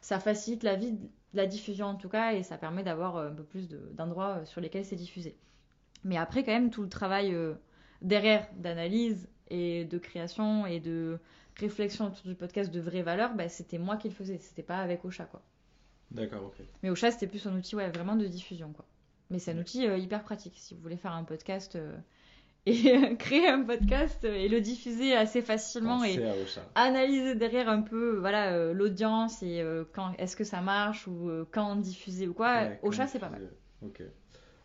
ça 0.01 0.19
facilite 0.19 0.63
la 0.63 0.75
vie, 0.75 0.97
la 1.33 1.45
diffusion 1.45 1.85
en 1.85 1.95
tout 1.95 2.09
cas, 2.09 2.33
et 2.33 2.43
ça 2.43 2.57
permet 2.57 2.83
d'avoir 2.83 3.15
un 3.17 3.31
peu 3.31 3.43
plus 3.43 3.69
d'endroits 3.69 4.43
sur 4.45 4.59
lesquels 4.59 4.83
c'est 4.83 4.97
diffusé. 4.97 5.37
Mais 6.03 6.17
après, 6.17 6.43
quand 6.43 6.51
même, 6.51 6.69
tout 6.69 6.81
le 6.81 6.89
travail 6.89 7.33
derrière 8.03 8.47
d'analyse 8.57 9.27
et 9.49 9.85
de 9.85 9.97
création 9.97 10.65
et 10.65 10.79
de 10.79 11.19
réflexion 11.57 12.07
autour 12.07 12.25
du 12.25 12.35
podcast 12.35 12.71
de 12.71 12.79
vraies 12.79 13.01
valeurs, 13.01 13.33
bah, 13.33 13.49
c'était 13.49 13.77
moi 13.77 13.97
qui 13.97 14.09
le 14.09 14.13
faisais, 14.13 14.37
c'était 14.37 14.63
pas 14.63 14.77
avec 14.77 15.03
Ocha 15.05 15.25
quoi. 15.25 15.41
D'accord, 16.11 16.43
ok. 16.45 16.65
Mais 16.83 16.89
Ocha 16.89 17.11
c'était 17.11 17.27
plus 17.27 17.45
un 17.47 17.55
outil 17.55 17.75
ouais, 17.75 17.89
vraiment 17.89 18.15
de 18.15 18.25
diffusion 18.25 18.71
quoi. 18.73 18.85
Mais 19.29 19.39
c'est 19.39 19.51
un 19.51 19.57
outil 19.57 19.87
euh, 19.87 19.97
hyper 19.97 20.23
pratique 20.23 20.53
si 20.57 20.75
vous 20.75 20.81
voulez 20.81 20.97
faire 20.97 21.13
un 21.13 21.23
podcast 21.23 21.75
euh, 21.75 21.95
et 22.65 23.17
créer 23.17 23.47
un 23.47 23.63
podcast 23.63 24.23
et 24.23 24.47
le 24.47 24.61
diffuser 24.61 25.15
assez 25.15 25.41
facilement 25.41 26.03
et 26.03 26.17
analyser 26.75 27.35
derrière 27.35 27.67
un 27.67 27.81
peu 27.81 28.17
voilà 28.19 28.53
euh, 28.53 28.73
l'audience 28.73 29.43
et 29.43 29.65
quand 29.91 30.13
est-ce 30.17 30.37
que 30.37 30.45
ça 30.45 30.61
marche 30.61 31.07
ou 31.07 31.29
quand 31.51 31.75
diffuser 31.75 32.27
ou 32.27 32.33
quoi. 32.33 32.69
Ocha 32.81 33.07
c'est 33.07 33.19
pas 33.19 33.29
mal. 33.29 33.51
Ok. 33.81 34.01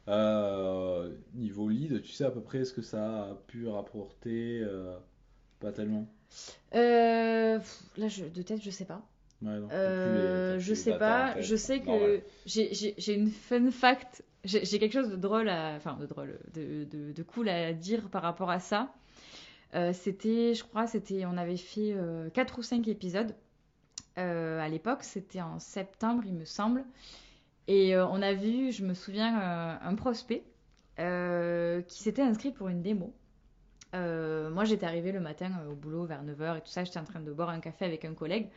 Euh, 0.09 1.11
niveau 1.35 1.69
lead, 1.69 2.03
tu 2.03 2.13
sais 2.13 2.25
à 2.25 2.31
peu 2.31 2.41
près 2.41 2.65
ce 2.65 2.73
que 2.73 2.81
ça 2.81 3.25
a 3.25 3.35
pu 3.47 3.69
rapporter 3.69 4.61
euh, 4.63 4.97
Pas 5.61 5.71
tellement. 5.71 6.07
Euh, 6.75 7.59
là, 7.99 8.09
je, 8.09 8.25
de 8.25 8.43
tête, 8.43 8.63
je 8.63 8.71
sais 8.71 8.87
pas. 8.87 9.03
je 10.59 10.75
sais 10.75 10.97
pas. 10.97 11.39
Je 11.41 11.57
sais 11.57 11.81
que 11.81 12.23
j'ai 12.47 13.15
une 13.15 13.31
fun 13.31 13.71
fact. 13.71 14.25
J'ai 14.45 14.79
quelque 14.79 14.93
chose 14.93 15.11
de 15.11 15.17
drôle, 15.17 15.49
à, 15.49 15.75
enfin 15.77 15.99
de 16.01 16.07
drôle, 16.07 16.39
de, 16.55 16.85
de, 16.85 17.13
de, 17.13 17.23
cool 17.23 17.49
à 17.51 17.73
dire 17.75 18.09
par 18.09 18.23
rapport 18.23 18.51
à 18.51 18.61
ça. 18.61 18.95
c'était, 19.93 20.55
je 20.55 20.65
crois, 20.65 20.87
c'était, 20.87 21.27
on 21.27 21.37
avait 21.37 21.59
fait 21.59 21.95
4 22.33 22.59
ou 22.59 22.63
5 22.63 22.89
épisodes 22.89 23.35
à 24.17 24.69
l'époque. 24.71 25.03
C'était 25.03 25.43
en 25.43 25.59
septembre, 25.59 26.23
il 26.25 26.35
me 26.35 26.47
semble. 26.47 26.85
Et 27.69 27.95
euh, 27.95 28.07
on 28.07 28.23
a 28.23 28.33
vu, 28.33 28.73
je 28.73 28.83
me 28.83 28.95
souviens, 28.95 29.41
euh, 29.41 29.75
un 29.83 29.95
prospect 29.95 30.43
euh, 30.99 31.83
qui 31.83 32.03
s'était 32.03 32.23
inscrit 32.23 32.51
pour 32.51 32.69
une 32.69 32.83
démo. 32.83 33.13
moi, 33.93 34.65
j'étais 34.65 34.87
arrivée 34.87 35.13
le 35.13 35.21
matin 35.21 35.51
au 35.71 35.75
boulot 35.75 36.07
vers 36.07 36.25
9h 36.25 36.57
et 36.57 36.61
tout 36.63 36.71
ça. 36.71 36.83
J'étais 36.83 36.99
en 36.99 37.05
train 37.05 37.21
de 37.21 37.31
boire 37.31 37.51
un 37.51 37.61
café 37.61 37.85
avec 37.85 38.07
un 38.07 38.15
collègue. 38.15 38.49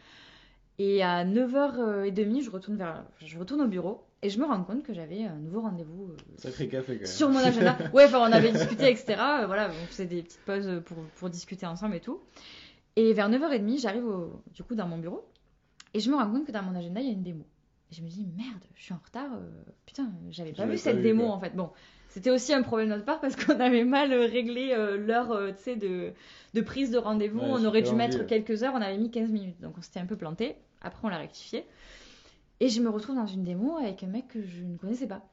Et 0.80 1.04
à 1.04 1.26
9h30, 1.26 2.42
je 2.42 2.50
retourne, 2.50 2.78
vers, 2.78 3.04
je 3.20 3.38
retourne 3.38 3.62
au 3.62 3.68
bureau 3.68 4.06
et 4.24 4.30
je 4.30 4.40
me 4.40 4.46
rends 4.46 4.64
compte 4.64 4.82
que 4.82 4.94
j'avais 4.94 5.26
un 5.26 5.36
nouveau 5.36 5.62
rendez-vous 5.62 6.16
Sacré 6.38 6.70
café, 6.70 6.94
quand 6.94 7.02
même. 7.02 7.06
sur 7.06 7.30
mon 7.30 7.40
agenda. 7.40 7.78
ouais, 7.94 8.06
enfin, 8.06 8.20
on 8.20 8.32
avait 8.32 8.54
discuté, 8.54 8.90
etc. 8.90 9.16
voilà, 9.46 9.70
on 9.70 9.88
faisait 9.88 10.06
des 10.06 10.24
petites 10.24 10.46
pauses 10.46 10.82
pour, 10.86 10.98
pour, 11.18 11.30
discuter 11.30 11.66
ensemble 11.66 11.96
et 11.96 12.00
tout. 12.00 12.22
Et 12.96 13.14
vers 13.14 13.30
9h30, 13.30 13.82
j'arrive 13.82 14.08
du 14.54 14.64
coup 14.64 14.76
dans 14.76 14.88
mon 14.88 14.98
bureau 14.98 15.28
et 15.94 16.00
je 16.00 16.10
me 16.10 16.16
rends 16.16 16.32
compte 16.32 16.48
que 16.48 16.52
dans 16.54 16.64
mon 16.64 16.76
agenda, 16.76 17.02
il 17.02 17.08
y 17.08 17.10
a 17.10 17.14
une 17.14 17.24
démo. 17.24 17.46
Et 17.92 17.96
je 17.96 18.02
me 18.02 18.08
dis, 18.08 18.26
merde, 18.38 18.64
je 18.76 18.84
suis 18.84 18.94
en 18.94 19.02
retard. 19.04 19.34
Euh, 19.34 19.50
putain, 19.86 20.12
j'avais 20.30 20.54
pas 20.54 20.66
vu 20.66 20.78
cette 20.78 21.02
démo 21.02 21.26
en 21.26 21.40
fait. 21.40 21.56
Bon, 21.56 21.72
c'était 22.10 22.30
aussi 22.30 22.54
un 22.54 22.62
problème 22.62 22.88
de 22.88 22.94
notre 22.94 23.06
part 23.06 23.20
parce 23.20 23.36
qu'on 23.36 23.60
avait 23.60 23.84
mal 23.84 24.14
euh, 24.14 24.26
réglé 24.26 24.72
euh, 24.72 24.98
l'heure 24.98 25.30
de, 25.30 26.14
de 26.54 26.62
prise 26.62 26.92
de 26.92 26.98
rendez-vous. 26.98 27.40
on 27.40 27.64
aurait 27.66 27.82
dû 27.82 27.94
mettre 27.94 28.26
quelques 28.26 28.64
heures, 28.64 28.74
on 28.74 28.82
avait 28.82 28.98
mis 28.98 29.12
15 29.12 29.32
minutes. 29.32 29.60
Donc 29.60 29.78
on 29.78 29.82
s'était 29.82 30.00
un 30.00 30.06
peu 30.06 30.16
planté. 30.16 30.56
Après, 30.82 31.06
on 31.06 31.10
l'a 31.10 31.18
rectifié. 31.18 31.66
Et 32.62 32.70
je 32.70 32.82
me 32.82 32.90
retrouve 32.90 33.16
dans 33.16 33.28
une 33.28 33.44
démo 33.44 33.78
avec 33.78 34.04
un 34.04 34.08
mec 34.08 34.28
que 34.30 34.42
je 34.42 34.64
ne 34.64 34.78
connaissais 34.78 35.08
pas. 35.08 35.28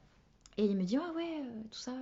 Et 0.57 0.64
il 0.64 0.77
me 0.77 0.83
dit, 0.83 0.97
ah 0.97 1.12
ouais, 1.14 1.43
tout 1.70 1.78
ça, 1.78 1.93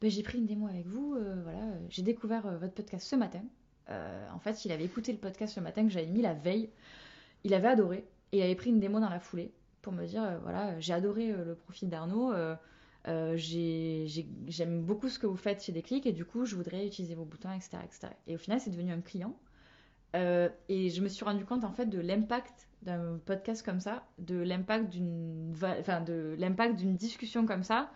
ben, 0.00 0.10
j'ai 0.10 0.22
pris 0.22 0.38
une 0.38 0.46
démo 0.46 0.66
avec 0.66 0.86
vous. 0.86 1.16
voilà, 1.42 1.60
j'ai 1.90 2.02
découvert 2.02 2.42
votre 2.58 2.72
podcast 2.72 3.06
ce 3.06 3.16
matin. 3.16 3.42
en 3.90 4.38
fait, 4.38 4.64
il 4.64 4.72
avait 4.72 4.84
écouté 4.84 5.12
le 5.12 5.18
podcast 5.18 5.54
ce 5.54 5.60
matin 5.60 5.82
que 5.82 5.90
j'avais 5.90 6.06
mis 6.06 6.22
la 6.22 6.32
veille. 6.32 6.70
Il 7.42 7.52
avait 7.52 7.68
adoré. 7.68 8.06
Et 8.32 8.38
il 8.38 8.42
avait 8.42 8.54
pris 8.54 8.70
une 8.70 8.80
démo 8.80 8.98
dans 8.98 9.10
la 9.10 9.20
foulée 9.20 9.52
pour 9.84 9.92
me 9.92 10.06
dire 10.06 10.24
euh, 10.24 10.38
voilà, 10.42 10.80
j'ai 10.80 10.94
adoré 10.94 11.30
euh, 11.30 11.44
le 11.44 11.54
profil 11.54 11.88
d'Arnaud. 11.88 12.32
Euh, 12.32 13.36
j'aime 13.36 14.82
beaucoup 14.82 15.10
ce 15.10 15.18
que 15.18 15.26
vous 15.26 15.36
faites 15.36 15.62
chez 15.62 15.72
Déclic 15.72 16.06
et 16.06 16.12
du 16.12 16.24
coup, 16.24 16.46
je 16.46 16.56
voudrais 16.56 16.86
utiliser 16.86 17.14
vos 17.14 17.26
boutons, 17.26 17.52
etc. 17.52 17.76
etc. 17.84 18.08
Et 18.26 18.34
au 18.34 18.38
final, 18.38 18.60
c'est 18.60 18.70
devenu 18.70 18.92
un 18.92 19.02
client. 19.02 19.36
et 20.14 20.88
je 20.88 21.00
me 21.02 21.08
suis 21.08 21.24
rendu 21.24 21.44
compte 21.44 21.64
en 21.64 21.72
fait 21.72 21.86
de 21.86 22.00
l'impact 22.00 22.66
d'un 22.80 23.18
podcast 23.26 23.64
comme 23.64 23.80
ça, 23.80 24.04
de 24.18 24.36
l'impact 24.36 24.88
d'une, 24.90 25.52
de 25.52 26.34
l'impact 26.38 26.76
d'une 26.76 26.96
discussion 26.96 27.44
comme 27.46 27.62
ça, 27.62 27.90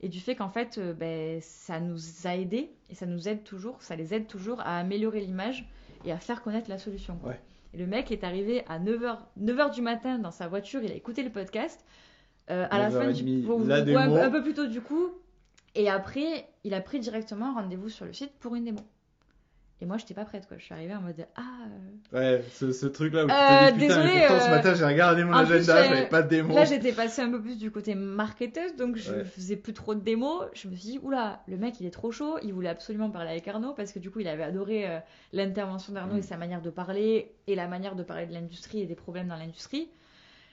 et 0.00 0.08
du 0.08 0.20
fait 0.20 0.34
qu'en 0.34 0.48
fait, 0.48 0.80
ben, 0.98 1.40
ça 1.42 1.78
nous 1.80 2.26
a 2.26 2.34
aidé 2.34 2.70
et 2.88 2.94
ça 2.94 3.04
nous 3.04 3.28
aide 3.28 3.44
toujours, 3.44 3.82
ça 3.82 3.96
les 3.96 4.14
aide 4.14 4.26
toujours 4.26 4.60
à 4.60 4.78
améliorer 4.78 5.20
l'image 5.20 5.68
et 6.06 6.12
à 6.12 6.18
faire 6.18 6.42
connaître 6.42 6.70
la 6.70 6.78
solution. 6.78 7.18
Ouais. 7.22 7.38
Et 7.74 7.76
le 7.76 7.86
mec 7.86 8.12
est 8.12 8.22
arrivé 8.22 8.62
à 8.68 8.78
9h, 8.78 9.18
9h 9.42 9.74
du 9.74 9.82
matin 9.82 10.18
dans 10.18 10.30
sa 10.30 10.46
voiture, 10.46 10.80
il 10.82 10.92
a 10.92 10.94
écouté 10.94 11.22
le 11.22 11.30
podcast. 11.30 11.84
Euh, 12.50 12.66
à 12.70 12.78
la 12.78 12.90
fin, 12.90 13.10
9h30, 13.10 13.22
du, 13.22 13.66
la 13.66 14.24
un, 14.26 14.30
peu 14.30 14.42
plus 14.42 14.54
tôt 14.54 14.66
du 14.66 14.80
coup. 14.80 15.08
Et 15.74 15.90
après, 15.90 16.46
il 16.62 16.72
a 16.74 16.80
pris 16.80 17.00
directement 17.00 17.54
rendez-vous 17.54 17.88
sur 17.88 18.04
le 18.04 18.12
site 18.12 18.32
pour 18.38 18.54
une 18.54 18.64
démo. 18.64 18.80
Et 19.80 19.86
moi, 19.86 19.96
j'étais 19.98 20.14
pas 20.14 20.24
prête, 20.24 20.46
quoi. 20.46 20.56
Je 20.56 20.62
suis 20.64 20.72
arrivée 20.72 20.94
en 20.94 21.00
mode 21.00 21.26
Ah. 21.36 21.42
euh, 22.14 22.36
Ouais, 22.38 22.44
ce, 22.52 22.72
ce 22.72 22.86
truc-là 22.86 23.24
où 23.24 23.28
tu 23.28 23.34
Euh, 23.34 23.70
te 23.70 23.74
dis 23.74 23.80
putain, 23.80 23.98
mais 23.98 24.04
désolé, 24.04 24.26
pourtant 24.28 24.40
ce 24.44 24.46
euh, 24.48 24.50
matin 24.54 24.74
j'ai 24.74 24.84
regardé 24.84 25.24
mon 25.24 25.32
en 25.32 25.36
agenda, 25.38 25.84
j'avais 25.84 26.06
pas 26.08 26.22
de 26.22 26.28
démo. 26.28 26.54
Là, 26.54 26.64
j'étais 26.64 26.92
passée 26.92 27.22
un 27.22 27.30
peu 27.30 27.42
plus 27.42 27.58
du 27.58 27.70
côté 27.72 27.94
marketeuse, 27.96 28.76
donc 28.76 28.96
je 28.96 29.12
Ouais. 29.12 29.24
faisais 29.24 29.56
plus 29.56 29.72
trop 29.74 29.94
de 29.96 30.00
démos. 30.00 30.44
Je 30.54 30.68
me 30.68 30.76
suis 30.76 30.92
dit, 30.92 30.98
oula, 31.02 31.42
le 31.48 31.56
mec, 31.58 31.80
il 31.80 31.86
est 31.86 31.90
trop 31.90 32.12
chaud. 32.12 32.38
Il 32.42 32.54
voulait 32.54 32.68
absolument 32.68 33.10
parler 33.10 33.30
avec 33.30 33.46
Arnaud 33.48 33.74
parce 33.74 33.92
que 33.92 33.98
du 33.98 34.10
coup, 34.10 34.20
il 34.20 34.28
avait 34.28 34.44
adoré 34.44 34.88
euh, 34.88 35.00
l'intervention 35.32 35.92
d'Arnaud 35.92 36.14
Mm. 36.14 36.18
et 36.18 36.22
sa 36.22 36.36
manière 36.36 36.62
de 36.62 36.70
parler 36.70 37.32
et 37.48 37.54
la 37.56 37.66
manière 37.66 37.96
de 37.96 38.04
parler 38.04 38.26
de 38.26 38.32
l'industrie 38.32 38.80
et 38.80 38.86
des 38.86 38.94
problèmes 38.94 39.28
dans 39.28 39.36
l'industrie. 39.36 39.88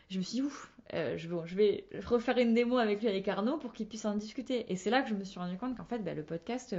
Je 0.09 0.17
me 0.17 0.23
suis 0.23 0.37
dit, 0.37 0.41
ouf, 0.41 0.71
je, 0.93 1.27
vais, 1.29 1.41
je 1.45 1.55
vais 1.55 1.85
refaire 2.03 2.37
une 2.39 2.53
démo 2.53 2.79
avec 2.79 2.99
lui, 3.01 3.07
avec 3.07 3.25
Arnaud, 3.27 3.57
pour 3.57 3.71
qu'il 3.71 3.87
puisse 3.87 4.03
en 4.03 4.15
discuter. 4.15 4.65
Et 4.69 4.75
c'est 4.75 4.89
là 4.89 5.03
que 5.03 5.09
je 5.09 5.13
me 5.13 5.23
suis 5.23 5.39
rendu 5.39 5.57
compte 5.57 5.77
qu'en 5.77 5.85
fait, 5.85 5.99
bah, 5.99 6.13
le 6.15 6.23
podcast, 6.23 6.75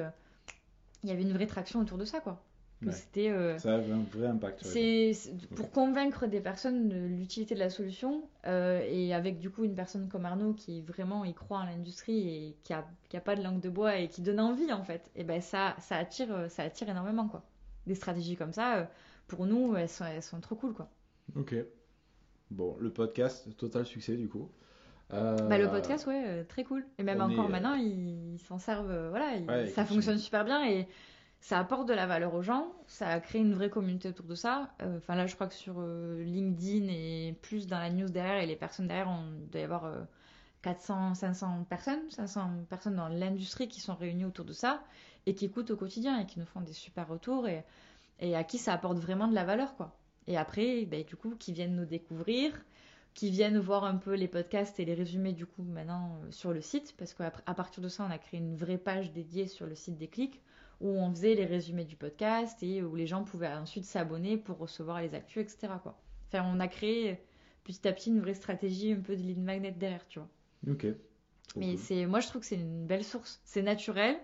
il 1.03 1.09
y 1.09 1.13
avait 1.13 1.23
une 1.23 1.33
vraie 1.33 1.47
traction 1.47 1.81
autour 1.81 1.99
de 1.99 2.05
ça, 2.05 2.21
quoi. 2.21 2.43
Que 2.81 2.87
Ouais. 2.87 2.93
c'était. 2.93 3.31
euh, 3.31 3.57
Ça 3.59 3.77
avait 3.77 3.93
un 3.93 4.03
vrai 4.13 4.27
impact. 4.27 4.65
c'est 4.65 5.13
pour 5.55 5.71
convaincre 5.71 6.27
des 6.27 6.41
personnes 6.41 6.89
de 6.89 6.97
l'utilité 6.97 7.55
de 7.55 7.61
la 7.61 7.71
solution 7.71 8.25
euh, 8.47 8.81
et 8.89 9.15
avec 9.15 9.39
du 9.39 9.51
coup 9.51 9.63
une 9.65 9.77
personne 9.77 10.09
comme 10.09 10.25
Arnaud 10.25 10.53
qui 10.53 10.83
vraiment 10.83 11.25
y 11.25 11.33
croit 11.33 11.59
en 11.59 11.65
l'industrie 11.65 12.29
et 12.29 12.57
qui 12.65 12.73
a, 12.73 12.85
qui 13.09 13.17
a 13.17 13.21
pas 13.21 13.37
de 13.37 13.43
langue 13.45 13.61
de 13.61 13.69
bois 13.69 13.99
et 13.99 14.09
qui 14.09 14.21
donne 14.21 14.41
envie 14.41 14.73
en 14.73 14.83
fait 14.83 15.13
et 15.15 15.23
ben 15.23 15.41
ça 15.41 15.77
ça 15.79 15.95
attire 15.97 16.35
euh, 16.35 16.49
ça 16.49 16.65
attire 16.65 16.89
énormément 16.89 17.29
quoi 17.29 17.45
des 17.87 17.95
stratégies 17.95 18.35
comme 18.35 18.53
ça 18.53 18.91
pour 19.29 19.47
nous 19.47 19.77
elles 19.77 19.89
sont, 19.89 20.05
elles 20.05 20.21
sont 20.21 20.41
trop 20.41 20.57
cool 20.57 20.73
quoi 20.75 20.91
Ok. 21.37 21.55
Bon, 22.51 22.77
le 22.81 22.91
podcast, 22.91 23.49
total 23.57 23.87
succès 23.87 24.17
du 24.17 24.29
coup. 24.29 24.51
Euh, 25.13 25.37
bah, 25.49 25.59
le 25.59 25.69
podcast 25.69 26.07
ouais 26.09 26.43
très 26.45 26.65
cool 26.65 26.85
et 26.99 27.03
même 27.05 27.21
encore 27.21 27.47
est, 27.47 27.49
maintenant 27.49 27.75
ils 28.33 28.39
s'en 28.41 28.59
servent 28.59 28.91
euh, 28.91 29.11
voilà 29.11 29.35
ils- 29.37 29.49
Ouais, 29.49 29.67
ça 29.69 29.85
fonctionne 29.85 30.19
super 30.19 30.45
bien 30.45 30.65
et 30.69 30.89
ça 31.41 31.59
apporte 31.59 31.89
de 31.89 31.93
la 31.95 32.07
valeur 32.07 32.35
aux 32.35 32.43
gens, 32.43 32.73
ça 32.87 33.09
a 33.09 33.19
créé 33.21 33.41
une 33.41 33.55
vraie 33.55 33.69
communauté 33.71 34.09
autour 34.09 34.27
de 34.27 34.35
ça. 34.37 34.71
Euh, 34.83 34.99
Enfin 34.99 35.17
là, 35.17 35.27
je 35.27 35.35
crois 35.35 35.49
que 35.49 35.55
sur 35.55 35.75
euh, 35.81 36.23
LinkedIn 36.23 36.87
et 36.89 37.37
plus 37.43 37.67
dans 37.67 37.81
la 37.81 37.91
news 37.91 38.09
derrière 38.09 38.41
et 38.41 38.47
les 38.47 38.55
personnes 38.55 38.87
derrière, 38.87 39.09
on 39.09 39.25
doit 39.51 39.61
y 39.61 39.65
avoir 39.65 39.85
euh, 39.87 40.03
400, 40.63 41.15
500 41.15 41.65
personnes, 41.69 42.09
500 42.11 42.49
personnes 42.69 42.95
dans 42.95 43.09
l'industrie 43.09 43.67
qui 43.69 43.81
sont 43.81 43.97
réunies 43.97 44.25
autour 44.25 44.45
de 44.45 44.53
ça 44.53 44.83
et 45.27 45.35
qui 45.35 45.47
écoutent 45.47 45.73
au 45.73 45.77
quotidien 45.77 46.21
et 46.21 46.27
qui 46.27 46.39
nous 46.39 46.47
font 46.47 46.61
des 46.61 46.73
super 46.73 47.09
retours 47.09 47.49
et, 47.49 47.65
et 48.21 48.37
à 48.37 48.45
qui 48.45 48.59
ça 48.59 48.73
apporte 48.73 48.99
vraiment 48.99 49.27
de 49.27 49.35
la 49.35 49.45
valeur 49.45 49.75
quoi. 49.75 49.97
Et 50.29 50.37
après, 50.37 50.85
ben, 50.85 51.03
du 51.03 51.17
coup, 51.17 51.35
qui 51.37 51.53
viennent 51.53 51.75
nous 51.75 51.85
découvrir, 51.87 52.53
qui 53.15 53.31
viennent 53.31 53.59
voir 53.59 53.85
un 53.85 53.97
peu 53.97 54.15
les 54.15 54.29
podcasts 54.29 54.81
et 54.81 54.85
les 54.85 54.95
résumés 54.95 55.33
du 55.33 55.45
coup 55.47 55.63
maintenant 55.63 56.19
euh, 56.25 56.31
sur 56.31 56.53
le 56.53 56.61
site 56.61 56.95
parce 56.97 57.13
qu'à 57.15 57.31
partir 57.31 57.83
de 57.83 57.89
ça, 57.89 58.05
on 58.09 58.11
a 58.11 58.19
créé 58.19 58.41
une 58.41 58.57
vraie 58.57 58.79
page 58.79 59.13
dédiée 59.13 59.47
sur 59.47 59.67
le 59.67 59.75
site 59.75 59.97
des 59.99 60.09
clics 60.09 60.41
où 60.81 60.89
on 60.89 61.11
faisait 61.11 61.35
les 61.35 61.45
résumés 61.45 61.85
du 61.85 61.97
podcast 61.97 62.61
et 62.63 62.83
où 62.83 62.97
les 62.97 63.07
gens 63.07 63.23
pouvaient 63.23 63.53
ensuite 63.53 63.85
s'abonner 63.85 64.37
pour 64.37 64.59
recevoir 64.59 65.01
les 65.01 65.15
actus, 65.15 65.43
etc. 65.43 65.75
Quoi. 65.83 65.97
Enfin, 66.29 66.45
on 66.53 66.59
a 66.59 66.69
créé 66.69 67.21
petit 67.65 67.87
à 67.87 67.93
petit 67.93 68.11
une 68.11 68.21
vraie 68.21 68.35
stratégie 68.35 68.93
un 68.93 69.01
peu 69.01 69.15
de 69.15 69.23
lead 69.23 69.39
magnet 69.39 69.71
derrière, 69.73 70.07
tu 70.09 70.19
vois. 70.19 70.29
Ok. 70.69 70.87
Mais 71.55 71.77
c'est, 71.77 72.07
moi, 72.07 72.21
je 72.21 72.29
trouve 72.29 72.41
que 72.41 72.47
c'est 72.47 72.57
une 72.57 72.87
belle 72.87 73.05
source. 73.05 73.41
C'est 73.45 73.63
naturel. 73.63 74.17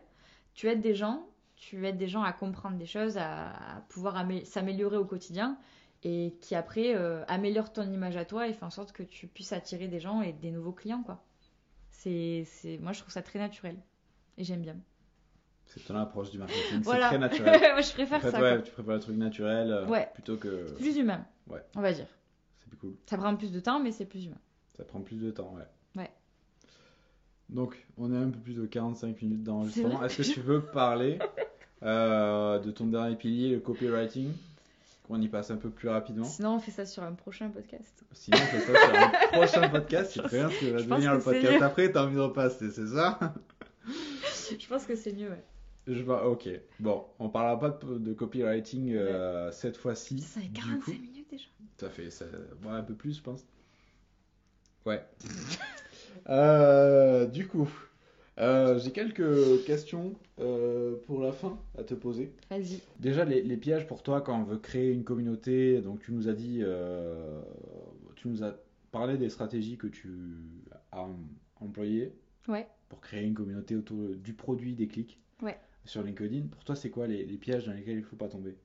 Tu 0.54 0.66
aides 0.68 0.80
des 0.80 0.94
gens, 0.94 1.28
tu 1.56 1.86
aides 1.86 1.98
des 1.98 2.08
gens 2.08 2.22
à 2.22 2.32
comprendre 2.32 2.76
des 2.78 2.86
choses, 2.86 3.18
à, 3.18 3.50
à 3.76 3.80
pouvoir 3.82 4.16
amé- 4.16 4.44
s'améliorer 4.44 4.96
au 4.96 5.04
quotidien 5.04 5.58
et 6.04 6.36
qui 6.40 6.54
après 6.54 6.94
euh, 6.94 7.24
améliore 7.26 7.72
ton 7.72 7.90
image 7.90 8.16
à 8.16 8.24
toi 8.24 8.46
et 8.48 8.52
fait 8.52 8.64
en 8.64 8.70
sorte 8.70 8.92
que 8.92 9.02
tu 9.02 9.26
puisses 9.26 9.52
attirer 9.52 9.88
des 9.88 10.00
gens 10.00 10.22
et 10.22 10.32
des 10.32 10.50
nouveaux 10.50 10.72
clients, 10.72 11.02
quoi. 11.02 11.24
C'est, 11.90 12.44
c'est, 12.46 12.78
moi, 12.78 12.92
je 12.92 13.00
trouve 13.00 13.12
ça 13.12 13.22
très 13.22 13.38
naturel 13.38 13.76
et 14.36 14.44
j'aime 14.44 14.62
bien. 14.62 14.76
C'est 15.66 15.84
ton 15.84 15.96
approche 15.96 16.30
du 16.30 16.38
marketing, 16.38 16.80
Voilà. 16.82 17.10
c'est 17.10 17.16
très 17.16 17.18
naturel. 17.18 17.60
moi, 17.72 17.80
je 17.82 17.92
préfère 17.92 18.18
en 18.18 18.20
fait, 18.20 18.30
ça. 18.30 18.40
ouais, 18.40 18.54
quoi. 18.54 18.62
tu 18.62 18.70
préfères 18.72 18.94
le 18.94 19.00
truc 19.00 19.16
naturel 19.16 19.70
euh, 19.72 19.86
Ouais. 19.86 20.08
plutôt 20.14 20.36
que. 20.36 20.72
Plus 20.76 20.96
humain. 20.96 21.26
Ouais. 21.48 21.60
On 21.76 21.80
va 21.82 21.92
dire. 21.92 22.06
C'est 22.60 22.68
plus 22.68 22.78
cool. 22.78 22.94
Ça 23.06 23.16
prend 23.18 23.34
plus 23.36 23.52
de 23.52 23.60
temps, 23.60 23.80
mais 23.80 23.90
c'est 23.92 24.06
plus 24.06 24.24
humain. 24.26 24.38
Ça 24.76 24.84
prend 24.84 25.00
plus 25.00 25.16
de 25.20 25.30
temps, 25.30 25.52
ouais. 25.56 26.00
Ouais. 26.00 26.10
Donc, 27.50 27.84
on 27.96 28.12
est 28.12 28.16
un 28.16 28.30
peu 28.30 28.38
plus 28.38 28.54
de 28.54 28.64
45 28.66 29.20
minutes 29.22 29.42
d'enregistrement. 29.42 30.02
Est-ce 30.04 30.18
que 30.18 30.22
tu 30.34 30.40
veux 30.40 30.62
parler 30.62 31.18
euh, 31.82 32.58
de 32.60 32.70
ton 32.70 32.86
dernier 32.86 33.16
pilier, 33.16 33.50
le 33.50 33.60
copywriting? 33.60 34.30
Qu'on 35.08 35.20
y 35.22 35.28
passe 35.28 35.50
un 35.50 35.56
peu 35.56 35.70
plus 35.70 35.88
rapidement. 35.88 36.24
Sinon, 36.24 36.56
on 36.56 36.58
fait 36.60 36.70
ça 36.70 36.84
sur 36.86 37.02
un 37.02 37.12
prochain 37.14 37.48
podcast. 37.48 38.04
Sinon, 38.12 38.36
on 38.36 38.46
fait 38.46 38.60
ça 38.60 38.78
sur 38.78 38.98
un 38.98 39.10
prochain 39.32 39.68
podcast. 39.70 40.10
C'est 40.14 40.22
très 40.22 40.36
bien 40.38 40.50
ce 40.50 40.60
que 40.60 40.66
va 40.66 40.82
devenir 40.82 41.14
le 41.14 41.18
c'est 41.20 41.24
podcast 41.24 41.52
mieux. 41.54 41.62
après. 41.62 41.90
T'as 41.92 42.04
envie 42.04 42.14
de 42.16 42.20
repasser, 42.20 42.70
c'est 42.70 42.86
ça? 42.88 43.18
Je 44.58 44.66
pense 44.68 44.84
que 44.84 44.94
c'est 44.94 45.12
mieux, 45.14 45.30
ouais. 45.30 45.42
Je 45.86 46.02
vois, 46.02 46.28
ok. 46.28 46.46
Bon, 46.78 47.06
on 47.18 47.30
parlera 47.30 47.58
pas 47.58 47.70
de, 47.86 47.96
de 47.96 48.12
copywriting 48.12 48.92
euh, 48.94 49.50
cette 49.50 49.78
fois-ci. 49.78 50.20
Ça 50.20 50.40
fait 50.42 50.48
Du 50.48 50.60
45 50.60 50.80
coup, 50.84 50.90
minutes 50.92 51.30
déjà. 51.30 51.44
ça 51.80 51.88
fait 51.88 52.10
ça, 52.10 52.26
ouais, 52.64 52.70
un 52.72 52.82
peu 52.82 52.92
plus, 52.94 53.16
je 53.16 53.22
pense. 53.22 53.46
Ouais. 54.84 55.02
Euh, 56.28 57.26
du 57.26 57.46
coup, 57.46 57.70
euh, 58.38 58.78
j'ai 58.78 58.92
quelques 58.92 59.64
questions 59.64 60.14
euh, 60.40 60.96
pour 61.06 61.20
la 61.20 61.32
fin 61.32 61.58
à 61.76 61.82
te 61.84 61.94
poser. 61.94 62.32
Vas-y. 62.50 62.80
Déjà, 63.00 63.24
les, 63.24 63.42
les 63.42 63.56
pièges 63.56 63.86
pour 63.86 64.02
toi 64.02 64.20
quand 64.20 64.38
on 64.40 64.44
veut 64.44 64.58
créer 64.58 64.90
une 64.92 65.04
communauté, 65.04 65.80
donc 65.80 66.00
tu 66.00 66.12
nous 66.12 66.28
as 66.28 66.34
dit, 66.34 66.60
euh, 66.62 67.40
tu 68.16 68.28
nous 68.28 68.42
as 68.44 68.54
parlé 68.92 69.18
des 69.18 69.28
stratégies 69.28 69.76
que 69.76 69.86
tu 69.88 70.08
as 70.92 71.00
em- 71.00 71.26
employées 71.60 72.12
Ouais. 72.46 72.66
pour 72.88 73.00
créer 73.00 73.24
une 73.24 73.34
communauté 73.34 73.76
autour 73.76 74.08
du 74.16 74.32
produit 74.32 74.74
des 74.74 74.86
clics 74.86 75.18
Ouais. 75.42 75.58
sur 75.84 76.02
LinkedIn. 76.02 76.46
Pour 76.46 76.64
toi, 76.64 76.76
c'est 76.76 76.90
quoi 76.90 77.06
les, 77.06 77.24
les 77.24 77.36
pièges 77.36 77.66
dans 77.66 77.72
lesquels 77.72 77.98
il 77.98 78.04
faut 78.04 78.16
pas 78.16 78.28
tomber? 78.28 78.56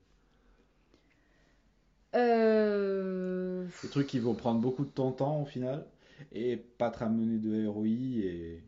Des 3.82 3.88
trucs 3.90 4.06
qui 4.06 4.18
vont 4.20 4.34
prendre 4.34 4.60
beaucoup 4.60 4.84
de 4.84 4.90
ton 4.90 5.10
temps 5.12 5.42
au 5.42 5.44
final 5.44 5.84
et 6.32 6.56
pas 6.56 6.90
te 6.90 6.98
ramener 7.00 7.38
de 7.38 7.66
ROI 7.66 7.86
et 7.86 8.62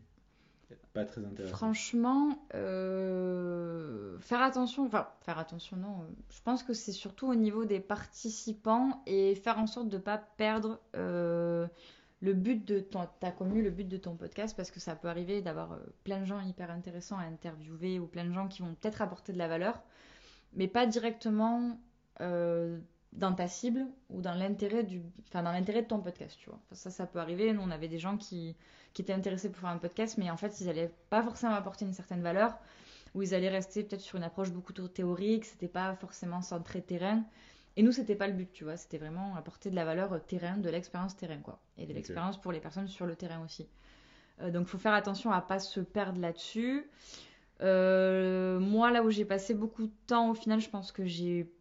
très 1.05 1.23
intéressant. 1.23 1.55
Franchement, 1.55 2.29
euh, 2.55 4.17
faire 4.19 4.41
attention, 4.41 4.85
enfin 4.85 5.07
faire 5.21 5.37
attention, 5.39 5.77
non. 5.77 6.01
euh, 6.01 6.13
Je 6.29 6.41
pense 6.43 6.63
que 6.63 6.73
c'est 6.73 6.91
surtout 6.91 7.27
au 7.27 7.35
niveau 7.35 7.65
des 7.65 7.79
participants 7.79 9.01
et 9.05 9.35
faire 9.35 9.59
en 9.59 9.67
sorte 9.67 9.89
de 9.89 9.97
ne 9.97 10.01
pas 10.01 10.17
perdre 10.17 10.79
euh, 10.95 11.67
le 12.21 12.33
but 12.33 12.65
de 12.65 12.79
ton, 12.79 13.07
ta 13.19 13.31
commu, 13.31 13.61
le 13.61 13.69
but 13.69 13.87
de 13.87 13.97
ton 13.97 14.15
podcast, 14.15 14.55
parce 14.55 14.71
que 14.71 14.79
ça 14.79 14.95
peut 14.95 15.07
arriver 15.07 15.41
d'avoir 15.41 15.77
plein 16.03 16.19
de 16.19 16.25
gens 16.25 16.41
hyper 16.41 16.71
intéressants 16.71 17.17
à 17.17 17.23
interviewer 17.23 17.99
ou 17.99 18.07
plein 18.07 18.25
de 18.25 18.33
gens 18.33 18.47
qui 18.47 18.61
vont 18.61 18.73
peut-être 18.73 19.01
apporter 19.01 19.33
de 19.33 19.37
la 19.37 19.47
valeur, 19.47 19.81
mais 20.53 20.67
pas 20.67 20.85
directement 20.85 21.79
dans 23.13 23.33
ta 23.33 23.47
cible 23.47 23.85
ou 24.09 24.21
dans 24.21 24.33
l'intérêt 24.33 24.83
du, 24.83 25.01
enfin 25.27 25.43
dans 25.43 25.51
l'intérêt 25.51 25.81
de 25.81 25.87
ton 25.87 25.99
podcast, 25.99 26.37
tu 26.39 26.49
vois. 26.49 26.59
Ça, 26.71 26.91
ça 26.91 27.07
peut 27.07 27.19
arriver. 27.19 27.53
Nous, 27.53 27.61
on 27.61 27.71
avait 27.71 27.87
des 27.87 27.99
gens 27.99 28.17
qui 28.17 28.55
qui 28.97 29.03
étaient 29.03 29.13
intéressés 29.13 29.51
pour 29.51 29.61
faire 29.61 29.69
un 29.69 29.77
podcast, 29.77 30.17
mais 30.17 30.31
en 30.31 30.37
fait, 30.37 30.59
ils 30.59 30.69
allaient 30.69 30.91
pas 31.11 31.21
forcément 31.21 31.53
apporter 31.53 31.85
une 31.85 31.93
certaine 31.93 32.23
valeur, 32.23 32.57
ou 33.13 33.21
ils 33.21 33.35
allaient 33.35 33.47
rester 33.47 33.83
peut-être 33.83 34.01
sur 34.01 34.17
une 34.17 34.23
approche 34.23 34.49
beaucoup 34.49 34.73
trop 34.73 34.87
théorique, 34.87 35.45
c'était 35.45 35.67
pas 35.67 35.95
forcément 35.95 36.41
centré 36.41 36.81
terrain. 36.81 37.23
Et 37.75 37.83
nous, 37.83 37.91
c'était 37.91 38.15
pas 38.15 38.25
le 38.25 38.33
but, 38.33 38.51
tu 38.51 38.63
vois, 38.63 38.75
c'était 38.75 38.97
vraiment 38.97 39.35
apporter 39.35 39.69
de 39.69 39.75
la 39.75 39.85
valeur 39.85 40.19
terrain, 40.25 40.57
de 40.57 40.67
l'expérience 40.67 41.15
terrain, 41.15 41.37
quoi. 41.37 41.59
Et 41.77 41.85
de 41.85 41.93
l'expérience 41.93 42.41
pour 42.41 42.51
les 42.51 42.59
personnes 42.59 42.87
sur 42.87 43.05
le 43.05 43.15
terrain 43.15 43.43
aussi. 43.45 43.67
Euh, 44.41 44.49
donc, 44.49 44.65
faut 44.65 44.79
faire 44.79 44.93
attention 44.93 45.31
à 45.31 45.41
pas 45.41 45.59
se 45.59 45.79
perdre 45.79 46.19
là-dessus. 46.19 46.89
Euh, 47.61 48.59
moi, 48.59 48.89
là 48.89 49.03
où 49.03 49.11
j'ai 49.11 49.25
passé 49.25 49.53
beaucoup 49.53 49.85
de 49.85 49.93
temps, 50.07 50.31
au 50.31 50.33
final, 50.33 50.59
je 50.59 50.71
pense 50.71 50.91
que 50.91 51.05
j'ai 51.05 51.51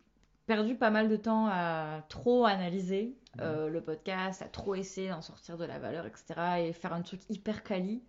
perdu 0.47 0.75
pas 0.77 0.91
mal 0.91 1.09
de 1.09 1.17
temps 1.17 1.47
à 1.49 2.03
trop 2.09 2.45
analyser 2.45 3.17
euh, 3.41 3.69
le 3.69 3.81
podcast, 3.81 4.41
à 4.43 4.47
trop 4.47 4.75
essayer 4.75 5.11
d'en 5.11 5.21
sortir 5.23 5.57
de 5.59 5.65
la 5.65 5.79
valeur, 5.79 6.07
etc. 6.07 6.25
et 6.69 6.73
faire 6.73 6.93
un 6.93 7.03
truc 7.03 7.21
hyper 7.29 7.63
quali 7.65 8.03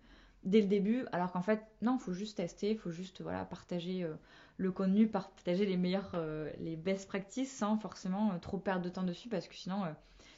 dès 0.44 0.60
le 0.60 0.68
début, 0.68 1.04
alors 1.12 1.32
qu'en 1.32 1.42
fait, 1.42 1.60
non, 1.82 1.96
il 1.96 2.00
faut 2.00 2.12
juste 2.12 2.36
tester, 2.36 2.70
il 2.70 2.78
faut 2.78 2.90
juste 2.92 3.20
voilà, 3.22 3.44
partager 3.44 4.04
euh, 4.04 4.14
le 4.56 4.70
contenu, 4.72 5.08
partager 5.08 5.66
les 5.66 5.76
meilleurs, 5.76 6.12
euh, 6.14 6.50
les 6.60 6.76
best 6.76 7.08
practices 7.08 7.54
sans 7.54 7.76
forcément 7.76 8.38
trop 8.38 8.56
perdre 8.58 8.82
de 8.84 8.88
temps 8.88 9.02
dessus, 9.02 9.28
parce 9.28 9.48
que 9.48 9.54
sinon, 9.54 9.82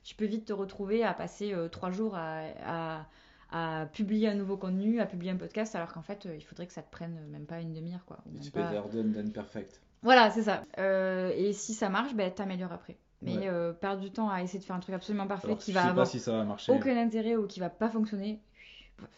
tu 0.02 0.14
peux 0.14 0.24
vite 0.24 0.46
te 0.46 0.52
retrouver 0.54 1.04
à 1.04 1.12
passer 1.14 1.54
trois 1.70 1.90
jours 1.90 2.16
à, 2.16 2.44
à- 2.64 3.06
à 3.52 3.86
publier 3.86 4.28
un 4.28 4.34
nouveau 4.36 4.56
contenu, 4.56 5.00
à 5.00 5.06
publier 5.06 5.32
un 5.32 5.36
podcast, 5.36 5.74
alors 5.74 5.92
qu'en 5.92 6.02
fait, 6.02 6.26
il 6.32 6.40
faudrait 6.44 6.66
que 6.68 6.72
ça 6.72 6.82
te 6.82 6.90
prenne 6.90 7.18
même 7.30 7.46
pas 7.46 7.60
une 7.60 7.72
demi-heure. 7.72 8.04
quoi. 8.06 8.18
ou 8.26 8.30
même 8.32 8.42
pas- 8.50 8.70
better 8.70 8.88
done 9.02 9.12
than 9.12 9.30
perfect. 9.32 9.80
Voilà, 10.02 10.30
c'est 10.30 10.42
ça. 10.42 10.64
Euh, 10.78 11.32
et 11.36 11.52
si 11.52 11.74
ça 11.74 11.88
marche, 11.88 12.14
ben, 12.14 12.30
t'améliores 12.32 12.72
après. 12.72 12.96
Mais 13.22 13.36
Ouais. 13.36 13.48
euh, 13.48 13.72
perdre 13.74 14.00
du 14.00 14.10
temps 14.10 14.30
à 14.30 14.42
essayer 14.42 14.58
de 14.58 14.64
faire 14.64 14.76
un 14.76 14.80
truc 14.80 14.94
absolument 14.94 15.26
parfait 15.26 15.48
Alors, 15.48 15.58
qui 15.58 15.72
va 15.72 15.84
avoir 15.84 16.06
si 16.06 16.18
ça 16.18 16.32
va 16.32 16.44
marcher. 16.44 16.72
aucun 16.72 16.96
intérêt 16.96 17.36
ou 17.36 17.46
qui 17.46 17.60
va 17.60 17.68
pas 17.68 17.90
fonctionner, 17.90 18.40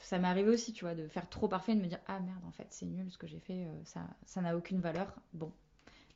ça 0.01 0.19
m'est 0.19 0.27
arrivé 0.29 0.51
aussi, 0.51 0.73
tu 0.73 0.85
vois, 0.85 0.95
de 0.97 1.07
faire 1.07 1.29
trop 1.29 1.47
parfait 1.47 1.73
et 1.73 1.75
de 1.77 1.81
me 1.81 1.87
dire 1.87 2.01
ah 2.09 2.19
merde, 2.19 2.43
en 2.47 2.51
fait, 2.51 2.67
c'est 2.71 2.87
nul 2.87 3.11
ce 3.13 3.19
que 3.19 3.27
j'ai 3.29 3.39
fait, 3.41 3.65
euh, 3.65 3.81
ça 3.85 4.01
ça 4.27 4.41
n'a 4.41 4.57
aucune 4.57 4.81
valeur. 4.81 5.15
Bon, 5.35 5.53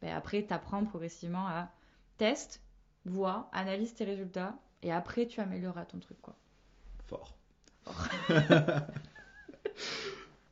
ben, 0.02 0.12
après, 0.16 0.44
tu 0.44 0.52
apprends 0.52 0.84
progressivement 0.84 1.46
à 1.46 1.68
test, 2.18 2.60
vois, 3.04 3.48
analyse 3.52 3.94
tes 3.94 4.04
résultats, 4.04 4.54
et 4.82 4.90
après, 4.92 5.26
tu 5.26 5.40
amélioreras 5.40 5.84
ton 5.84 5.98
truc, 6.00 6.20
quoi. 6.22 6.34
Fort. 7.06 7.36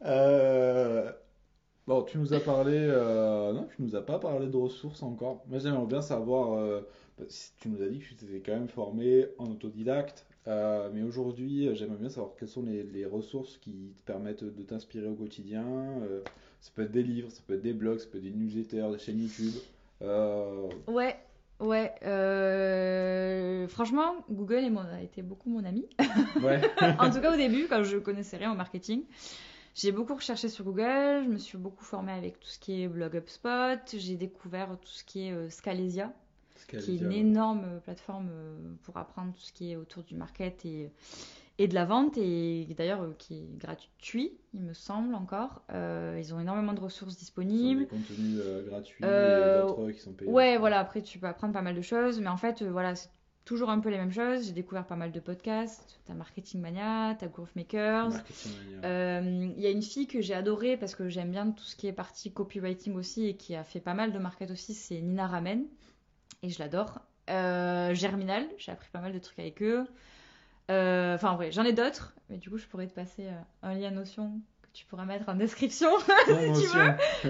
Euh, 0.03 1.11
Bon, 1.87 2.03
tu 2.03 2.17
nous 2.19 2.33
as 2.33 2.41
parlé. 2.41 2.73
euh, 2.77 3.53
Non, 3.53 3.69
tu 3.77 3.83
nous 3.83 3.95
as 3.95 4.01
pas 4.05 4.19
parlé 4.19 4.47
de 4.47 4.57
ressources 4.57 5.03
encore. 5.03 5.45
Moi, 5.49 5.59
j'aimerais 5.59 5.87
bien 5.87 6.01
savoir. 6.03 6.55
euh, 6.55 6.81
Tu 7.61 7.69
nous 7.69 7.83
as 7.83 7.89
dit 7.89 7.99
que 7.99 8.05
tu 8.07 8.15
t'étais 8.15 8.41
quand 8.41 8.53
même 8.59 8.69
formé 8.69 9.27
en 9.39 9.51
autodidacte. 9.51 10.27
euh, 10.49 10.91
mais 10.95 11.03
aujourd'hui, 11.03 11.69
j'aimerais 11.75 11.99
bien 11.99 12.09
savoir 12.09 12.33
quelles 12.39 12.49
sont 12.49 12.63
les, 12.63 12.83
les 12.83 13.05
ressources 13.07 13.59
qui 13.59 13.93
te 13.97 14.03
permettent 14.05 14.45
de 14.45 14.63
t'inspirer 14.63 15.09
au 15.09 15.15
quotidien. 15.15 15.65
ça 16.61 16.71
peut 16.75 16.83
être 16.83 16.93
des 16.93 17.03
livres, 17.03 17.31
ça 17.31 17.43
peut 17.47 17.55
être 17.55 17.63
des 17.63 17.73
blogs, 17.75 17.99
ça 17.99 18.07
peut 18.11 18.19
être 18.19 18.25
des 18.25 18.31
newsletters, 18.31 18.91
des 18.93 18.99
chaînes 18.99 19.21
YouTube. 19.21 19.53
Ouais, 20.89 21.17
ouais. 21.61 21.93
euh, 22.03 23.69
Franchement, 23.69 24.17
Google 24.31 24.65
a 24.93 25.03
été 25.03 25.23
beaucoup 25.23 25.51
mon 25.51 25.65
ami. 25.65 25.87
ouais. 26.43 26.61
en 26.99 27.11
tout 27.11 27.21
cas, 27.21 27.33
au 27.35 27.37
début, 27.37 27.67
quand 27.69 27.83
je 27.85 27.99
connaissais 27.99 28.37
rien 28.39 28.53
au 28.53 28.57
marketing, 28.57 29.03
j'ai 29.75 29.93
beaucoup 29.93 30.15
recherché 30.15 30.49
sur 30.49 30.65
Google. 30.65 31.25
Je 31.25 31.29
me 31.29 31.39
suis 31.39 31.59
beaucoup 31.59 31.85
formée 31.85 32.13
avec 32.13 32.39
tout 32.41 32.49
ce 32.49 32.59
qui 32.59 32.83
est 32.83 32.89
blog 32.89 33.15
HubSpot. 33.17 33.81
J'ai 33.97 34.17
découvert 34.17 34.69
tout 34.81 34.89
ce 34.93 35.05
qui 35.05 35.29
est 35.29 35.33
euh, 35.33 35.51
Scalesia, 35.51 36.13
qui 36.69 36.77
est 36.77 36.97
une 36.97 37.13
énorme 37.13 37.65
euh, 37.67 37.79
plateforme 37.81 38.29
euh, 38.33 38.75
pour 38.85 38.97
apprendre 38.97 39.33
tout 39.33 39.41
ce 39.41 39.53
qui 39.53 39.73
est 39.73 39.77
autour 39.77 40.03
du 40.05 40.15
market 40.15 40.65
et, 40.65 40.91
et 41.59 41.69
de 41.69 41.75
la 41.75 41.85
vente, 41.85 42.17
et 42.19 42.67
d'ailleurs 42.77 43.17
qui 43.19 43.35
est 43.39 43.59
gratuit, 43.59 44.33
il 44.55 44.61
me 44.61 44.73
semble 44.75 45.15
encore. 45.15 45.63
Euh, 45.73 46.17
ils 46.21 46.35
ont 46.35 46.41
énormément 46.41 46.73
de 46.73 46.81
ressources 46.81 47.17
disponibles. 47.17 47.83
des 47.83 47.87
contenus 47.87 48.41
euh, 48.43 48.67
gratuits 48.67 49.05
Euh, 49.05 49.63
et 49.65 49.67
d'autres 49.67 49.91
qui 49.93 50.01
sont 50.01 50.13
payants. 50.13 50.33
Ouais, 50.33 50.57
voilà, 50.59 50.79
après 50.81 51.03
tu 51.03 51.19
peux 51.19 51.27
apprendre 51.27 51.53
pas 51.53 51.63
mal 51.63 51.75
de 51.75 51.83
choses, 51.83 52.21
mais 52.21 52.29
en 52.29 52.37
fait, 52.37 52.63
voilà, 52.63 52.95
c'est 52.95 53.09
toujours 53.45 53.71
un 53.71 53.79
peu 53.81 53.91
les 53.91 53.99
mêmes 53.99 54.13
choses. 54.13 54.47
J'ai 54.47 54.53
découvert 54.53 54.87
pas 54.87 54.97
mal 54.97 55.13
de 55.13 55.21
podcasts. 55.21 55.99
T'as 56.07 56.15
Marketing 56.15 56.61
Mania, 56.61 57.15
t'as 57.19 57.27
Growth 57.29 57.55
Makers. 57.57 58.11
Mania. 58.11 58.25
Euh, 58.85 59.49
Il 59.57 59.63
y 59.63 59.67
a 59.67 59.71
une 59.71 59.83
fille 59.83 60.07
que 60.07 60.21
j'ai 60.21 60.35
adorée 60.35 60.77
parce 60.77 60.95
que 60.95 61.09
j'aime 61.09 61.31
bien 61.31 61.51
tout 61.51 61.65
ce 61.65 61.77
qui 61.77 61.87
est 61.87 61.93
partie 61.93 62.33
copywriting 62.33 62.95
aussi 62.97 63.27
et 63.27 63.37
qui 63.37 63.55
a 63.55 63.65
fait 63.65 63.81
pas 63.81 63.95
mal 63.95 64.13
de 64.13 64.19
market 64.19 64.51
aussi, 64.51 64.75
c'est 64.75 65.01
Nina 65.01 65.27
Ramen. 65.27 65.65
Et 66.43 66.49
je 66.51 66.59
l'adore. 66.59 67.01
Euh, 67.31 67.95
Germinal, 67.95 68.47
j'ai 68.59 68.73
appris 68.73 68.89
pas 68.93 69.01
mal 69.01 69.13
de 69.13 69.19
trucs 69.19 69.39
avec 69.39 69.63
eux. 69.63 69.87
Euh, 70.71 71.15
Enfin, 71.15 71.31
en 71.33 71.37
vrai, 71.37 71.53
j'en 71.53 71.65
ai 71.65 71.73
d'autres, 71.73 72.15
mais 72.31 72.37
du 72.39 72.51
coup, 72.51 72.59
je 72.59 72.67
pourrais 72.67 72.87
te 72.87 72.95
passer 72.95 73.27
un 73.63 73.75
lien 73.75 73.91
Notion 73.91 74.41
que 74.63 74.69
tu 74.73 74.85
pourras 74.87 75.05
mettre 75.05 75.29
en 75.29 75.35
description 75.35 75.89
Ton 76.27 76.37
tu 76.39 76.49
notion. 76.49 76.79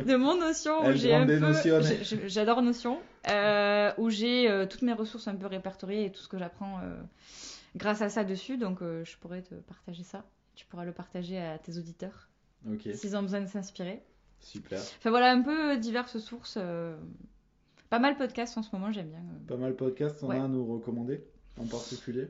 de 0.05 0.17
mon 0.17 0.37
Notion 0.37 0.93
J'adore 2.27 2.63
Notion, 2.63 2.99
euh, 3.31 3.93
où 3.99 4.11
j'ai 4.11 4.51
euh, 4.51 4.67
toutes 4.67 4.83
mes 4.83 4.93
ressources 4.93 5.29
un 5.29 5.37
peu 5.37 5.47
répertoriées 5.47 6.07
et 6.07 6.13
tout 6.13 6.21
ce 6.21 6.29
que 6.29 6.39
j'apprends 6.39 6.81
euh, 6.81 7.01
grâce 7.77 8.03
à 8.03 8.09
ça 8.09 8.25
dessus. 8.25 8.57
Donc, 8.59 8.81
je 8.81 9.17
pourrais 9.19 9.43
te 9.43 9.55
partager 9.55 10.03
ça. 10.03 10.25
Tu 10.55 10.67
pourras 10.67 10.85
le 10.85 10.93
partager 10.93 11.39
à 11.41 11.59
tes 11.59 11.79
auditeurs 11.79 12.29
s'ils 12.95 13.17
ont 13.17 13.23
besoin 13.23 13.41
de 13.41 13.47
s'inspirer. 13.49 14.03
super. 14.41 14.79
Enfin 14.79 15.11
voilà, 15.11 15.33
un 15.33 15.43
peu 15.43 15.77
diverses 15.79 16.19
sources. 16.19 16.59
Pas 17.91 17.99
mal 17.99 18.17
podcasts 18.17 18.57
en 18.59 18.63
ce 18.63 18.75
moment, 18.75 18.91
j'aime 18.93 19.09
bien. 19.11 19.23
Pas 19.47 19.57
mal 19.57 19.73
de 19.73 19.77
podcasts, 19.77 20.23
on 20.23 20.29
Ouais. 20.29 20.39
a 20.39 20.45
à 20.45 20.49
nous 20.49 20.65
recommander 20.65 21.23
en 21.61 21.67
particulier? 21.67 22.29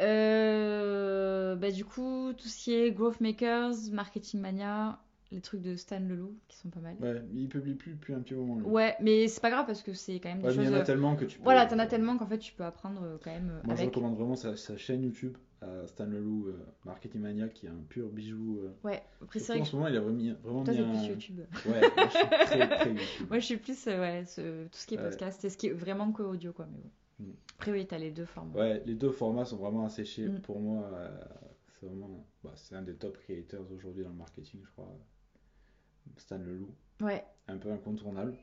Euh, 0.00 1.54
bah, 1.56 1.70
du 1.70 1.84
coup, 1.84 2.32
tout 2.36 2.48
ce 2.48 2.56
qui 2.56 2.74
est 2.74 2.92
Growth 2.92 3.20
Makers, 3.20 3.74
Marketing 3.92 4.40
Mania, 4.40 4.98
les 5.32 5.40
trucs 5.40 5.62
de 5.62 5.74
Stan 5.76 5.98
Leloup 5.98 6.36
qui 6.48 6.56
sont 6.58 6.68
pas 6.70 6.80
mal. 6.80 6.94
Ouais, 7.00 7.22
il 7.32 7.48
publie 7.48 7.74
plus 7.74 7.92
depuis 7.94 8.14
un 8.14 8.20
petit 8.20 8.34
moment. 8.34 8.56
lui. 8.58 8.66
Ouais, 8.66 8.94
mais 9.00 9.26
c'est 9.28 9.40
pas 9.40 9.50
grave 9.50 9.66
parce 9.66 9.82
que 9.82 9.92
c'est 9.94 10.20
quand 10.20 10.28
même 10.28 10.38
des 10.42 10.48
Ouais, 10.48 10.54
mais 10.56 10.62
il 10.62 10.64
choses. 10.66 10.72
y 10.72 10.74
en 10.76 10.78
a 10.78 10.82
euh, 10.82 10.84
tellement 10.84 11.16
que 11.16 11.24
tu 11.24 11.38
peux. 11.38 11.44
Voilà, 11.44 11.66
t'en 11.66 11.78
as 11.78 11.86
tellement 11.86 12.16
qu'en 12.18 12.26
fait 12.26 12.38
tu 12.38 12.52
peux 12.52 12.64
apprendre 12.64 13.02
euh, 13.02 13.16
quand 13.22 13.30
même 13.32 13.50
euh, 13.50 13.60
Moi, 13.64 13.74
je 13.74 13.82
avec. 13.82 13.94
recommande 13.94 14.16
vraiment 14.16 14.36
sa, 14.36 14.56
sa 14.56 14.76
chaîne 14.76 15.02
YouTube, 15.02 15.36
à 15.62 15.86
Stan 15.86 16.06
Leloup, 16.06 16.48
euh, 16.48 16.58
Marketing 16.84 17.20
Mania, 17.22 17.48
qui 17.48 17.66
est 17.66 17.70
un 17.70 17.82
pur 17.88 18.08
bijou. 18.10 18.58
euh. 18.62 18.72
Ouais, 18.84 19.02
après 19.22 19.38
c'est 19.40 19.52
vrai 19.52 19.60
en 19.60 19.64
que 19.64 19.68
ce 19.70 19.76
moment, 19.76 19.88
il 19.88 19.96
a 19.96 20.00
vraiment, 20.00 20.34
vraiment 20.42 20.64
toi 20.64 20.74
mis 20.74 20.80
t'es 20.80 20.84
un... 20.84 20.90
plus 20.98 21.06
YouTube. 21.08 21.40
Ouais, 21.66 21.80
moi, 21.80 22.08
je 22.08 22.10
suis 22.18 22.26
très, 22.28 22.68
très 22.68 22.90
YouTube. 22.90 23.26
Moi 23.28 23.38
je 23.38 23.44
suis 23.46 23.56
plus 23.56 23.86
euh, 23.88 24.00
ouais, 24.00 24.24
ce- 24.26 24.64
tout 24.64 24.76
ce 24.78 24.86
qui 24.86 24.94
est 24.94 24.98
Ouais. 24.98 25.08
podcast, 25.08 25.38
c'est 25.40 25.50
ce 25.50 25.56
qui 25.56 25.68
est 25.68 25.72
vraiment 25.72 26.12
que 26.12 26.22
audio 26.22 26.52
quoi. 26.52 26.66
Mais 26.70 26.78
bon. 26.78 26.90
Mm. 27.26 27.32
Après 27.58 27.72
oui, 27.72 27.86
t'as 27.86 27.98
les 27.98 28.10
deux 28.10 28.24
formats. 28.24 28.58
Ouais, 28.58 28.82
les 28.86 28.94
deux 28.94 29.10
formats 29.12 29.44
sont 29.44 29.56
vraiment 29.56 29.86
asséchés. 29.86 30.26
Mm. 30.28 30.40
Pour 30.40 30.58
moi, 30.60 30.90
euh, 30.92 31.08
c'est 31.80 31.86
vraiment... 31.86 32.26
bah, 32.42 32.50
c'est 32.56 32.74
un 32.74 32.82
des 32.82 32.94
top 32.94 33.16
creators 33.18 33.66
aujourd'hui 33.72 34.02
dans 34.02 34.10
le 34.10 34.16
marketing, 34.16 34.60
je 34.64 34.70
crois. 34.72 34.92
Stan 36.16 36.38
Leloup, 36.38 36.74
Ouais. 37.00 37.24
un 37.48 37.56
peu 37.58 37.70
incontournable. 37.72 38.34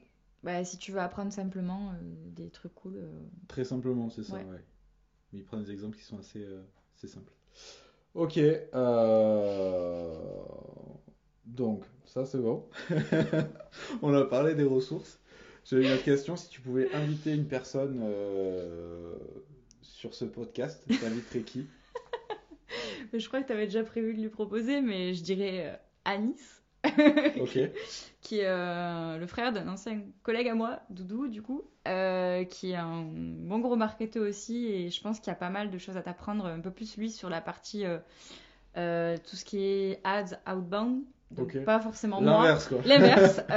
Bah, 0.43 0.63
si 0.63 0.77
tu 0.77 0.91
veux 0.91 0.99
apprendre 0.99 1.31
simplement 1.33 1.91
euh, 1.91 1.95
des 2.27 2.49
trucs 2.49 2.73
cool. 2.75 2.93
euh, 2.97 3.19
Très 3.47 3.63
simplement, 3.65 4.09
c'est 4.09 4.23
ça, 4.23 4.35
ouais. 4.35 4.43
Ouais. 4.45 4.63
Mais 5.33 5.39
il 5.39 5.43
prend 5.45 5.57
des 5.57 5.71
exemples 5.71 5.97
qui 5.97 6.03
sont 6.03 6.17
assez, 6.17 6.41
euh, 6.43 6.61
assez 6.95 7.07
simples. 7.07 7.33
Ok, 8.15 8.37
euh, 8.37 10.15
donc 11.45 11.83
ça 12.05 12.25
c'est 12.25 12.39
bon. 12.39 12.65
On 14.01 14.13
a 14.13 14.25
parlé 14.25 14.55
des 14.55 14.63
ressources. 14.63 15.19
J'avais 15.65 15.85
une 15.85 15.91
autre 15.93 16.03
question, 16.03 16.35
si 16.35 16.49
tu 16.49 16.61
pouvais 16.61 16.91
inviter 16.95 17.33
une 17.33 17.45
personne 17.47 17.99
euh, 18.01 19.15
sur 19.81 20.13
ce 20.15 20.25
podcast, 20.25 20.83
t'inviterais 20.87 21.41
qui? 21.41 21.67
Je 23.13 23.27
crois 23.27 23.41
que 23.41 23.47
tu 23.47 23.53
avais 23.53 23.65
déjà 23.65 23.83
prévu 23.83 24.13
de 24.15 24.21
lui 24.21 24.29
proposer, 24.29 24.81
mais 24.81 25.13
je 25.13 25.23
dirais 25.23 25.67
euh, 25.69 25.75
Anis, 26.05 26.58
Qui 28.21 28.39
est 28.39 28.45
euh, 28.45 29.17
le 29.17 29.27
frère 29.27 29.51
d'un 29.51 29.67
ancien 29.67 30.01
collègue 30.23 30.47
à 30.47 30.55
moi, 30.55 30.79
Doudou, 30.89 31.27
du 31.27 31.41
coup, 31.41 31.63
euh, 31.87 32.43
qui 32.43 32.71
est 32.71 32.75
un 32.75 33.03
bon 33.03 33.59
gros 33.59 33.75
marketeur 33.75 34.27
aussi, 34.27 34.67
et 34.67 34.89
je 34.89 35.01
pense 35.01 35.19
qu'il 35.19 35.27
y 35.27 35.35
a 35.35 35.39
pas 35.39 35.49
mal 35.49 35.71
de 35.71 35.77
choses 35.77 35.97
à 35.97 36.01
t'apprendre, 36.01 36.45
un 36.45 36.59
peu 36.59 36.71
plus 36.71 36.97
lui 36.97 37.09
sur 37.09 37.29
la 37.29 37.41
partie 37.41 37.85
euh, 38.77 39.17
tout 39.29 39.35
ce 39.35 39.45
qui 39.45 39.63
est 39.63 39.99
ads 40.03 40.37
outbound, 40.51 41.03
donc 41.31 41.57
pas 41.63 41.79
forcément 41.79 42.21
moi. 42.21 42.43
l'inverse 42.43 42.67
quoi. 42.67 42.79
L'inverse. 42.85 43.39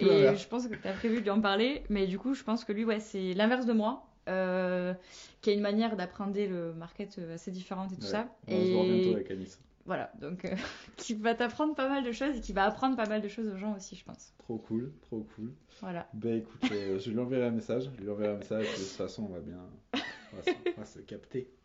et 0.00 0.36
je 0.36 0.48
pense 0.48 0.68
que 0.68 0.74
tu 0.74 0.88
as 0.88 0.92
prévu 0.92 1.16
de 1.16 1.22
lui 1.22 1.30
en 1.30 1.40
parler, 1.40 1.82
mais 1.88 2.06
du 2.06 2.18
coup, 2.18 2.34
je 2.34 2.44
pense 2.44 2.64
que 2.64 2.72
lui, 2.72 2.84
ouais, 2.84 3.00
c'est 3.00 3.34
l'inverse 3.34 3.66
de 3.66 3.72
moi, 3.72 4.06
euh, 4.28 4.94
qui 5.40 5.50
a 5.50 5.52
une 5.52 5.60
manière 5.60 5.96
d'apprendre 5.96 6.38
le 6.38 6.72
market 6.74 7.18
assez 7.34 7.50
différente 7.50 7.92
et 7.92 7.96
tout 7.96 8.02
Ouais, 8.02 8.08
ça. 8.08 8.28
On 8.46 8.64
se 8.64 8.72
voir 8.72 8.84
bientôt 8.84 9.14
avec 9.16 9.30
Anis. 9.30 9.58
Voilà, 9.84 10.12
donc 10.20 10.44
euh, 10.44 10.54
qui 10.96 11.14
va 11.14 11.34
t'apprendre 11.34 11.74
pas 11.74 11.88
mal 11.88 12.04
de 12.04 12.12
choses 12.12 12.36
et 12.36 12.40
qui 12.40 12.52
va 12.52 12.64
apprendre 12.64 12.96
pas 12.96 13.08
mal 13.08 13.20
de 13.20 13.28
choses 13.28 13.48
aux 13.48 13.56
gens 13.56 13.74
aussi, 13.76 13.96
je 13.96 14.04
pense. 14.04 14.32
Trop 14.38 14.58
cool, 14.58 14.92
trop 15.02 15.26
cool. 15.34 15.52
Voilà. 15.80 16.08
Ben 16.14 16.38
écoute, 16.38 16.62
euh, 16.70 16.98
je 16.98 17.10
lui 17.10 17.18
enverrai 17.18 17.46
un 17.46 17.50
message. 17.50 17.90
Je 17.96 18.02
lui 18.02 18.10
enverrai 18.10 18.34
un 18.34 18.38
message. 18.38 18.64
De 18.64 18.76
toute 18.76 18.96
façon, 18.96 19.24
on 19.24 19.32
va 19.32 19.40
bien, 19.40 19.58
on 19.94 20.36
va 20.36 20.42
se, 20.42 20.50
on 20.76 20.80
va 20.80 20.86
se 20.86 20.98
capter. 21.00 21.50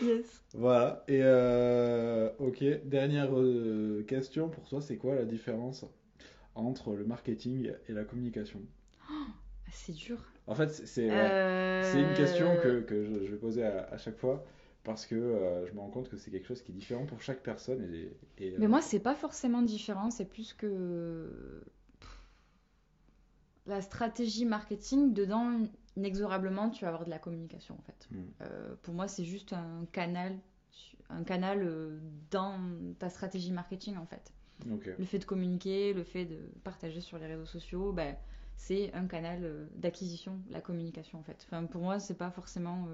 Yes. 0.00 0.42
Voilà, 0.54 1.04
et 1.06 1.20
euh, 1.22 2.30
ok, 2.38 2.64
dernière 2.86 3.28
question 4.06 4.48
pour 4.48 4.66
toi, 4.66 4.80
c'est 4.80 4.96
quoi 4.96 5.14
la 5.14 5.26
différence 5.26 5.84
entre 6.54 6.94
le 6.94 7.04
marketing 7.04 7.70
et 7.86 7.92
la 7.92 8.04
communication? 8.04 8.62
C'est 9.70 9.92
dur. 9.92 10.16
En 10.46 10.54
fait, 10.54 10.68
c'est 10.70 11.10
ouais, 11.10 11.92
une 11.94 12.14
question 12.14 12.56
que, 12.56 12.80
que 12.80 13.04
je, 13.04 13.26
je 13.26 13.30
vais 13.30 13.36
poser 13.36 13.62
à, 13.62 13.84
à 13.84 13.98
chaque 13.98 14.16
fois 14.16 14.44
parce 14.82 15.06
que 15.06 15.14
euh, 15.14 15.66
je 15.66 15.72
me 15.72 15.80
rends 15.80 15.90
compte 15.90 16.08
que 16.08 16.16
c'est 16.16 16.30
quelque 16.30 16.46
chose 16.46 16.62
qui 16.62 16.72
est 16.72 16.74
différent 16.74 17.06
pour 17.06 17.20
chaque 17.20 17.42
personne. 17.42 17.82
Et, 17.94 18.16
et, 18.38 18.56
Mais 18.58 18.66
euh, 18.66 18.68
moi, 18.68 18.80
c'est 18.80 19.00
pas 19.00 19.14
forcément 19.14 19.62
différent, 19.62 20.10
c'est 20.10 20.24
plus 20.24 20.54
que 20.54 21.62
la 23.66 23.80
stratégie 23.80 24.44
marketing, 24.44 25.14
dedans, 25.14 25.66
inexorablement, 25.96 26.70
tu 26.70 26.84
vas 26.84 26.88
avoir 26.88 27.04
de 27.04 27.10
la 27.10 27.18
communication 27.18 27.76
en 27.78 27.82
fait. 27.82 28.08
Hmm. 28.10 28.24
Euh, 28.42 28.74
pour 28.82 28.94
moi, 28.94 29.08
c'est 29.08 29.24
juste 29.24 29.52
un 29.52 29.86
canal, 29.92 30.38
un 31.08 31.24
canal 31.24 31.62
euh, 31.62 31.98
dans 32.30 32.58
ta 32.98 33.08
stratégie 33.08 33.52
marketing 33.52 33.96
en 33.96 34.06
fait. 34.06 34.32
Le 34.66 35.04
fait 35.06 35.18
de 35.18 35.24
communiquer, 35.24 35.94
le 35.94 36.04
fait 36.04 36.26
de 36.26 36.36
partager 36.64 37.00
sur 37.00 37.16
les 37.18 37.26
réseaux 37.26 37.46
sociaux, 37.46 37.92
ben, 37.92 38.14
c'est 38.56 38.92
un 38.92 39.06
canal 39.06 39.40
euh, 39.42 39.66
d'acquisition, 39.76 40.38
la 40.50 40.60
communication 40.60 41.18
en 41.18 41.22
fait. 41.22 41.46
Enfin, 41.46 41.64
pour 41.64 41.80
moi, 41.80 41.98
c'est 41.98 42.18
pas 42.18 42.30
forcément. 42.30 42.86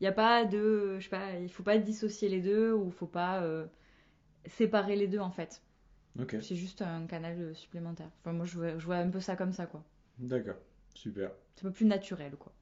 Il 0.00 0.04
n'y 0.04 0.08
a 0.08 0.12
pas 0.12 0.44
de. 0.44 0.96
Je 0.98 1.04
sais 1.04 1.10
pas, 1.10 1.38
il 1.38 1.50
faut 1.50 1.62
pas 1.62 1.78
dissocier 1.78 2.28
les 2.28 2.40
deux 2.42 2.72
ou 2.72 2.86
il 2.86 2.92
faut 2.92 3.06
pas 3.06 3.42
euh, 3.42 3.66
séparer 4.46 4.96
les 4.96 5.06
deux 5.08 5.18
en 5.20 5.30
fait. 5.30 5.62
C'est 6.40 6.54
juste 6.56 6.80
un 6.82 7.06
canal 7.06 7.54
supplémentaire. 7.54 8.10
Enfin, 8.20 8.32
moi, 8.32 8.46
je 8.46 8.56
vois, 8.56 8.78
je 8.78 8.84
vois 8.86 8.96
un 8.96 9.10
peu 9.10 9.20
ça 9.20 9.36
comme 9.36 9.52
ça 9.52 9.66
quoi. 9.66 9.84
d'accord, 10.18 10.56
super, 10.94 11.30
C'est 11.54 11.66
un 11.66 11.68
peu 11.68 11.74
plus 11.74 11.84
naturel 11.86 12.36
quoi. 12.36 12.52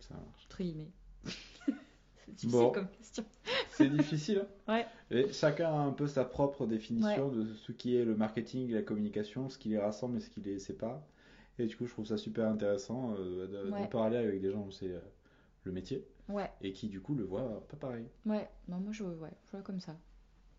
ça 0.00 0.14
marche. 0.14 0.46
Guillemets. 0.58 0.90
c'est 1.24 2.32
difficile 2.34 2.50
Bon. 2.50 2.70
comme 2.70 2.88
question. 2.88 3.24
C'est 3.70 3.88
difficile, 3.88 4.46
hein 4.68 4.72
Ouais. 4.72 4.86
Et 5.10 5.32
chacun 5.32 5.68
a 5.68 5.78
un 5.78 5.90
peu 5.92 6.06
sa 6.06 6.24
propre 6.24 6.66
définition 6.66 7.28
de 7.28 7.54
ce 7.54 7.72
qui 7.72 7.96
est 7.96 8.04
le 8.04 8.14
marketing 8.14 8.70
et 8.70 8.74
la 8.74 8.82
communication, 8.82 9.48
ce 9.48 9.58
qui 9.58 9.70
les 9.70 9.78
rassemble 9.78 10.18
et 10.18 10.20
ce 10.20 10.30
qui 10.30 10.40
les 10.40 10.58
sépare. 10.60 11.00
Et 11.58 11.66
du 11.66 11.76
coup, 11.76 11.86
je 11.86 11.92
trouve 11.92 12.06
ça 12.06 12.16
super 12.18 12.46
intéressant 12.48 13.14
euh, 13.18 13.46
de, 13.48 13.70
de 13.70 13.86
parler 13.88 14.16
avec 14.16 14.40
des 14.40 14.52
gens 14.52 14.70
c'est 14.70 14.90
euh, 14.90 15.00
le 15.64 15.72
métier 15.72 16.06
Ouais, 16.28 16.50
et 16.62 16.72
qui 16.72 16.88
du 16.88 17.00
coup 17.00 17.14
le 17.14 17.24
voient 17.24 17.66
pas 17.68 17.76
pareil. 17.76 18.06
ouais. 18.26 18.48
Non, 18.68 18.78
moi, 18.78 18.92
je, 18.92 19.04
ouais, 19.04 19.30
je 19.44 19.50
vois 19.50 19.60
comme 19.60 19.80
ça. 19.80 19.94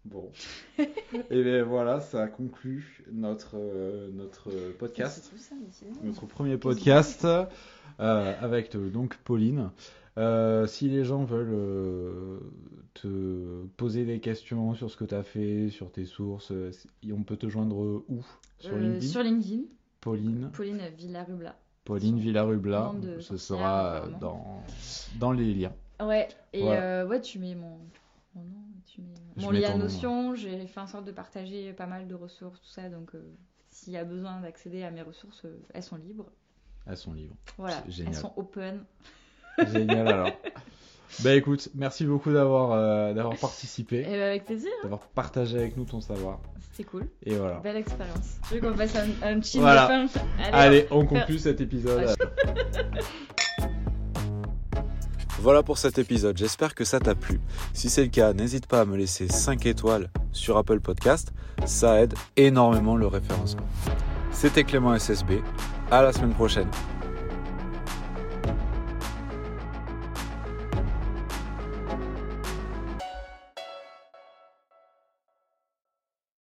Bon. 0.06 0.32
Et 0.78 1.44
bien 1.44 1.64
voilà, 1.64 2.00
ça 2.00 2.28
conclut 2.28 3.04
notre, 3.12 3.56
euh, 3.58 4.12
notre 4.12 4.52
podcast. 4.78 5.34
Notre 6.04 6.28
premier 6.28 6.58
podcast 6.58 7.26
euh, 7.26 7.46
avec 8.40 8.76
euh, 8.76 8.90
donc 8.92 9.18
Pauline. 9.18 9.72
Si 10.68 10.90
les 10.90 11.04
gens 11.04 11.24
veulent 11.24 12.40
te 12.94 13.66
poser 13.78 14.06
des 14.06 14.20
questions 14.20 14.76
sur 14.76 14.92
ce 14.92 14.96
que 14.96 15.06
tu 15.06 15.16
as 15.16 15.24
fait, 15.24 15.70
sur 15.70 15.92
tes 15.92 16.06
sources, 16.06 16.54
on 17.12 17.24
peut 17.24 17.38
te 17.38 17.50
joindre 17.50 18.04
où? 18.08 18.24
Sur 18.60 18.78
LinkedIn? 18.78 19.08
Sur 19.08 19.24
LinkedIn, 19.24 19.64
Pauline. 20.02 20.52
Pauline 20.54 20.82
Villarubla. 20.96 21.58
Pauline 21.86 22.20
Villarubla. 22.20 22.92
de 23.02 23.20
Ce 23.20 23.38
sera 23.38 23.86
euh, 23.86 23.98
apparemment. 24.00 24.18
dans, 24.20 24.64
dans 25.20 25.32
les 25.32 25.54
liens. 25.54 25.74
Ouais, 26.02 26.28
et 26.52 26.62
Voilà. 26.62 26.82
euh, 26.82 27.08
ouais, 27.08 27.22
tu 27.22 27.40
mets 27.40 27.56
mon, 27.56 27.80
mon 28.36 28.42
nom, 28.44 28.64
tu 28.86 29.02
mets 29.02 29.14
mon 29.38 29.52
lien 29.52 29.78
Notion. 29.78 30.36
J'ai 30.36 30.68
fait 30.68 30.80
en 30.82 30.88
sorte 30.88 31.06
de 31.06 31.12
partager 31.12 31.72
pas 31.74 31.86
mal 31.86 32.08
de 32.08 32.16
ressources, 32.16 32.60
tout 32.60 32.68
ça. 32.70 32.90
Donc, 32.90 33.16
euh, 33.16 33.22
s'il 33.72 33.94
y 33.94 33.98
a 33.98 34.04
besoin 34.04 34.42
d'accéder 34.42 34.84
à 34.84 34.92
mes 34.92 35.02
ressources, 35.04 35.46
euh, 35.46 35.58
elles 35.74 35.84
sont 35.84 35.96
libres. 35.98 36.30
à 36.86 36.96
son 36.96 37.14
livre. 37.14 37.36
Voilà, 37.58 37.82
génial. 37.88 38.14
elles 38.14 38.20
sont 38.20 38.34
open. 38.36 38.84
Génial 39.68 40.08
alors. 40.08 40.32
Bah 41.20 41.34
écoute, 41.34 41.70
merci 41.76 42.06
beaucoup 42.06 42.32
d'avoir 42.32 42.72
euh, 42.74 43.14
d'avoir 43.14 43.36
participé, 43.38 44.02
Et 44.02 44.04
ben, 44.04 44.22
avec 44.22 44.46
plaisir, 44.46 44.70
d'avoir 44.84 45.00
partagé 45.02 45.58
avec 45.58 45.78
nous 45.78 45.86
ton 45.86 46.02
savoir. 46.02 46.40
c'était 46.72 46.84
cool. 46.90 47.08
Et 47.26 47.36
voilà. 47.36 47.56
Belle 47.64 47.78
expérience. 47.78 48.38
Je 48.50 48.56
veux 48.56 48.62
qu'on 48.62 48.76
fasse 48.76 48.96
un, 48.96 49.08
un 49.28 49.40
petit 49.40 49.60
Voilà. 49.60 50.04
de 50.04 50.08
fin. 50.10 50.20
Allez, 50.52 50.88
on 50.92 51.06
conclut 51.06 51.40
cet 51.40 51.62
épisode. 51.62 52.16
Voilà 55.40 55.62
pour 55.62 55.78
cet 55.78 56.00
épisode, 56.00 56.36
j'espère 56.38 56.74
que 56.74 56.84
ça 56.86 57.00
t'a 57.00 57.14
plu. 57.14 57.40
Si 57.74 57.90
c'est 57.90 58.02
le 58.02 58.10
cas, 58.10 58.34
n'hésite 58.34 58.66
pas 58.66 58.82
à 58.82 58.86
me 58.86 58.98
laisser 58.98 59.28
5 59.28 59.64
étoiles 59.68 60.10
sur 60.32 60.58
Apple 60.58 60.80
Podcast, 60.80 61.34
ça 61.66 62.02
aide 62.02 62.16
énormément 62.36 62.96
le 62.96 63.06
référencement. 63.06 63.68
C'était 64.32 64.64
Clément 64.64 64.98
SSB, 64.98 65.42
à 65.92 66.02
la 66.02 66.14
semaine 66.14 66.34
prochaine. 66.34 66.70